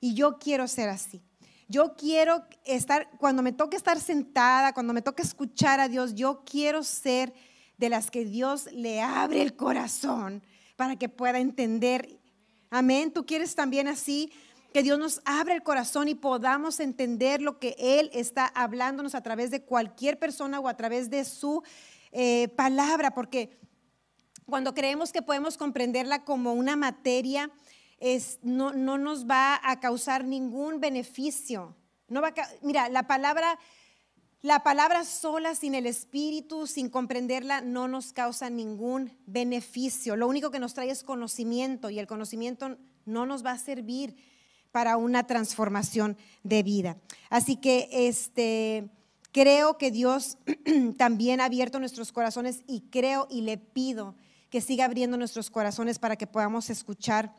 Y 0.00 0.14
yo 0.14 0.38
quiero 0.38 0.66
ser 0.66 0.88
así. 0.88 1.22
Yo 1.68 1.94
quiero 1.96 2.44
estar, 2.64 3.10
cuando 3.18 3.42
me 3.42 3.52
toque 3.52 3.76
estar 3.76 4.00
sentada, 4.00 4.72
cuando 4.72 4.94
me 4.94 5.02
toque 5.02 5.22
escuchar 5.22 5.80
a 5.80 5.88
Dios, 5.88 6.14
yo 6.14 6.42
quiero 6.44 6.82
ser 6.82 7.34
de 7.76 7.90
las 7.90 8.10
que 8.10 8.24
Dios 8.24 8.72
le 8.72 9.02
abre 9.02 9.42
el 9.42 9.54
corazón 9.54 10.42
para 10.78 10.94
que 10.94 11.08
pueda 11.08 11.40
entender. 11.40 12.20
Amén. 12.70 13.12
¿Tú 13.12 13.26
quieres 13.26 13.56
también 13.56 13.88
así? 13.88 14.30
que 14.72 14.82
Dios 14.82 14.98
nos 14.98 15.22
abra 15.24 15.54
el 15.54 15.62
corazón 15.62 16.08
y 16.08 16.14
podamos 16.14 16.78
entender 16.78 17.40
lo 17.40 17.58
que 17.58 17.74
Él 17.78 18.10
está 18.12 18.46
hablándonos 18.46 19.14
a 19.14 19.22
través 19.22 19.50
de 19.50 19.62
cualquier 19.62 20.18
persona 20.18 20.60
o 20.60 20.68
a 20.68 20.76
través 20.76 21.08
de 21.08 21.24
su 21.24 21.62
eh, 22.12 22.48
palabra, 22.48 23.14
porque 23.14 23.58
cuando 24.44 24.74
creemos 24.74 25.10
que 25.10 25.22
podemos 25.22 25.56
comprenderla 25.56 26.22
como 26.22 26.52
una 26.52 26.76
materia, 26.76 27.50
es, 27.98 28.38
no, 28.42 28.74
no, 28.74 28.98
nos 28.98 29.26
va 29.26 29.58
a 29.64 29.80
causar 29.80 30.24
ningún 30.24 30.80
beneficio. 30.80 31.74
No 32.08 32.20
va 32.20 32.34
mira, 32.60 32.90
la 32.90 33.06
palabra, 33.06 33.58
la 34.40 34.62
palabra 34.62 35.04
sola, 35.04 35.54
sin 35.56 35.74
el 35.74 35.86
Espíritu, 35.86 36.68
sin 36.68 36.90
comprenderla, 36.90 37.60
no 37.60 37.88
nos 37.88 38.12
causa 38.12 38.50
ningún 38.50 39.18
beneficio. 39.26 40.14
Lo 40.14 40.28
único 40.28 40.52
que 40.52 40.60
nos 40.60 40.74
trae 40.74 40.90
es 40.90 41.02
conocimiento 41.02 41.90
y 41.90 41.98
el 41.98 42.06
conocimiento 42.06 42.78
no 43.04 43.26
nos 43.26 43.44
va 43.44 43.52
a 43.52 43.58
servir 43.58 44.16
para 44.70 44.96
una 44.96 45.26
transformación 45.26 46.16
de 46.44 46.62
vida. 46.62 46.98
Así 47.30 47.56
que 47.56 47.88
este 47.90 48.88
creo 49.32 49.76
que 49.76 49.90
Dios 49.90 50.38
también 50.96 51.40
ha 51.40 51.46
abierto 51.46 51.80
nuestros 51.80 52.12
corazones 52.12 52.62
y 52.68 52.82
creo 52.90 53.26
y 53.28 53.40
le 53.40 53.58
pido 53.58 54.14
que 54.50 54.60
siga 54.60 54.84
abriendo 54.84 55.16
nuestros 55.16 55.50
corazones 55.50 55.98
para 55.98 56.16
que 56.16 56.26
podamos 56.26 56.70
escuchar 56.70 57.34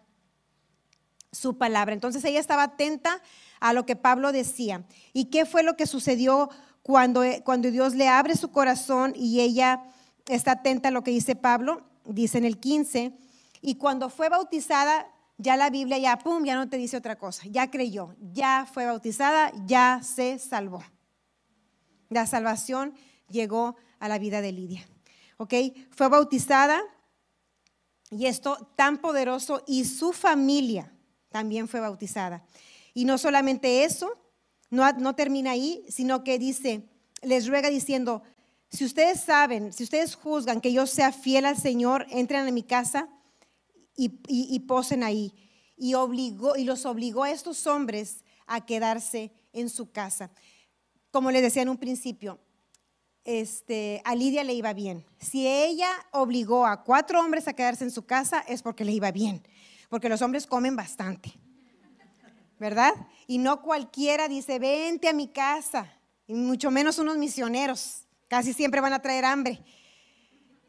su 1.32 1.58
palabra. 1.58 1.94
Entonces 1.94 2.24
ella 2.26 2.40
estaba 2.40 2.64
atenta 2.64 3.22
a 3.60 3.74
lo 3.74 3.86
que 3.86 3.96
Pablo 3.96 4.32
decía. 4.32 4.86
¿Y 5.14 5.26
qué 5.26 5.46
fue 5.46 5.64
lo 5.64 5.76
que 5.76 5.88
sucedió 5.88 6.50
cuando, 6.82 7.24
cuando 7.44 7.72
Dios 7.72 7.96
le 7.96 8.08
abre 8.08 8.36
su 8.36 8.52
corazón 8.52 9.14
y 9.16 9.42
ella 9.42 9.84
está 10.28 10.54
atenta 10.54 10.90
a 10.90 10.92
lo 10.92 11.04
que 11.04 11.12
dice 11.12 11.36
Pablo? 11.36 11.84
Dice 12.06 12.38
en 12.38 12.46
el 12.46 12.60
15, 12.60 13.14
y 13.62 13.76
cuando 13.76 14.10
fue 14.10 14.30
bautizada, 14.30 15.08
ya 15.38 15.56
la 15.56 15.70
Biblia 15.70 15.98
ya, 15.98 16.18
pum, 16.20 16.44
ya 16.44 16.56
no 16.56 16.70
te 16.70 16.78
dice 16.78 16.98
otra 16.98 17.18
cosa. 17.18 17.44
Ya 17.48 17.70
creyó, 17.72 18.16
ya 18.20 18.68
fue 18.72 18.86
bautizada, 18.86 19.52
ya 19.66 20.02
se 20.04 20.40
salvó. 20.40 20.84
La 22.10 22.26
salvación 22.26 22.94
llegó 23.30 23.76
a 24.00 24.08
la 24.08 24.20
vida 24.20 24.42
de 24.42 24.52
Lidia. 24.52 24.88
¿Ok? 25.38 25.54
Fue 25.92 26.10
bautizada 26.10 26.82
y 28.12 28.26
esto 28.26 28.72
tan 28.76 28.98
poderoso 28.98 29.64
y 29.68 29.86
su 29.86 30.12
familia 30.12 30.94
también 31.30 31.68
fue 31.68 31.80
bautizada. 31.80 32.44
Y 32.94 33.06
no 33.06 33.18
solamente 33.18 33.84
eso, 33.84 34.18
no, 34.70 35.16
termina 35.16 35.52
ahí, 35.52 35.84
sino 35.90 36.24
que 36.24 36.38
dice, 36.38 36.84
les 37.22 37.48
ruega 37.48 37.70
diciendo, 37.70 38.24
si 38.70 38.86
ustedes 38.86 39.22
saben, 39.22 39.74
si 39.74 39.84
ustedes 39.84 40.16
juzgan 40.16 40.62
que 40.62 40.72
yo 40.72 40.86
sea 40.86 41.12
fiel 41.12 41.46
al 41.46 41.58
Señor, 41.58 42.06
entren 42.10 42.48
a 42.48 42.52
mi 42.52 42.64
casa 42.64 43.10
y, 43.96 44.60
posen 44.60 45.04
ahí. 45.04 45.34
Y, 45.76 45.94
obligó, 45.96 46.56
y 46.56 46.64
los 46.66 46.86
obligó 46.86 47.24
a 47.24 47.32
estos 47.32 47.66
hombres 47.68 48.24
a 48.46 48.66
quedarse 48.66 49.32
en 49.54 49.70
su 49.70 49.92
casa. 49.92 50.32
Como 51.12 51.32
les 51.32 51.42
decía 51.42 51.64
en 51.64 51.70
un 51.70 51.78
principio, 51.78 52.40
este, 53.24 54.02
a 54.06 54.16
Lidia 54.16 54.44
le 54.44 54.54
iba 54.54 54.74
bien. 54.74 55.06
Si 55.20 55.48
ella 55.48 55.90
obligó 56.12 56.66
a 56.66 56.84
cuatro 56.84 57.20
hombres 57.20 57.48
a 57.48 57.54
quedarse 57.54 57.84
en 57.84 57.92
su 57.92 58.06
casa, 58.06 58.40
es 58.48 58.62
porque 58.62 58.86
le 58.86 58.92
iba 58.92 59.12
bien, 59.12 59.42
porque 59.90 60.10
los 60.10 60.22
hombres 60.22 60.48
comen 60.48 60.76
bastante, 60.76 61.34
¿verdad? 62.60 62.94
Y 63.26 63.38
no 63.38 63.62
cualquiera 63.62 64.28
dice, 64.28 64.60
vente 64.60 65.08
a 65.08 65.14
mi 65.14 65.28
casa, 65.28 65.92
y 66.28 66.34
mucho 66.34 66.70
menos 66.70 67.00
unos 67.00 67.18
misioneros, 67.18 68.04
casi 68.28 68.54
siempre 68.54 68.82
van 68.82 68.94
a 68.94 69.02
traer 69.02 69.26
hambre. 69.26 69.64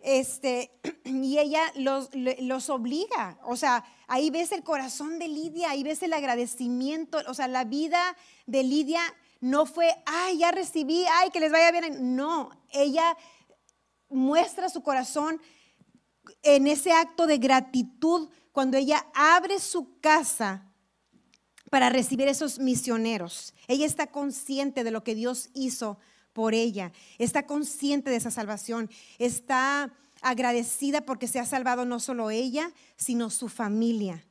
Este, 0.01 0.71
y 1.05 1.39
ella 1.39 1.61
los, 1.75 2.09
los, 2.15 2.71
obliga. 2.71 3.39
O 3.45 3.57
sea, 3.57 3.85
ahí 4.09 4.31
ves 4.31 4.53
el 4.53 4.63
corazón 4.63 5.19
de 5.19 5.29
Lidia, 5.29 5.71
ahí 5.71 5.83
ves 5.83 6.03
el 6.03 6.15
agradecimiento. 6.15 7.19
O 7.27 7.35
sea, 7.35 7.49
la 7.49 7.65
vida 7.65 8.17
de 8.47 8.63
Lidia 8.63 9.03
no 9.41 9.67
fue, 9.67 9.95
ay, 10.07 10.39
ya 10.39 10.53
recibí, 10.53 11.05
ay, 11.19 11.31
que 11.31 11.41
les 11.41 11.53
vaya 11.53 11.71
bien. 11.73 12.17
No, 12.17 12.51
ella 12.73 13.17
muestra 14.09 14.71
su 14.71 14.83
corazón 14.83 15.41
en 16.43 16.67
ese 16.67 16.93
acto 16.93 17.27
de 17.27 17.37
gratitud 17.37 18.31
cuando 18.53 18.79
ella 18.79 19.07
abre 19.15 19.59
su 19.59 20.01
casa 20.01 20.70
para 21.71 21.89
recibir 21.89 22.29
esos 22.29 22.59
misioneros. 22.59 23.55
Ella 23.69 23.87
está 23.87 24.09
consciente 24.09 24.85
de 24.85 24.91
lo 24.91 25.03
que 25.05 25.15
Dios 25.15 25.51
hizo 25.55 25.99
por 26.33 26.55
ella, 26.55 26.93
está 27.19 27.47
consciente 27.47 28.11
de 28.11 28.17
esa 28.17 28.31
salvación, 28.31 28.91
está 29.19 29.93
agradecida 30.21 31.01
porque 31.01 31.29
se 31.29 31.39
ha 31.39 31.45
salvado 31.45 31.85
no 31.85 31.99
solo 31.99 32.31
ella, 32.31 32.73
sino 32.97 33.31
su 33.31 33.49
familia. 33.49 34.25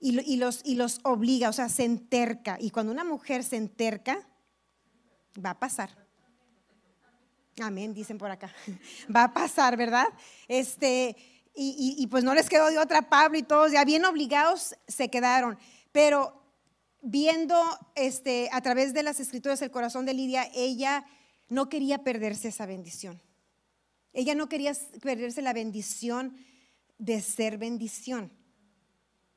Y, 0.00 0.36
los, 0.36 1.00
obliga, 1.02 1.48
o 1.48 1.52
sea, 1.52 1.68
se 1.68 1.84
enterca. 1.84 2.56
Y 2.60 2.70
cuando 2.70 2.92
una 2.92 3.02
mujer 3.02 3.42
se 3.42 3.56
enterca, 3.56 4.28
va 5.44 5.50
a 5.50 5.58
pasar. 5.58 5.90
Amén, 7.60 7.94
dicen 7.94 8.16
por 8.16 8.30
acá. 8.30 8.54
Va 9.14 9.24
a 9.24 9.32
pasar, 9.32 9.76
¿verdad? 9.76 10.06
Este, 10.46 11.16
y, 11.52 11.96
y, 11.98 12.06
pues 12.06 12.22
no 12.22 12.32
les 12.32 12.48
quedó 12.48 12.70
de 12.70 12.78
otra 12.78 13.08
Pablo 13.10 13.36
y 13.36 13.42
todos, 13.42 13.72
ya 13.72 13.84
bien 13.84 14.04
obligados 14.04 14.76
se 14.86 15.10
quedaron. 15.10 15.58
Pero 15.90 16.38
viendo 17.00 17.56
este, 17.94 18.48
a 18.52 18.60
través 18.60 18.94
de 18.94 19.02
las 19.02 19.20
escrituras 19.20 19.62
el 19.62 19.70
corazón 19.70 20.06
de 20.06 20.14
Lidia, 20.14 20.48
ella 20.54 21.04
no 21.48 21.68
quería 21.68 22.04
perderse 22.04 22.48
esa 22.48 22.66
bendición. 22.66 23.20
Ella 24.12 24.34
no 24.34 24.48
quería 24.48 24.72
perderse 25.02 25.42
la 25.42 25.52
bendición 25.52 26.36
de 26.98 27.20
ser 27.20 27.58
bendición, 27.58 28.32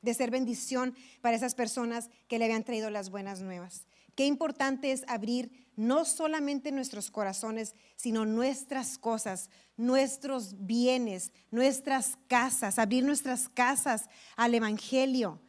de 0.01 0.13
ser 0.13 0.31
bendición 0.31 0.95
para 1.21 1.35
esas 1.35 1.55
personas 1.55 2.09
que 2.27 2.39
le 2.39 2.45
habían 2.45 2.63
traído 2.63 2.89
las 2.89 3.09
buenas 3.09 3.41
nuevas. 3.41 3.85
Qué 4.15 4.25
importante 4.25 4.91
es 4.91 5.03
abrir 5.07 5.69
no 5.75 6.03
solamente 6.03 6.71
nuestros 6.71 7.11
corazones, 7.11 7.75
sino 7.95 8.25
nuestras 8.25 8.97
cosas, 8.97 9.49
nuestros 9.77 10.65
bienes, 10.65 11.31
nuestras 11.49 12.17
casas, 12.27 12.77
abrir 12.77 13.05
nuestras 13.05 13.47
casas 13.49 14.09
al 14.35 14.53
Evangelio. 14.53 15.39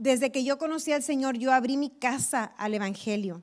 Desde 0.00 0.32
que 0.32 0.44
yo 0.44 0.56
conocí 0.56 0.92
al 0.92 1.02
Señor, 1.02 1.36
yo 1.36 1.52
abrí 1.52 1.76
mi 1.76 1.90
casa 1.90 2.54
al 2.56 2.72
Evangelio. 2.72 3.42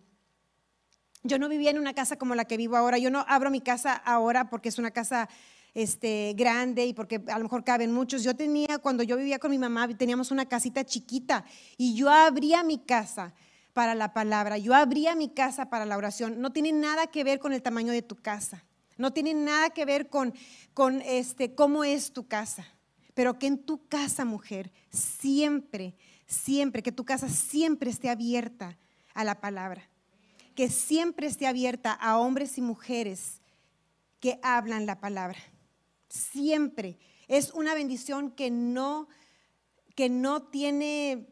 Yo 1.21 1.37
no 1.37 1.49
vivía 1.49 1.69
en 1.69 1.77
una 1.77 1.93
casa 1.93 2.17
como 2.17 2.33
la 2.33 2.45
que 2.45 2.57
vivo 2.57 2.75
ahora. 2.75 2.97
Yo 2.97 3.11
no 3.11 3.23
abro 3.27 3.51
mi 3.51 3.61
casa 3.61 3.93
ahora 3.93 4.49
porque 4.49 4.69
es 4.69 4.79
una 4.79 4.89
casa 4.89 5.29
este, 5.75 6.33
grande 6.35 6.87
y 6.87 6.95
porque 6.95 7.21
a 7.27 7.37
lo 7.37 7.43
mejor 7.43 7.63
caben 7.63 7.91
muchos. 7.91 8.23
Yo 8.23 8.35
tenía, 8.35 8.79
cuando 8.79 9.03
yo 9.03 9.17
vivía 9.17 9.37
con 9.37 9.51
mi 9.51 9.59
mamá, 9.59 9.87
teníamos 9.95 10.31
una 10.31 10.47
casita 10.47 10.83
chiquita 10.83 11.45
y 11.77 11.93
yo 11.93 12.09
abría 12.09 12.63
mi 12.63 12.79
casa 12.79 13.35
para 13.73 13.93
la 13.93 14.11
palabra, 14.11 14.57
yo 14.57 14.73
abría 14.73 15.15
mi 15.15 15.29
casa 15.29 15.69
para 15.69 15.85
la 15.85 15.95
oración. 15.95 16.41
No 16.41 16.51
tiene 16.51 16.71
nada 16.71 17.05
que 17.05 17.23
ver 17.23 17.37
con 17.37 17.53
el 17.53 17.61
tamaño 17.61 17.91
de 17.91 18.01
tu 18.01 18.15
casa, 18.15 18.65
no 18.97 19.13
tiene 19.13 19.35
nada 19.35 19.69
que 19.69 19.85
ver 19.85 20.09
con, 20.09 20.33
con 20.73 21.03
este, 21.03 21.53
cómo 21.53 21.83
es 21.83 22.13
tu 22.13 22.27
casa, 22.27 22.65
pero 23.13 23.37
que 23.37 23.45
en 23.45 23.59
tu 23.59 23.87
casa, 23.87 24.25
mujer, 24.25 24.71
siempre, 24.89 25.93
siempre, 26.27 26.83
que 26.83 26.91
tu 26.91 27.05
casa 27.05 27.29
siempre 27.29 27.89
esté 27.89 28.09
abierta 28.09 28.77
a 29.13 29.23
la 29.23 29.41
palabra 29.41 29.89
que 30.57 30.71
siempre 30.71 31.27
esté 31.27 31.45
abierta 31.45 31.93
a 31.93 32.17
hombres 32.17 32.57
y 32.57 32.61
mujeres 32.61 33.41
que 34.19 34.39
hablan 34.41 34.87
la 34.87 34.99
palabra. 34.99 35.37
Siempre. 36.09 36.97
Es 37.27 37.53
una 37.53 37.75
bendición 37.75 38.31
que 38.31 38.49
no, 38.49 39.07
que 39.95 40.09
no 40.09 40.41
tiene, 40.47 41.27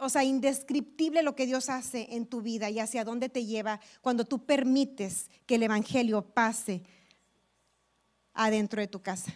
o 0.00 0.08
sea, 0.08 0.24
indescriptible 0.24 1.22
lo 1.22 1.36
que 1.36 1.44
Dios 1.44 1.68
hace 1.68 2.14
en 2.16 2.24
tu 2.24 2.40
vida 2.40 2.70
y 2.70 2.78
hacia 2.78 3.04
dónde 3.04 3.28
te 3.28 3.44
lleva 3.44 3.78
cuando 4.00 4.24
tú 4.24 4.46
permites 4.46 5.30
que 5.44 5.56
el 5.56 5.64
Evangelio 5.64 6.22
pase 6.22 6.82
adentro 8.32 8.80
de 8.80 8.88
tu 8.88 9.02
casa. 9.02 9.34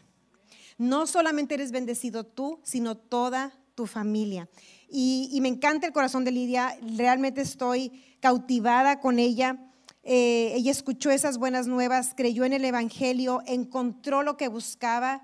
No 0.78 1.06
solamente 1.06 1.56
eres 1.56 1.72
bendecido 1.72 2.24
tú, 2.24 2.59
sino 2.64 2.96
toda 2.96 3.52
tu 3.78 3.86
familia. 3.86 4.48
Y, 4.88 5.38
me 5.40 5.46
encanta 5.46 5.86
el 5.86 5.92
corazón 5.92 6.24
de 6.24 6.32
Lidia, 6.32 6.76
realmente 6.96 7.42
estoy 7.42 7.92
cautivada 8.18 8.98
con 8.98 9.20
ella. 9.20 9.56
Eh, 10.02 10.50
ella 10.56 10.72
escuchó 10.72 11.12
esas 11.12 11.38
buenas 11.38 11.68
nuevas, 11.68 12.12
creyó 12.16 12.44
en 12.44 12.54
el 12.54 12.64
Evangelio, 12.64 13.40
encontró 13.46 14.24
lo 14.24 14.36
que 14.36 14.48
buscaba. 14.48 15.22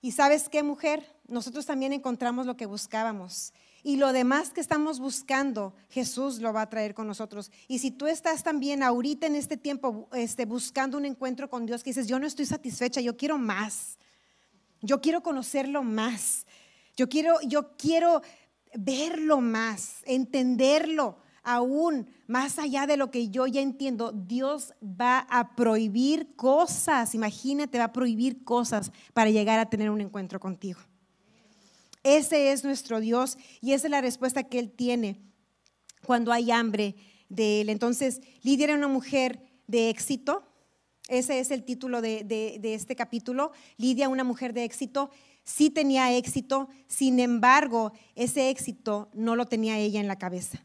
Y 0.00 0.12
sabes 0.12 0.48
qué, 0.48 0.62
mujer, 0.62 1.04
nosotros 1.28 1.66
también 1.66 1.92
encontramos 1.92 2.46
lo 2.46 2.56
que 2.56 2.64
buscábamos. 2.64 3.52
Y 3.82 3.96
lo 3.96 4.14
demás 4.14 4.48
que 4.48 4.62
estamos 4.62 5.00
buscando, 5.00 5.74
Jesús 5.90 6.38
lo 6.38 6.54
va 6.54 6.62
a 6.62 6.70
traer 6.70 6.94
con 6.94 7.06
nosotros. 7.06 7.52
Y 7.68 7.80
si 7.80 7.90
tú 7.90 8.06
estás 8.06 8.42
también 8.42 8.82
ahorita 8.82 9.26
en 9.26 9.34
este 9.34 9.58
tiempo 9.58 10.08
este, 10.14 10.46
buscando 10.46 10.96
un 10.96 11.04
encuentro 11.04 11.50
con 11.50 11.66
Dios, 11.66 11.82
que 11.82 11.90
dices, 11.90 12.06
yo 12.06 12.18
no 12.18 12.26
estoy 12.26 12.46
satisfecha, 12.46 13.02
yo 13.02 13.18
quiero 13.18 13.36
más. 13.36 13.98
Yo 14.80 15.02
quiero 15.02 15.22
conocerlo 15.22 15.82
más. 15.82 16.46
Yo 16.96 17.08
quiero, 17.08 17.38
yo 17.42 17.76
quiero 17.76 18.22
verlo 18.74 19.40
más, 19.40 20.02
entenderlo 20.04 21.18
aún 21.44 22.08
más 22.26 22.58
allá 22.58 22.86
de 22.86 22.96
lo 22.96 23.10
que 23.10 23.28
yo 23.28 23.46
ya 23.46 23.60
entiendo. 23.60 24.12
Dios 24.12 24.72
va 24.82 25.26
a 25.30 25.54
prohibir 25.54 26.34
cosas, 26.36 27.14
imagínate, 27.14 27.78
va 27.78 27.84
a 27.84 27.92
prohibir 27.92 28.44
cosas 28.44 28.90
para 29.12 29.30
llegar 29.30 29.58
a 29.60 29.68
tener 29.68 29.90
un 29.90 30.00
encuentro 30.00 30.40
contigo. 30.40 30.80
Ese 32.02 32.52
es 32.52 32.64
nuestro 32.64 33.00
Dios 33.00 33.38
y 33.60 33.72
esa 33.72 33.86
es 33.86 33.90
la 33.90 34.00
respuesta 34.00 34.44
que 34.44 34.58
Él 34.58 34.70
tiene 34.70 35.20
cuando 36.04 36.32
hay 36.32 36.50
hambre 36.50 36.96
de 37.28 37.60
Él. 37.60 37.68
Entonces, 37.68 38.20
Lidia 38.42 38.64
era 38.64 38.74
una 38.74 38.88
mujer 38.88 39.40
de 39.66 39.90
éxito. 39.90 40.44
Ese 41.08 41.38
es 41.38 41.50
el 41.50 41.64
título 41.64 42.00
de, 42.00 42.24
de 42.24 42.74
este 42.74 42.96
capítulo. 42.96 43.52
Lidia, 43.76 44.08
una 44.08 44.24
mujer 44.24 44.52
de 44.54 44.64
éxito 44.64 45.10
sí 45.44 45.70
tenía 45.70 46.12
éxito, 46.12 46.68
sin 46.88 47.20
embargo, 47.20 47.92
ese 48.14 48.50
éxito 48.50 49.10
no 49.12 49.36
lo 49.36 49.46
tenía 49.46 49.78
ella 49.78 50.00
en 50.00 50.08
la 50.08 50.18
cabeza. 50.18 50.64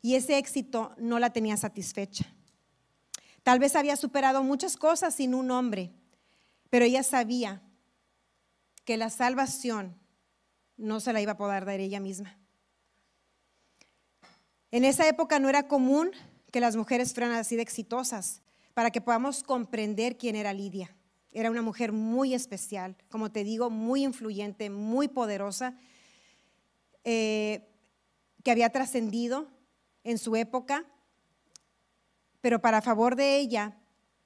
Y 0.00 0.14
ese 0.14 0.38
éxito 0.38 0.94
no 0.98 1.18
la 1.18 1.30
tenía 1.30 1.56
satisfecha. 1.56 2.32
Tal 3.42 3.58
vez 3.58 3.76
había 3.76 3.96
superado 3.96 4.42
muchas 4.42 4.76
cosas 4.76 5.14
sin 5.14 5.34
un 5.34 5.50
hombre, 5.50 5.92
pero 6.70 6.84
ella 6.84 7.02
sabía 7.02 7.62
que 8.84 8.96
la 8.96 9.10
salvación 9.10 9.98
no 10.76 11.00
se 11.00 11.12
la 11.12 11.20
iba 11.20 11.32
a 11.32 11.36
poder 11.36 11.64
dar 11.64 11.80
ella 11.80 12.00
misma. 12.00 12.38
En 14.70 14.84
esa 14.84 15.06
época 15.08 15.38
no 15.38 15.48
era 15.48 15.68
común 15.68 16.10
que 16.50 16.60
las 16.60 16.76
mujeres 16.76 17.12
fueran 17.14 17.32
así 17.32 17.56
de 17.56 17.62
exitosas 17.62 18.42
para 18.74 18.90
que 18.90 19.00
podamos 19.00 19.42
comprender 19.42 20.16
quién 20.18 20.36
era 20.36 20.52
Lidia. 20.52 20.94
Era 21.34 21.50
una 21.50 21.62
mujer 21.62 21.90
muy 21.90 22.32
especial, 22.32 22.96
como 23.10 23.32
te 23.32 23.42
digo, 23.42 23.68
muy 23.68 24.04
influyente, 24.04 24.70
muy 24.70 25.08
poderosa, 25.08 25.76
eh, 27.02 27.68
que 28.44 28.52
había 28.52 28.70
trascendido 28.70 29.48
en 30.04 30.18
su 30.18 30.36
época, 30.36 30.86
pero 32.40 32.60
para 32.60 32.82
favor 32.82 33.16
de 33.16 33.38
ella 33.38 33.76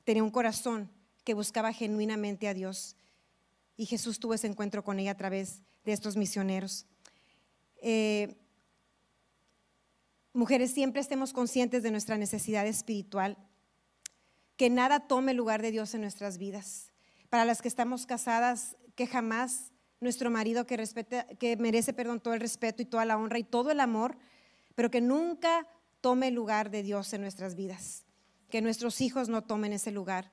tenía 0.04 0.22
un 0.22 0.30
corazón 0.30 0.90
que 1.24 1.32
buscaba 1.32 1.72
genuinamente 1.72 2.46
a 2.46 2.52
Dios. 2.52 2.94
Y 3.78 3.86
Jesús 3.86 4.20
tuvo 4.20 4.34
ese 4.34 4.46
encuentro 4.46 4.84
con 4.84 4.98
ella 4.98 5.12
a 5.12 5.16
través 5.16 5.62
de 5.86 5.94
estos 5.94 6.14
misioneros. 6.14 6.84
Eh, 7.80 8.36
mujeres, 10.34 10.72
siempre 10.72 11.00
estemos 11.00 11.32
conscientes 11.32 11.82
de 11.82 11.90
nuestra 11.90 12.18
necesidad 12.18 12.66
espiritual, 12.66 13.38
que 14.58 14.68
nada 14.68 15.08
tome 15.08 15.32
lugar 15.32 15.62
de 15.62 15.70
Dios 15.70 15.94
en 15.94 16.02
nuestras 16.02 16.36
vidas 16.36 16.92
para 17.30 17.44
las 17.44 17.62
que 17.62 17.68
estamos 17.68 18.06
casadas, 18.06 18.76
que 18.94 19.06
jamás 19.06 19.72
nuestro 20.00 20.30
marido 20.30 20.66
que, 20.66 21.56
merece 21.58 21.92
perdón, 21.92 22.20
todo 22.20 22.34
el 22.34 22.40
respeto 22.40 22.82
y 22.82 22.86
toda 22.86 23.04
la 23.04 23.16
honra 23.16 23.38
y 23.38 23.44
todo 23.44 23.70
el 23.70 23.80
amor, 23.80 24.16
pero 24.74 24.90
que 24.90 25.00
nunca 25.00 25.66
tome 26.00 26.28
el 26.28 26.34
lugar 26.34 26.70
de 26.70 26.82
Dios 26.82 27.12
en 27.12 27.20
nuestras 27.20 27.54
vidas, 27.54 28.04
que 28.48 28.62
nuestros 28.62 29.00
hijos 29.00 29.28
no 29.28 29.42
tomen 29.42 29.72
ese 29.72 29.90
lugar, 29.90 30.30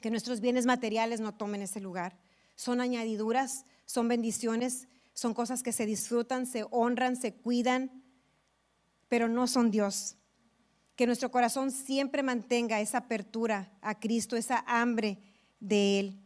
que 0.00 0.10
nuestros 0.10 0.40
bienes 0.40 0.66
materiales 0.66 1.20
no 1.20 1.34
tomen 1.34 1.62
ese 1.62 1.80
lugar. 1.80 2.18
Son 2.54 2.80
añadiduras, 2.80 3.66
son 3.84 4.08
bendiciones, 4.08 4.88
son 5.12 5.34
cosas 5.34 5.62
que 5.62 5.72
se 5.72 5.86
disfrutan, 5.86 6.46
se 6.46 6.64
honran, 6.70 7.16
se 7.16 7.34
cuidan, 7.34 8.02
pero 9.08 9.28
no 9.28 9.46
son 9.46 9.70
Dios. 9.70 10.16
Que 10.96 11.06
nuestro 11.06 11.30
corazón 11.30 11.70
siempre 11.70 12.22
mantenga 12.22 12.80
esa 12.80 12.98
apertura 12.98 13.72
a 13.82 13.98
Cristo, 13.98 14.36
esa 14.36 14.64
hambre 14.66 15.18
de 15.60 16.00
Él. 16.00 16.20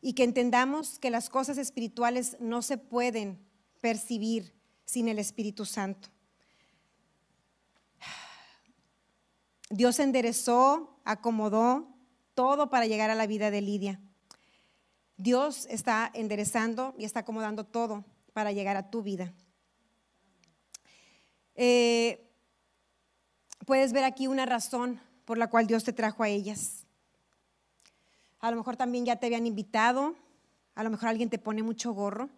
Y 0.00 0.14
que 0.14 0.24
entendamos 0.24 0.98
que 0.98 1.10
las 1.10 1.28
cosas 1.28 1.58
espirituales 1.58 2.36
no 2.40 2.62
se 2.62 2.78
pueden 2.78 3.38
percibir 3.80 4.54
sin 4.84 5.08
el 5.08 5.18
Espíritu 5.18 5.64
Santo. 5.64 6.08
Dios 9.70 9.98
enderezó, 10.00 11.00
acomodó 11.04 11.88
todo 12.34 12.68
para 12.68 12.86
llegar 12.86 13.10
a 13.10 13.14
la 13.14 13.26
vida 13.26 13.50
de 13.50 13.62
Lidia. 13.62 14.00
Dios 15.16 15.66
está 15.70 16.10
enderezando 16.14 16.94
y 16.98 17.04
está 17.04 17.20
acomodando 17.20 17.64
todo 17.64 18.04
para 18.32 18.52
llegar 18.52 18.76
a 18.76 18.90
tu 18.90 19.02
vida. 19.02 19.32
Eh, 21.54 22.28
puedes 23.66 23.92
ver 23.92 24.04
aquí 24.04 24.26
una 24.26 24.46
razón 24.46 25.00
por 25.24 25.38
la 25.38 25.48
cual 25.48 25.66
Dios 25.66 25.84
te 25.84 25.92
trajo 25.92 26.22
a 26.22 26.28
ellas. 26.28 26.81
A 28.42 28.50
lo 28.50 28.56
mejor 28.56 28.76
también 28.76 29.04
ya 29.06 29.16
te 29.16 29.26
habían 29.26 29.46
invitado, 29.46 30.16
a 30.74 30.82
lo 30.82 30.90
mejor 30.90 31.08
alguien 31.08 31.30
te 31.30 31.38
pone 31.38 31.62
mucho 31.62 31.92
gorro. 31.92 32.28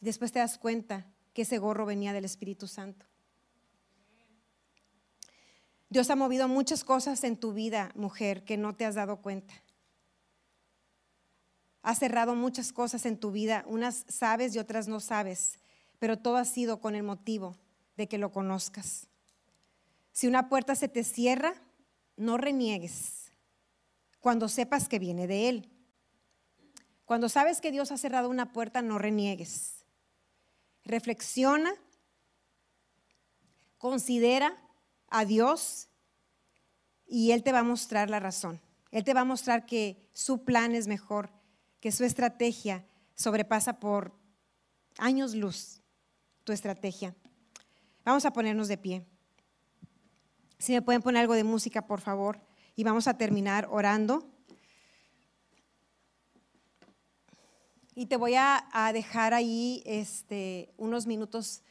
Después 0.00 0.30
te 0.30 0.38
das 0.38 0.56
cuenta 0.56 1.04
que 1.34 1.42
ese 1.42 1.58
gorro 1.58 1.84
venía 1.84 2.12
del 2.12 2.24
Espíritu 2.24 2.68
Santo. 2.68 3.04
Dios 5.90 6.08
ha 6.10 6.16
movido 6.16 6.46
muchas 6.46 6.84
cosas 6.84 7.24
en 7.24 7.36
tu 7.36 7.52
vida, 7.52 7.90
mujer, 7.96 8.44
que 8.44 8.56
no 8.56 8.76
te 8.76 8.84
has 8.84 8.94
dado 8.94 9.16
cuenta. 9.16 9.52
Ha 11.82 11.96
cerrado 11.96 12.36
muchas 12.36 12.72
cosas 12.72 13.04
en 13.04 13.18
tu 13.18 13.32
vida, 13.32 13.64
unas 13.66 14.04
sabes 14.08 14.54
y 14.54 14.60
otras 14.60 14.86
no 14.86 15.00
sabes, 15.00 15.58
pero 15.98 16.18
todo 16.18 16.36
ha 16.36 16.44
sido 16.44 16.80
con 16.80 16.94
el 16.94 17.02
motivo 17.02 17.56
de 17.96 18.06
que 18.06 18.18
lo 18.18 18.30
conozcas. 18.30 19.08
Si 20.12 20.28
una 20.28 20.48
puerta 20.48 20.76
se 20.76 20.86
te 20.86 21.02
cierra, 21.02 21.54
no 22.16 22.36
reniegues 22.36 23.17
cuando 24.20 24.48
sepas 24.48 24.88
que 24.88 24.98
viene 24.98 25.26
de 25.26 25.48
Él. 25.48 25.70
Cuando 27.04 27.28
sabes 27.28 27.60
que 27.60 27.72
Dios 27.72 27.90
ha 27.90 27.96
cerrado 27.96 28.28
una 28.28 28.52
puerta, 28.52 28.82
no 28.82 28.98
reniegues. 28.98 29.84
Reflexiona, 30.84 31.72
considera 33.78 34.56
a 35.08 35.24
Dios 35.24 35.88
y 37.06 37.32
Él 37.32 37.42
te 37.42 37.52
va 37.52 37.60
a 37.60 37.64
mostrar 37.64 38.10
la 38.10 38.20
razón. 38.20 38.60
Él 38.90 39.04
te 39.04 39.14
va 39.14 39.20
a 39.20 39.24
mostrar 39.24 39.66
que 39.66 40.08
su 40.12 40.44
plan 40.44 40.74
es 40.74 40.86
mejor, 40.86 41.30
que 41.80 41.92
su 41.92 42.04
estrategia 42.04 42.86
sobrepasa 43.14 43.80
por 43.80 44.12
años 44.98 45.34
luz 45.34 45.80
tu 46.44 46.52
estrategia. 46.52 47.14
Vamos 48.04 48.24
a 48.24 48.32
ponernos 48.32 48.68
de 48.68 48.78
pie. 48.78 49.06
Si 50.58 50.72
me 50.72 50.82
pueden 50.82 51.02
poner 51.02 51.20
algo 51.20 51.34
de 51.34 51.44
música, 51.44 51.86
por 51.86 52.00
favor, 52.00 52.40
y 52.78 52.84
vamos 52.84 53.08
a 53.08 53.18
terminar 53.18 53.66
orando. 53.72 54.24
Y 57.96 58.06
te 58.06 58.16
voy 58.16 58.36
a, 58.36 58.68
dejar 58.92 59.34
ahí 59.34 59.82
este, 59.84 60.72
unos 60.76 61.04
minutos. 61.04 61.64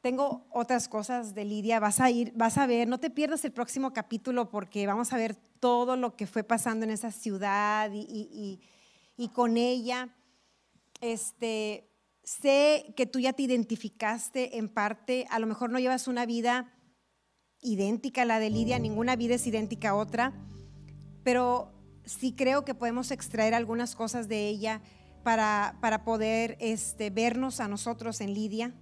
Tengo 0.00 0.44
otras 0.50 0.88
cosas 0.88 1.36
de 1.36 1.44
Lidia, 1.44 1.78
vas 1.78 2.00
a 2.00 2.10
ir, 2.10 2.32
vas 2.34 2.58
a 2.58 2.66
ver, 2.66 2.88
no 2.88 2.98
te 2.98 3.10
pierdas 3.10 3.44
el 3.44 3.52
próximo 3.52 3.92
capítulo 3.92 4.48
porque 4.48 4.88
vamos 4.88 5.12
a 5.12 5.16
ver 5.16 5.36
todo 5.36 5.94
lo 5.94 6.16
que 6.16 6.26
fue 6.26 6.42
pasando 6.42 6.84
en 6.84 6.90
esa 6.90 7.12
ciudad 7.12 7.92
y, 7.94 8.58
y 9.16 9.28
con 9.28 9.56
ella. 9.56 10.08
Este, 11.00 11.88
Sé 12.24 12.92
que 12.96 13.06
tú 13.06 13.18
ya 13.18 13.32
te 13.32 13.42
identificaste 13.42 14.58
en 14.58 14.68
parte, 14.68 15.26
a 15.30 15.38
lo 15.38 15.46
mejor 15.46 15.70
no 15.70 15.78
llevas 15.78 16.06
una 16.06 16.26
vida 16.26 16.72
idéntica 17.62 18.22
a 18.22 18.24
la 18.24 18.38
de 18.38 18.50
Lidia, 18.50 18.78
ninguna 18.78 19.16
vida 19.16 19.34
es 19.34 19.46
idéntica 19.46 19.90
a 19.90 19.94
otra, 19.94 20.32
pero 21.22 21.72
sí 22.04 22.32
creo 22.32 22.64
que 22.64 22.74
podemos 22.74 23.10
extraer 23.10 23.54
algunas 23.54 23.94
cosas 23.94 24.28
de 24.28 24.48
ella 24.48 24.80
para, 25.22 25.76
para 25.80 26.04
poder 26.04 26.56
este, 26.60 27.10
vernos 27.10 27.60
a 27.60 27.68
nosotros 27.68 28.20
en 28.20 28.34
Lidia. 28.34 28.74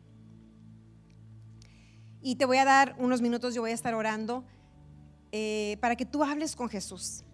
Y 2.20 2.36
te 2.36 2.44
voy 2.44 2.58
a 2.58 2.64
dar 2.64 2.96
unos 2.98 3.20
minutos, 3.20 3.54
yo 3.54 3.62
voy 3.62 3.70
a 3.70 3.74
estar 3.74 3.94
orando 3.94 4.44
eh, 5.32 5.76
para 5.80 5.96
que 5.96 6.06
tú 6.06 6.24
hables 6.24 6.56
con 6.56 6.68
Jesús, 6.68 7.24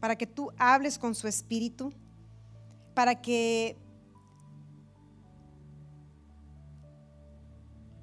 para 0.00 0.16
que 0.16 0.26
tú 0.26 0.50
hables 0.58 0.98
con 0.98 1.14
su 1.14 1.28
espíritu, 1.28 1.92
para 2.94 3.20
que 3.20 3.76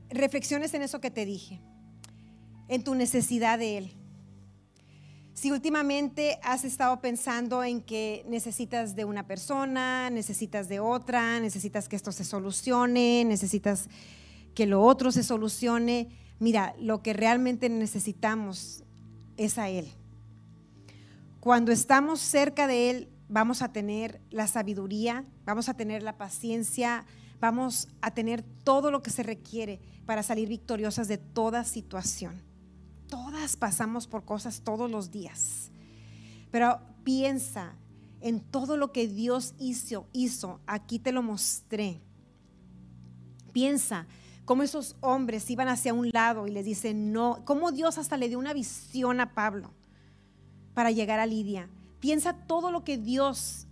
reflexiones 0.10 0.74
en 0.74 0.84
eso 0.84 1.02
que 1.02 1.12
te 1.12 1.26
dije, 1.26 1.62
en 2.68 2.84
tu 2.84 2.96
necesidad 2.96 3.60
de 3.60 3.78
Él. 3.78 3.92
Si 5.34 5.52
últimamente 5.52 6.40
has 6.44 6.64
estado 6.64 7.02
pensando 7.02 7.62
en 7.64 7.82
que 7.82 8.24
necesitas 8.28 8.96
de 8.96 9.04
una 9.04 9.28
persona, 9.28 10.10
necesitas 10.10 10.70
de 10.70 10.80
otra, 10.80 11.40
necesitas 11.42 11.90
que 11.90 11.98
esto 11.98 12.14
se 12.14 12.24
solucione, 12.24 13.26
necesitas 13.26 13.90
que 14.54 14.66
lo 14.66 14.82
otro 14.82 15.12
se 15.12 15.24
solucione, 15.24 16.08
mira, 16.40 16.74
lo 16.80 17.04
que 17.04 17.12
realmente 17.12 17.68
necesitamos 17.68 18.86
es 19.36 19.58
a 19.58 19.68
Él. 19.68 19.92
Cuando 21.42 21.74
estamos 21.74 22.22
cerca 22.22 22.66
de 22.66 22.90
Él, 22.90 23.10
vamos 23.28 23.62
a 23.62 23.74
tener 23.74 24.22
la 24.32 24.48
sabiduría, 24.48 25.26
vamos 25.44 25.68
a 25.68 25.76
tener 25.76 26.02
la 26.02 26.18
paciencia, 26.18 27.06
vamos 27.42 27.90
a 28.02 28.12
tener 28.12 28.42
todo 28.64 28.90
lo 28.90 29.04
que 29.04 29.12
se 29.12 29.22
requiere 29.22 29.82
para 30.06 30.24
salir 30.24 30.48
victoriosas 30.48 31.10
de 31.10 31.18
toda 31.18 31.66
situación. 31.66 32.55
Todas 33.10 33.56
pasamos 33.56 34.08
por 34.08 34.26
cosas 34.26 34.62
todos 34.62 34.90
los 34.90 35.12
días. 35.12 35.72
Pero 36.52 36.80
piensa 37.04 37.76
en 38.22 38.40
todo 38.40 38.78
lo 38.78 38.92
que 38.92 39.08
Dios 39.08 39.54
hizo, 39.60 40.08
hizo. 40.14 40.60
Aquí 40.66 41.00
te 41.00 41.12
lo 41.12 41.22
mostré. 41.22 42.02
Piensa 43.52 44.08
cómo 44.46 44.64
esos 44.64 44.96
hombres 45.02 45.50
iban 45.50 45.68
hacia 45.68 45.94
un 45.94 46.10
lado 46.10 46.48
y 46.48 46.52
les 46.52 46.66
dicen 46.66 47.12
no, 47.12 47.44
cómo 47.46 47.72
Dios 47.72 47.98
hasta 47.98 48.18
le 48.18 48.30
dio 48.30 48.40
una 48.40 48.54
visión 48.54 49.20
a 49.20 49.34
Pablo 49.34 49.72
para 50.74 50.92
llegar 50.92 51.20
a 51.20 51.26
Lidia. 51.26 51.70
Piensa 52.00 52.34
todo 52.34 52.72
lo 52.72 52.84
que 52.84 52.98
Dios 52.98 53.68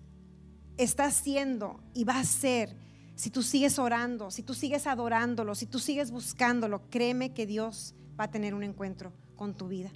está 0.77 1.05
haciendo 1.05 1.79
y 1.93 2.03
va 2.03 2.15
a 2.15 2.21
hacer 2.21 2.75
si 3.15 3.29
tú 3.29 3.43
sigues 3.43 3.77
orando, 3.79 4.31
si 4.31 4.41
tú 4.41 4.53
sigues 4.53 4.87
adorándolo, 4.87 5.53
si 5.55 5.67
tú 5.67 5.79
sigues 5.79 6.11
buscándolo, 6.11 6.89
créeme 6.89 7.33
que 7.33 7.45
Dios 7.45 7.93
va 8.19 8.25
a 8.25 8.31
tener 8.31 8.53
un 8.53 8.63
encuentro 8.63 9.13
con 9.43 9.53
tu 9.53 9.67
vida. 9.67 9.91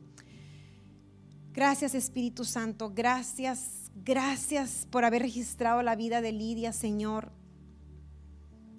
Gracias 1.54 1.95
Espíritu 1.95 2.43
Santo, 2.43 2.91
gracias, 2.93 3.89
gracias 4.04 4.86
por 4.91 5.06
haber 5.06 5.22
registrado 5.22 5.82
la 5.84 5.95
vida 5.95 6.20
de 6.20 6.34
Lidia, 6.34 6.74
Señor, 6.74 7.32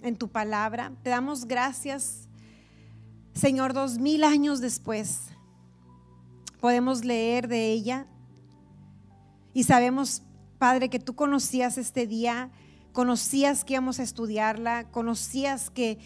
en 0.02 0.18
tu 0.18 0.28
palabra. 0.28 0.92
Te 1.02 1.08
damos 1.08 1.46
gracias, 1.46 2.28
Señor, 3.32 3.72
dos 3.72 3.98
mil 3.98 4.24
años 4.24 4.60
después. 4.60 5.28
Podemos 6.60 7.02
leer 7.02 7.48
de 7.48 7.72
ella 7.72 8.06
y 9.54 9.62
sabemos, 9.62 10.20
Padre, 10.58 10.90
que 10.90 10.98
tú 10.98 11.14
conocías 11.14 11.78
este 11.78 12.06
día 12.06 12.50
conocías 12.92 13.64
que 13.64 13.72
íbamos 13.74 14.00
a 14.00 14.02
estudiarla, 14.02 14.90
conocías 14.90 15.70
que, 15.70 15.98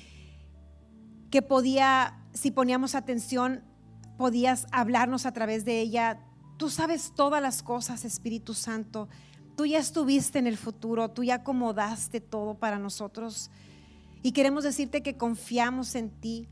que 1.32 1.42
podía, 1.42 2.22
si 2.32 2.52
poníamos 2.52 2.94
atención, 2.94 3.64
podías 4.22 4.68
hablarnos 4.70 5.26
a 5.26 5.32
través 5.32 5.64
de 5.64 5.80
ella. 5.80 6.20
Tú 6.56 6.70
sabes 6.70 7.12
todas 7.16 7.42
las 7.42 7.60
cosas, 7.60 8.04
Espíritu 8.04 8.54
Santo. 8.54 9.08
Tú 9.56 9.66
ya 9.66 9.80
estuviste 9.80 10.38
en 10.38 10.46
el 10.46 10.56
futuro, 10.56 11.10
tú 11.10 11.24
ya 11.24 11.34
acomodaste 11.34 12.20
todo 12.20 12.54
para 12.54 12.78
nosotros. 12.78 13.50
Y 14.22 14.30
queremos 14.30 14.62
decirte 14.62 15.02
que 15.02 15.16
confiamos 15.16 15.96
en 15.96 16.10
ti. 16.10 16.48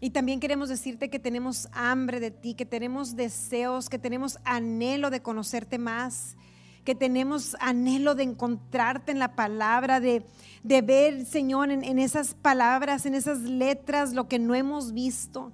Y 0.00 0.10
también 0.10 0.38
queremos 0.38 0.68
decirte 0.68 1.10
que 1.10 1.18
tenemos 1.18 1.68
hambre 1.72 2.20
de 2.20 2.30
ti, 2.30 2.54
que 2.54 2.66
tenemos 2.66 3.16
deseos, 3.16 3.88
que 3.88 3.98
tenemos 3.98 4.38
anhelo 4.44 5.10
de 5.10 5.22
conocerte 5.22 5.78
más 5.78 6.36
que 6.84 6.96
tenemos 6.96 7.56
anhelo 7.60 8.16
de 8.16 8.24
encontrarte 8.24 9.12
en 9.12 9.20
la 9.20 9.36
palabra, 9.36 10.00
de, 10.00 10.24
ver, 10.64 11.24
Señor, 11.26 11.70
en, 11.70 11.84
en 11.84 12.00
esas 12.00 12.34
palabras, 12.34 13.06
en 13.06 13.14
esas 13.14 13.38
letras, 13.42 14.14
lo 14.14 14.26
que 14.26 14.40
no 14.40 14.56
hemos 14.56 14.92
visto, 14.92 15.52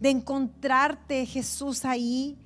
de 0.00 0.10
encontrarte, 0.10 1.26
Jesús, 1.26 1.84
ahí, 1.84 2.36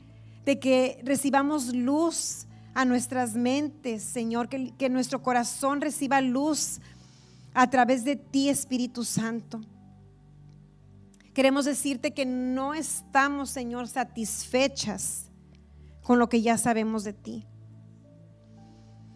de 0.45 0.59
que 0.59 1.01
recibamos 1.05 1.75
luz 1.75 2.47
a 2.75 2.85
nuestras 2.85 3.35
mentes, 3.35 4.03
Señor, 4.03 4.49
que, 4.49 4.89
nuestro 4.89 5.23
corazón 5.23 5.81
reciba 5.81 6.21
luz 6.21 6.81
a 7.55 7.69
través 7.69 8.05
de 8.05 8.17
ti, 8.17 8.49
Espíritu 8.49 9.05
Santo. 9.05 9.61
Queremos 11.35 11.65
decirte 11.65 12.13
que 12.13 12.27
no 12.27 12.75
estamos, 12.75 13.51
Señor, 13.51 13.89
satisfechas 13.89 15.31
con 16.03 16.19
lo 16.19 16.29
que 16.29 16.43
ya 16.43 16.59
sabemos 16.59 17.05
de 17.05 17.13
ti 17.13 17.47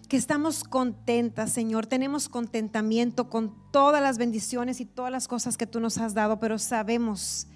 que 0.09 0.16
estamos 0.16 0.62
contentas, 0.62 1.51
Señor, 1.51 1.87
tenemos 1.87 2.28
contentamiento 2.28 3.28
con 3.28 3.55
todas 3.72 4.01
las 4.01 4.18
bendiciones 4.18 4.80
y 4.80 4.84
todas 4.84 5.11
las 5.11 5.26
cosas 5.26 5.57
que 5.57 5.66
tú 5.66 5.80
nos 5.80 5.99
has 5.99 6.14
dado, 6.14 6.39
pero 6.39 6.59
sabemos 6.59 7.49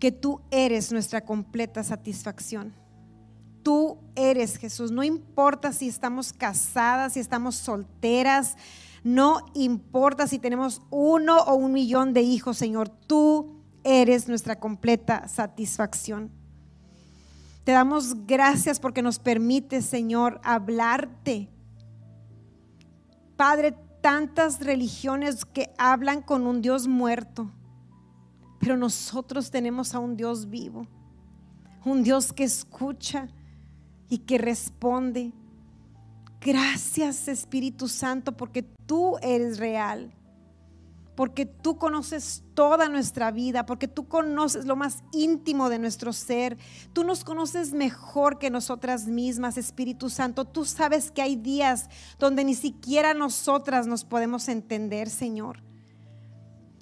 que 0.00 0.10
tú 0.10 0.40
eres 0.50 0.90
nuestra 0.90 1.20
completa 1.20 1.84
satisfacción. 1.84 2.74
Tú 3.62 3.98
eres 4.16 4.56
Jesús, 4.56 4.90
no 4.90 5.04
importa 5.04 5.72
si 5.72 5.86
estamos 5.86 6.32
casadas, 6.32 7.12
si 7.12 7.20
estamos 7.20 7.54
solteras, 7.56 8.56
no 9.04 9.44
importa 9.54 10.26
si 10.26 10.38
tenemos 10.38 10.80
uno 10.90 11.38
o 11.42 11.54
un 11.54 11.72
millón 11.72 12.14
de 12.14 12.22
hijos, 12.22 12.56
Señor, 12.56 12.88
tú 12.88 13.62
eres 13.84 14.28
nuestra 14.28 14.58
completa 14.58 15.28
satisfacción. 15.28 16.30
Te 17.64 17.72
damos 17.72 18.26
gracias 18.26 18.80
porque 18.80 19.02
nos 19.02 19.18
permite, 19.18 19.82
Señor, 19.82 20.40
hablarte. 20.42 21.50
Padre, 23.36 23.74
tantas 24.00 24.60
religiones 24.60 25.44
que 25.44 25.70
hablan 25.76 26.22
con 26.22 26.46
un 26.46 26.62
Dios 26.62 26.88
muerto, 26.88 27.50
pero 28.60 28.76
nosotros 28.76 29.50
tenemos 29.50 29.94
a 29.94 29.98
un 29.98 30.16
Dios 30.16 30.48
vivo, 30.48 30.86
un 31.84 32.04
Dios 32.04 32.32
que 32.32 32.44
escucha 32.44 33.28
y 34.08 34.18
que 34.18 34.38
responde. 34.38 35.32
Gracias 36.40 37.26
Espíritu 37.26 37.88
Santo 37.88 38.36
porque 38.36 38.62
tú 38.62 39.16
eres 39.22 39.58
real 39.58 40.14
porque 41.20 41.44
tú 41.44 41.76
conoces 41.76 42.42
toda 42.54 42.88
nuestra 42.88 43.30
vida, 43.30 43.66
porque 43.66 43.86
tú 43.86 44.08
conoces 44.08 44.64
lo 44.64 44.74
más 44.74 45.04
íntimo 45.12 45.68
de 45.68 45.78
nuestro 45.78 46.14
ser. 46.14 46.56
Tú 46.94 47.04
nos 47.04 47.24
conoces 47.24 47.74
mejor 47.74 48.38
que 48.38 48.48
nosotras 48.48 49.06
mismas, 49.06 49.58
Espíritu 49.58 50.08
Santo. 50.08 50.46
Tú 50.46 50.64
sabes 50.64 51.10
que 51.10 51.20
hay 51.20 51.36
días 51.36 51.90
donde 52.18 52.42
ni 52.42 52.54
siquiera 52.54 53.12
nosotras 53.12 53.86
nos 53.86 54.06
podemos 54.06 54.48
entender, 54.48 55.10
Señor. 55.10 55.62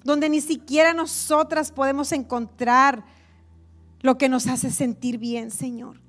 Donde 0.03 0.29
ni 0.29 0.41
siquiera 0.41 0.93
nosotras 0.93 1.71
podemos 1.71 2.11
encontrar 2.11 3.03
lo 4.01 4.17
que 4.17 4.29
nos 4.29 4.47
hace 4.47 4.71
sentir 4.71 5.17
bien, 5.17 5.51
Señor. 5.51 6.01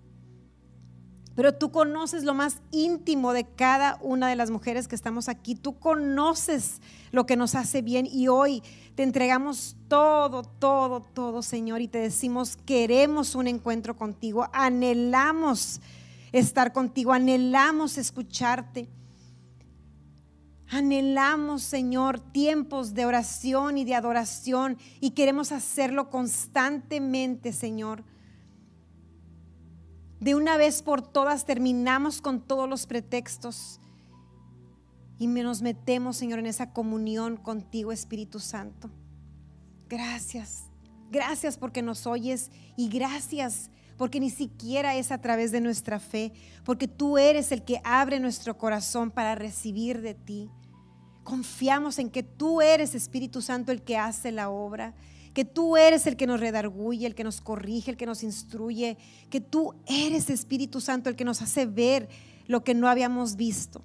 Pero 1.34 1.54
tú 1.54 1.70
conoces 1.70 2.24
lo 2.24 2.34
más 2.34 2.60
íntimo 2.70 3.32
de 3.32 3.44
cada 3.44 3.98
una 4.02 4.28
de 4.28 4.36
las 4.36 4.50
mujeres 4.50 4.88
que 4.88 4.94
estamos 4.94 5.28
aquí. 5.28 5.54
Tú 5.54 5.78
conoces 5.78 6.82
lo 7.12 7.24
que 7.24 7.36
nos 7.36 7.54
hace 7.54 7.82
bien 7.82 8.06
y 8.06 8.28
hoy 8.28 8.62
te 8.94 9.04
entregamos 9.04 9.76
todo, 9.88 10.42
todo, 10.42 11.00
todo, 11.00 11.42
Señor, 11.42 11.80
y 11.80 11.88
te 11.88 11.98
decimos, 11.98 12.58
queremos 12.66 13.34
un 13.34 13.46
encuentro 13.46 13.96
contigo, 13.96 14.48
anhelamos 14.52 15.80
estar 16.32 16.72
contigo, 16.72 17.12
anhelamos 17.12 17.96
escucharte. 17.96 18.88
Anhelamos, 20.70 21.62
Señor, 21.62 22.20
tiempos 22.20 22.94
de 22.94 23.04
oración 23.04 23.76
y 23.76 23.84
de 23.84 23.96
adoración 23.96 24.78
y 25.00 25.10
queremos 25.10 25.50
hacerlo 25.50 26.10
constantemente, 26.10 27.52
Señor. 27.52 28.04
De 30.20 30.36
una 30.36 30.56
vez 30.56 30.82
por 30.82 31.02
todas 31.02 31.44
terminamos 31.44 32.20
con 32.20 32.40
todos 32.40 32.68
los 32.68 32.86
pretextos 32.86 33.80
y 35.18 35.26
nos 35.26 35.60
metemos, 35.60 36.16
Señor, 36.16 36.38
en 36.38 36.46
esa 36.46 36.72
comunión 36.72 37.36
contigo, 37.36 37.90
Espíritu 37.90 38.38
Santo. 38.38 38.90
Gracias. 39.88 40.64
Gracias 41.10 41.58
porque 41.58 41.82
nos 41.82 42.06
oyes 42.06 42.50
y 42.76 42.88
gracias 42.88 43.70
porque 43.96 44.20
ni 44.20 44.30
siquiera 44.30 44.96
es 44.96 45.10
a 45.10 45.20
través 45.20 45.52
de 45.52 45.60
nuestra 45.60 46.00
fe, 46.00 46.32
porque 46.64 46.88
tú 46.88 47.18
eres 47.18 47.52
el 47.52 47.64
que 47.64 47.82
abre 47.84 48.18
nuestro 48.18 48.56
corazón 48.56 49.10
para 49.10 49.34
recibir 49.34 50.00
de 50.00 50.14
ti. 50.14 50.50
Confiamos 51.30 52.00
en 52.00 52.10
que 52.10 52.24
tú 52.24 52.60
eres 52.60 52.96
Espíritu 52.96 53.40
Santo 53.40 53.70
el 53.70 53.82
que 53.82 53.96
hace 53.96 54.32
la 54.32 54.50
obra, 54.50 54.94
que 55.32 55.44
tú 55.44 55.76
eres 55.76 56.08
el 56.08 56.16
que 56.16 56.26
nos 56.26 56.40
redarguye, 56.40 57.06
el 57.06 57.14
que 57.14 57.22
nos 57.22 57.40
corrige, 57.40 57.92
el 57.92 57.96
que 57.96 58.04
nos 58.04 58.24
instruye, 58.24 58.98
que 59.30 59.40
tú 59.40 59.76
eres 59.86 60.28
Espíritu 60.28 60.80
Santo 60.80 61.08
el 61.08 61.14
que 61.14 61.24
nos 61.24 61.40
hace 61.40 61.66
ver 61.66 62.08
lo 62.48 62.64
que 62.64 62.74
no 62.74 62.88
habíamos 62.88 63.36
visto. 63.36 63.80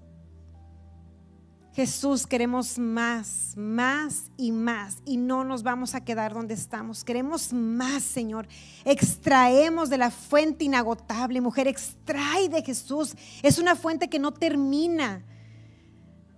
Jesús, 1.74 2.26
queremos 2.26 2.80
más, 2.80 3.54
más 3.56 4.32
y 4.38 4.52
más 4.52 5.04
y 5.06 5.18
no 5.18 5.44
nos 5.44 5.62
vamos 5.62 5.94
a 5.94 6.04
quedar 6.04 6.34
donde 6.34 6.56
estamos. 6.56 7.04
Queremos 7.04 7.54
más, 7.54 8.02
Señor. 8.02 8.48
Extraemos 8.86 9.92
de 9.92 10.00
la 10.00 10.10
fuente 10.10 10.64
inagotable, 10.64 11.42
mujer, 11.42 11.68
extrae 11.68 12.50
de 12.50 12.64
Jesús. 12.64 13.14
Es 13.44 13.60
una 13.60 13.76
fuente 13.76 14.10
que 14.10 14.18
no 14.18 14.34
termina. 14.34 15.24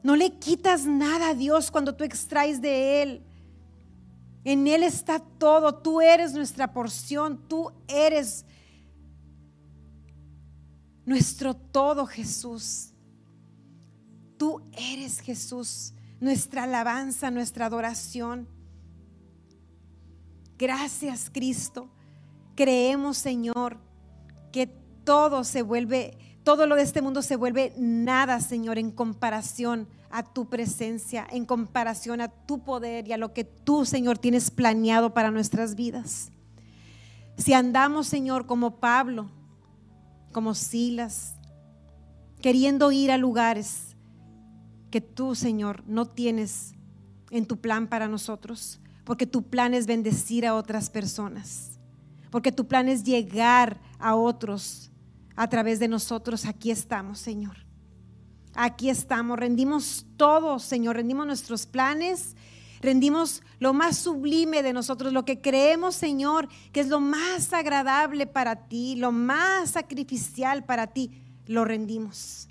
No 0.07 0.15
le 0.15 0.39
quitas 0.39 0.85
nada 0.85 1.31
a 1.31 1.33
Dios 1.33 1.69
cuando 1.69 1.93
tú 1.93 2.05
extraes 2.05 2.61
de 2.61 3.03
Él. 3.03 3.21
En 4.45 4.65
Él 4.65 4.83
está 4.83 5.19
todo. 5.19 5.75
Tú 5.75 5.99
eres 5.99 6.33
nuestra 6.33 6.71
porción. 6.71 7.45
Tú 7.49 7.73
eres 7.89 8.45
nuestro 11.03 11.57
todo, 11.57 12.05
Jesús. 12.05 12.93
Tú 14.37 14.61
eres 14.71 15.19
Jesús, 15.19 15.93
nuestra 16.21 16.63
alabanza, 16.63 17.29
nuestra 17.29 17.65
adoración. 17.65 18.47
Gracias 20.57 21.29
Cristo. 21.29 21.89
Creemos 22.55 23.17
Señor 23.17 23.77
que 24.53 24.67
todo 25.03 25.43
se 25.43 25.63
vuelve, 25.63 26.17
todo 26.45 26.65
lo 26.65 26.77
de 26.77 26.83
este 26.83 27.01
mundo 27.01 27.21
se 27.21 27.35
vuelve 27.35 27.73
nada 27.77 28.39
Señor 28.39 28.77
en 28.77 28.89
comparación 28.89 29.96
a 30.09 30.23
tu 30.23 30.49
presencia, 30.49 31.27
en 31.31 31.45
comparación 31.45 32.21
a 32.21 32.29
tu 32.29 32.63
poder 32.63 33.07
y 33.07 33.13
a 33.13 33.17
lo 33.17 33.33
que 33.33 33.43
tú 33.43 33.85
Señor 33.85 34.17
tienes 34.17 34.51
planeado 34.51 35.13
para 35.13 35.31
nuestras 35.31 35.75
vidas. 35.75 36.31
Si 37.37 37.53
andamos 37.53 38.07
Señor 38.07 38.45
como 38.45 38.77
Pablo, 38.77 39.29
como 40.31 40.53
Silas, 40.53 41.35
queriendo 42.41 42.91
ir 42.91 43.11
a 43.11 43.17
lugares 43.17 43.95
que 44.91 45.01
tú, 45.01 45.35
Señor, 45.35 45.83
no 45.87 46.05
tienes 46.05 46.73
en 47.31 47.45
tu 47.45 47.57
plan 47.57 47.87
para 47.87 48.07
nosotros, 48.07 48.79
porque 49.03 49.25
tu 49.25 49.43
plan 49.43 49.73
es 49.73 49.85
bendecir 49.85 50.45
a 50.45 50.55
otras 50.55 50.89
personas, 50.89 51.79
porque 52.31 52.51
tu 52.51 52.67
plan 52.67 52.87
es 52.87 53.03
llegar 53.03 53.79
a 53.99 54.15
otros 54.15 54.91
a 55.35 55.47
través 55.49 55.79
de 55.79 55.87
nosotros. 55.87 56.45
Aquí 56.45 56.71
estamos, 56.71 57.19
Señor. 57.19 57.66
Aquí 58.59 58.89
estamos, 58.89 59.37
rendimos 59.37 60.07
todo, 60.17 60.57
Señor, 60.57 60.95
rendimos 60.95 61.27
nuestros 61.27 61.67
planes, 61.67 62.35
rendimos 62.81 63.43
lo 63.59 63.71
más 63.71 63.99
sublime 63.99 64.63
de 64.63 64.73
nosotros, 64.73 65.13
lo 65.13 65.25
que 65.25 65.41
creemos, 65.41 65.93
Señor, 65.93 66.49
que 66.71 66.79
es 66.79 66.87
lo 66.87 66.99
más 66.99 67.53
agradable 67.53 68.25
para 68.25 68.67
ti, 68.67 68.95
lo 68.95 69.11
más 69.11 69.69
sacrificial 69.69 70.65
para 70.65 70.87
ti, 70.87 71.21
lo 71.45 71.65
rendimos. 71.65 72.49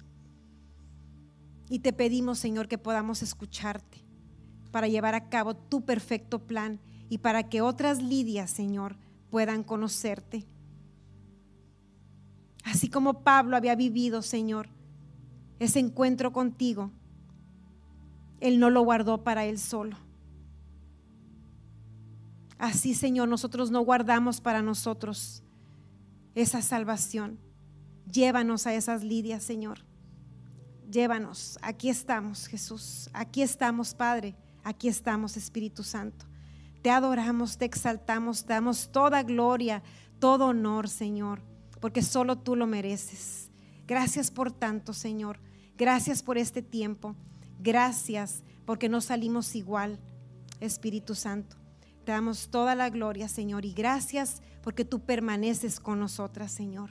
Y 1.69 1.81
te 1.81 1.93
pedimos, 1.93 2.39
Señor, 2.39 2.69
que 2.69 2.79
podamos 2.79 3.21
escucharte 3.23 4.07
para 4.71 4.87
llevar 4.87 5.17
a 5.17 5.29
cabo 5.29 5.57
tu 5.57 5.85
perfecto 5.85 6.47
plan 6.47 6.79
y 7.09 7.19
para 7.19 7.49
que 7.49 7.63
otras 7.63 8.01
Lidias, 8.01 8.53
Señor, 8.53 8.97
puedan 9.29 9.65
conocerte. 9.65 10.47
Así 12.63 12.89
como 12.89 13.25
Pablo 13.25 13.57
había 13.57 13.75
vivido, 13.75 14.23
Señor, 14.23 14.76
ese 15.59 15.79
encuentro 15.79 16.33
contigo, 16.33 16.91
Él 18.41 18.59
no 18.59 18.71
lo 18.71 18.83
guardó 18.83 19.25
para 19.25 19.45
Él 19.45 19.59
solo. 19.59 19.97
Así, 22.59 22.95
Señor, 22.95 23.29
nosotros 23.29 23.71
no 23.71 23.81
guardamos 23.83 24.41
para 24.41 24.63
nosotros 24.63 25.43
esa 26.35 26.63
salvación. 26.63 27.39
Llévanos 28.11 28.67
a 28.67 28.75
esas 28.75 29.03
Lidias, 29.03 29.43
Señor 29.43 29.87
llévanos. 30.91 31.59
Aquí 31.63 31.89
estamos, 31.89 32.47
Jesús. 32.47 33.11
Aquí 33.13 33.43
estamos, 33.43 33.95
Padre. 33.95 34.35
Aquí 34.65 34.89
estamos, 34.89 35.37
Espíritu 35.37 35.83
Santo. 35.83 36.27
Te 36.83 36.91
adoramos, 36.91 37.59
te 37.59 37.65
exaltamos, 37.65 38.47
damos 38.47 38.91
toda 38.93 39.23
gloria, 39.23 39.83
todo 40.19 40.47
honor, 40.47 40.89
Señor, 40.89 41.43
porque 41.81 42.03
solo 42.03 42.39
tú 42.39 42.55
lo 42.57 42.67
mereces. 42.67 43.51
Gracias 43.87 44.31
por 44.31 44.53
tanto, 44.53 44.93
Señor. 44.93 45.41
Gracias 45.77 46.22
por 46.22 46.39
este 46.39 46.62
tiempo. 46.62 47.14
Gracias 47.61 48.43
porque 48.64 48.89
no 48.89 49.01
salimos 49.01 49.55
igual, 49.55 49.99
Espíritu 50.61 51.14
Santo. 51.14 51.57
Te 52.05 52.12
damos 52.12 52.49
toda 52.51 52.74
la 52.74 52.89
gloria, 52.89 53.29
Señor, 53.29 53.64
y 53.64 53.72
gracias 53.72 54.41
porque 54.62 54.85
tú 54.85 55.01
permaneces 55.01 55.81
con 55.81 55.99
nosotras, 55.99 56.53
Señor. 56.53 56.91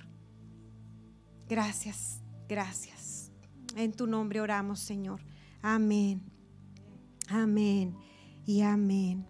Gracias, 1.47 2.21
gracias. 2.47 3.31
En 3.75 3.91
tu 3.91 4.07
nombre 4.07 4.41
oramos, 4.41 4.79
Señor. 4.79 5.21
Amén. 5.61 6.21
Amén 7.29 7.95
y 8.45 8.61
amén. 8.61 9.25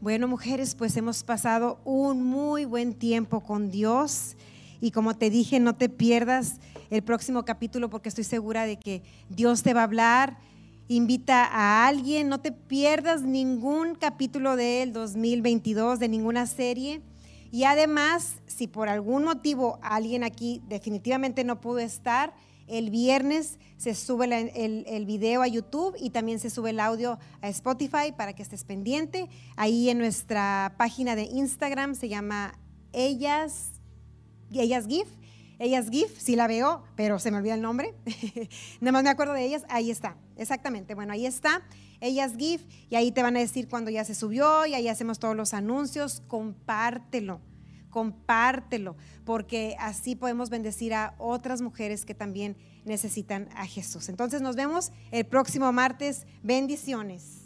Bueno, 0.00 0.28
mujeres, 0.28 0.74
pues 0.74 0.96
hemos 0.96 1.22
pasado 1.22 1.80
un 1.84 2.24
muy 2.24 2.64
buen 2.64 2.94
tiempo 2.94 3.40
con 3.40 3.70
Dios. 3.70 4.36
Y 4.80 4.90
como 4.90 5.16
te 5.16 5.30
dije, 5.30 5.60
no 5.60 5.76
te 5.76 5.88
pierdas 5.88 6.60
el 6.90 7.02
próximo 7.02 7.44
capítulo 7.44 7.90
porque 7.90 8.08
estoy 8.08 8.24
segura 8.24 8.64
de 8.64 8.78
que 8.78 9.02
Dios 9.28 9.62
te 9.62 9.74
va 9.74 9.80
a 9.80 9.84
hablar. 9.84 10.38
Invita 10.88 11.44
a 11.44 11.86
alguien, 11.86 12.28
no 12.28 12.40
te 12.40 12.52
pierdas 12.52 13.22
ningún 13.22 13.94
capítulo 13.94 14.56
del 14.56 14.92
2022, 14.92 15.98
de 15.98 16.08
ninguna 16.08 16.46
serie. 16.46 17.00
Y 17.50 17.64
además, 17.64 18.42
si 18.46 18.66
por 18.66 18.88
algún 18.88 19.24
motivo 19.24 19.78
alguien 19.80 20.24
aquí 20.24 20.60
definitivamente 20.68 21.44
no 21.44 21.60
pudo 21.60 21.78
estar, 21.78 22.34
el 22.66 22.90
viernes 22.90 23.58
se 23.76 23.94
sube 23.94 24.24
el, 24.24 24.84
el, 24.86 25.06
video 25.06 25.42
a 25.42 25.46
YouTube 25.46 25.94
y 25.98 26.10
también 26.10 26.38
se 26.38 26.50
sube 26.50 26.70
el 26.70 26.80
audio 26.80 27.18
a 27.42 27.48
Spotify 27.48 28.12
para 28.16 28.32
que 28.32 28.42
estés 28.42 28.64
pendiente. 28.64 29.28
Ahí 29.56 29.90
en 29.90 29.98
nuestra 29.98 30.74
página 30.78 31.14
de 31.14 31.24
Instagram 31.24 31.94
se 31.94 32.08
llama 32.08 32.58
Ellas, 32.92 33.72
Ellas 34.50 34.86
GIF. 34.86 35.08
Ellas 35.58 35.88
GIF, 35.90 36.18
sí 36.18 36.36
la 36.36 36.46
veo, 36.46 36.82
pero 36.96 37.18
se 37.18 37.30
me 37.30 37.38
olvida 37.38 37.54
el 37.54 37.62
nombre. 37.62 37.94
Nada 38.80 38.92
más 38.92 39.04
me 39.04 39.10
acuerdo 39.10 39.34
de 39.34 39.44
ellas. 39.44 39.64
Ahí 39.68 39.90
está, 39.90 40.16
exactamente. 40.36 40.94
Bueno, 40.94 41.12
ahí 41.12 41.26
está. 41.26 41.62
Ellas 42.00 42.32
GIF 42.36 42.62
y 42.90 42.96
ahí 42.96 43.12
te 43.12 43.22
van 43.22 43.36
a 43.36 43.40
decir 43.40 43.68
cuando 43.68 43.90
ya 43.90 44.04
se 44.04 44.14
subió 44.14 44.66
y 44.66 44.74
ahí 44.74 44.88
hacemos 44.88 45.18
todos 45.18 45.36
los 45.36 45.54
anuncios. 45.54 46.22
Compártelo, 46.26 47.40
compártelo, 47.90 48.96
porque 49.24 49.76
así 49.78 50.16
podemos 50.16 50.50
bendecir 50.50 50.92
a 50.94 51.14
otras 51.18 51.62
mujeres 51.62 52.04
que 52.04 52.14
también 52.14 52.56
necesitan 52.84 53.48
a 53.54 53.66
Jesús. 53.66 54.08
Entonces 54.08 54.42
nos 54.42 54.56
vemos 54.56 54.90
el 55.12 55.24
próximo 55.24 55.72
martes. 55.72 56.26
Bendiciones. 56.42 57.43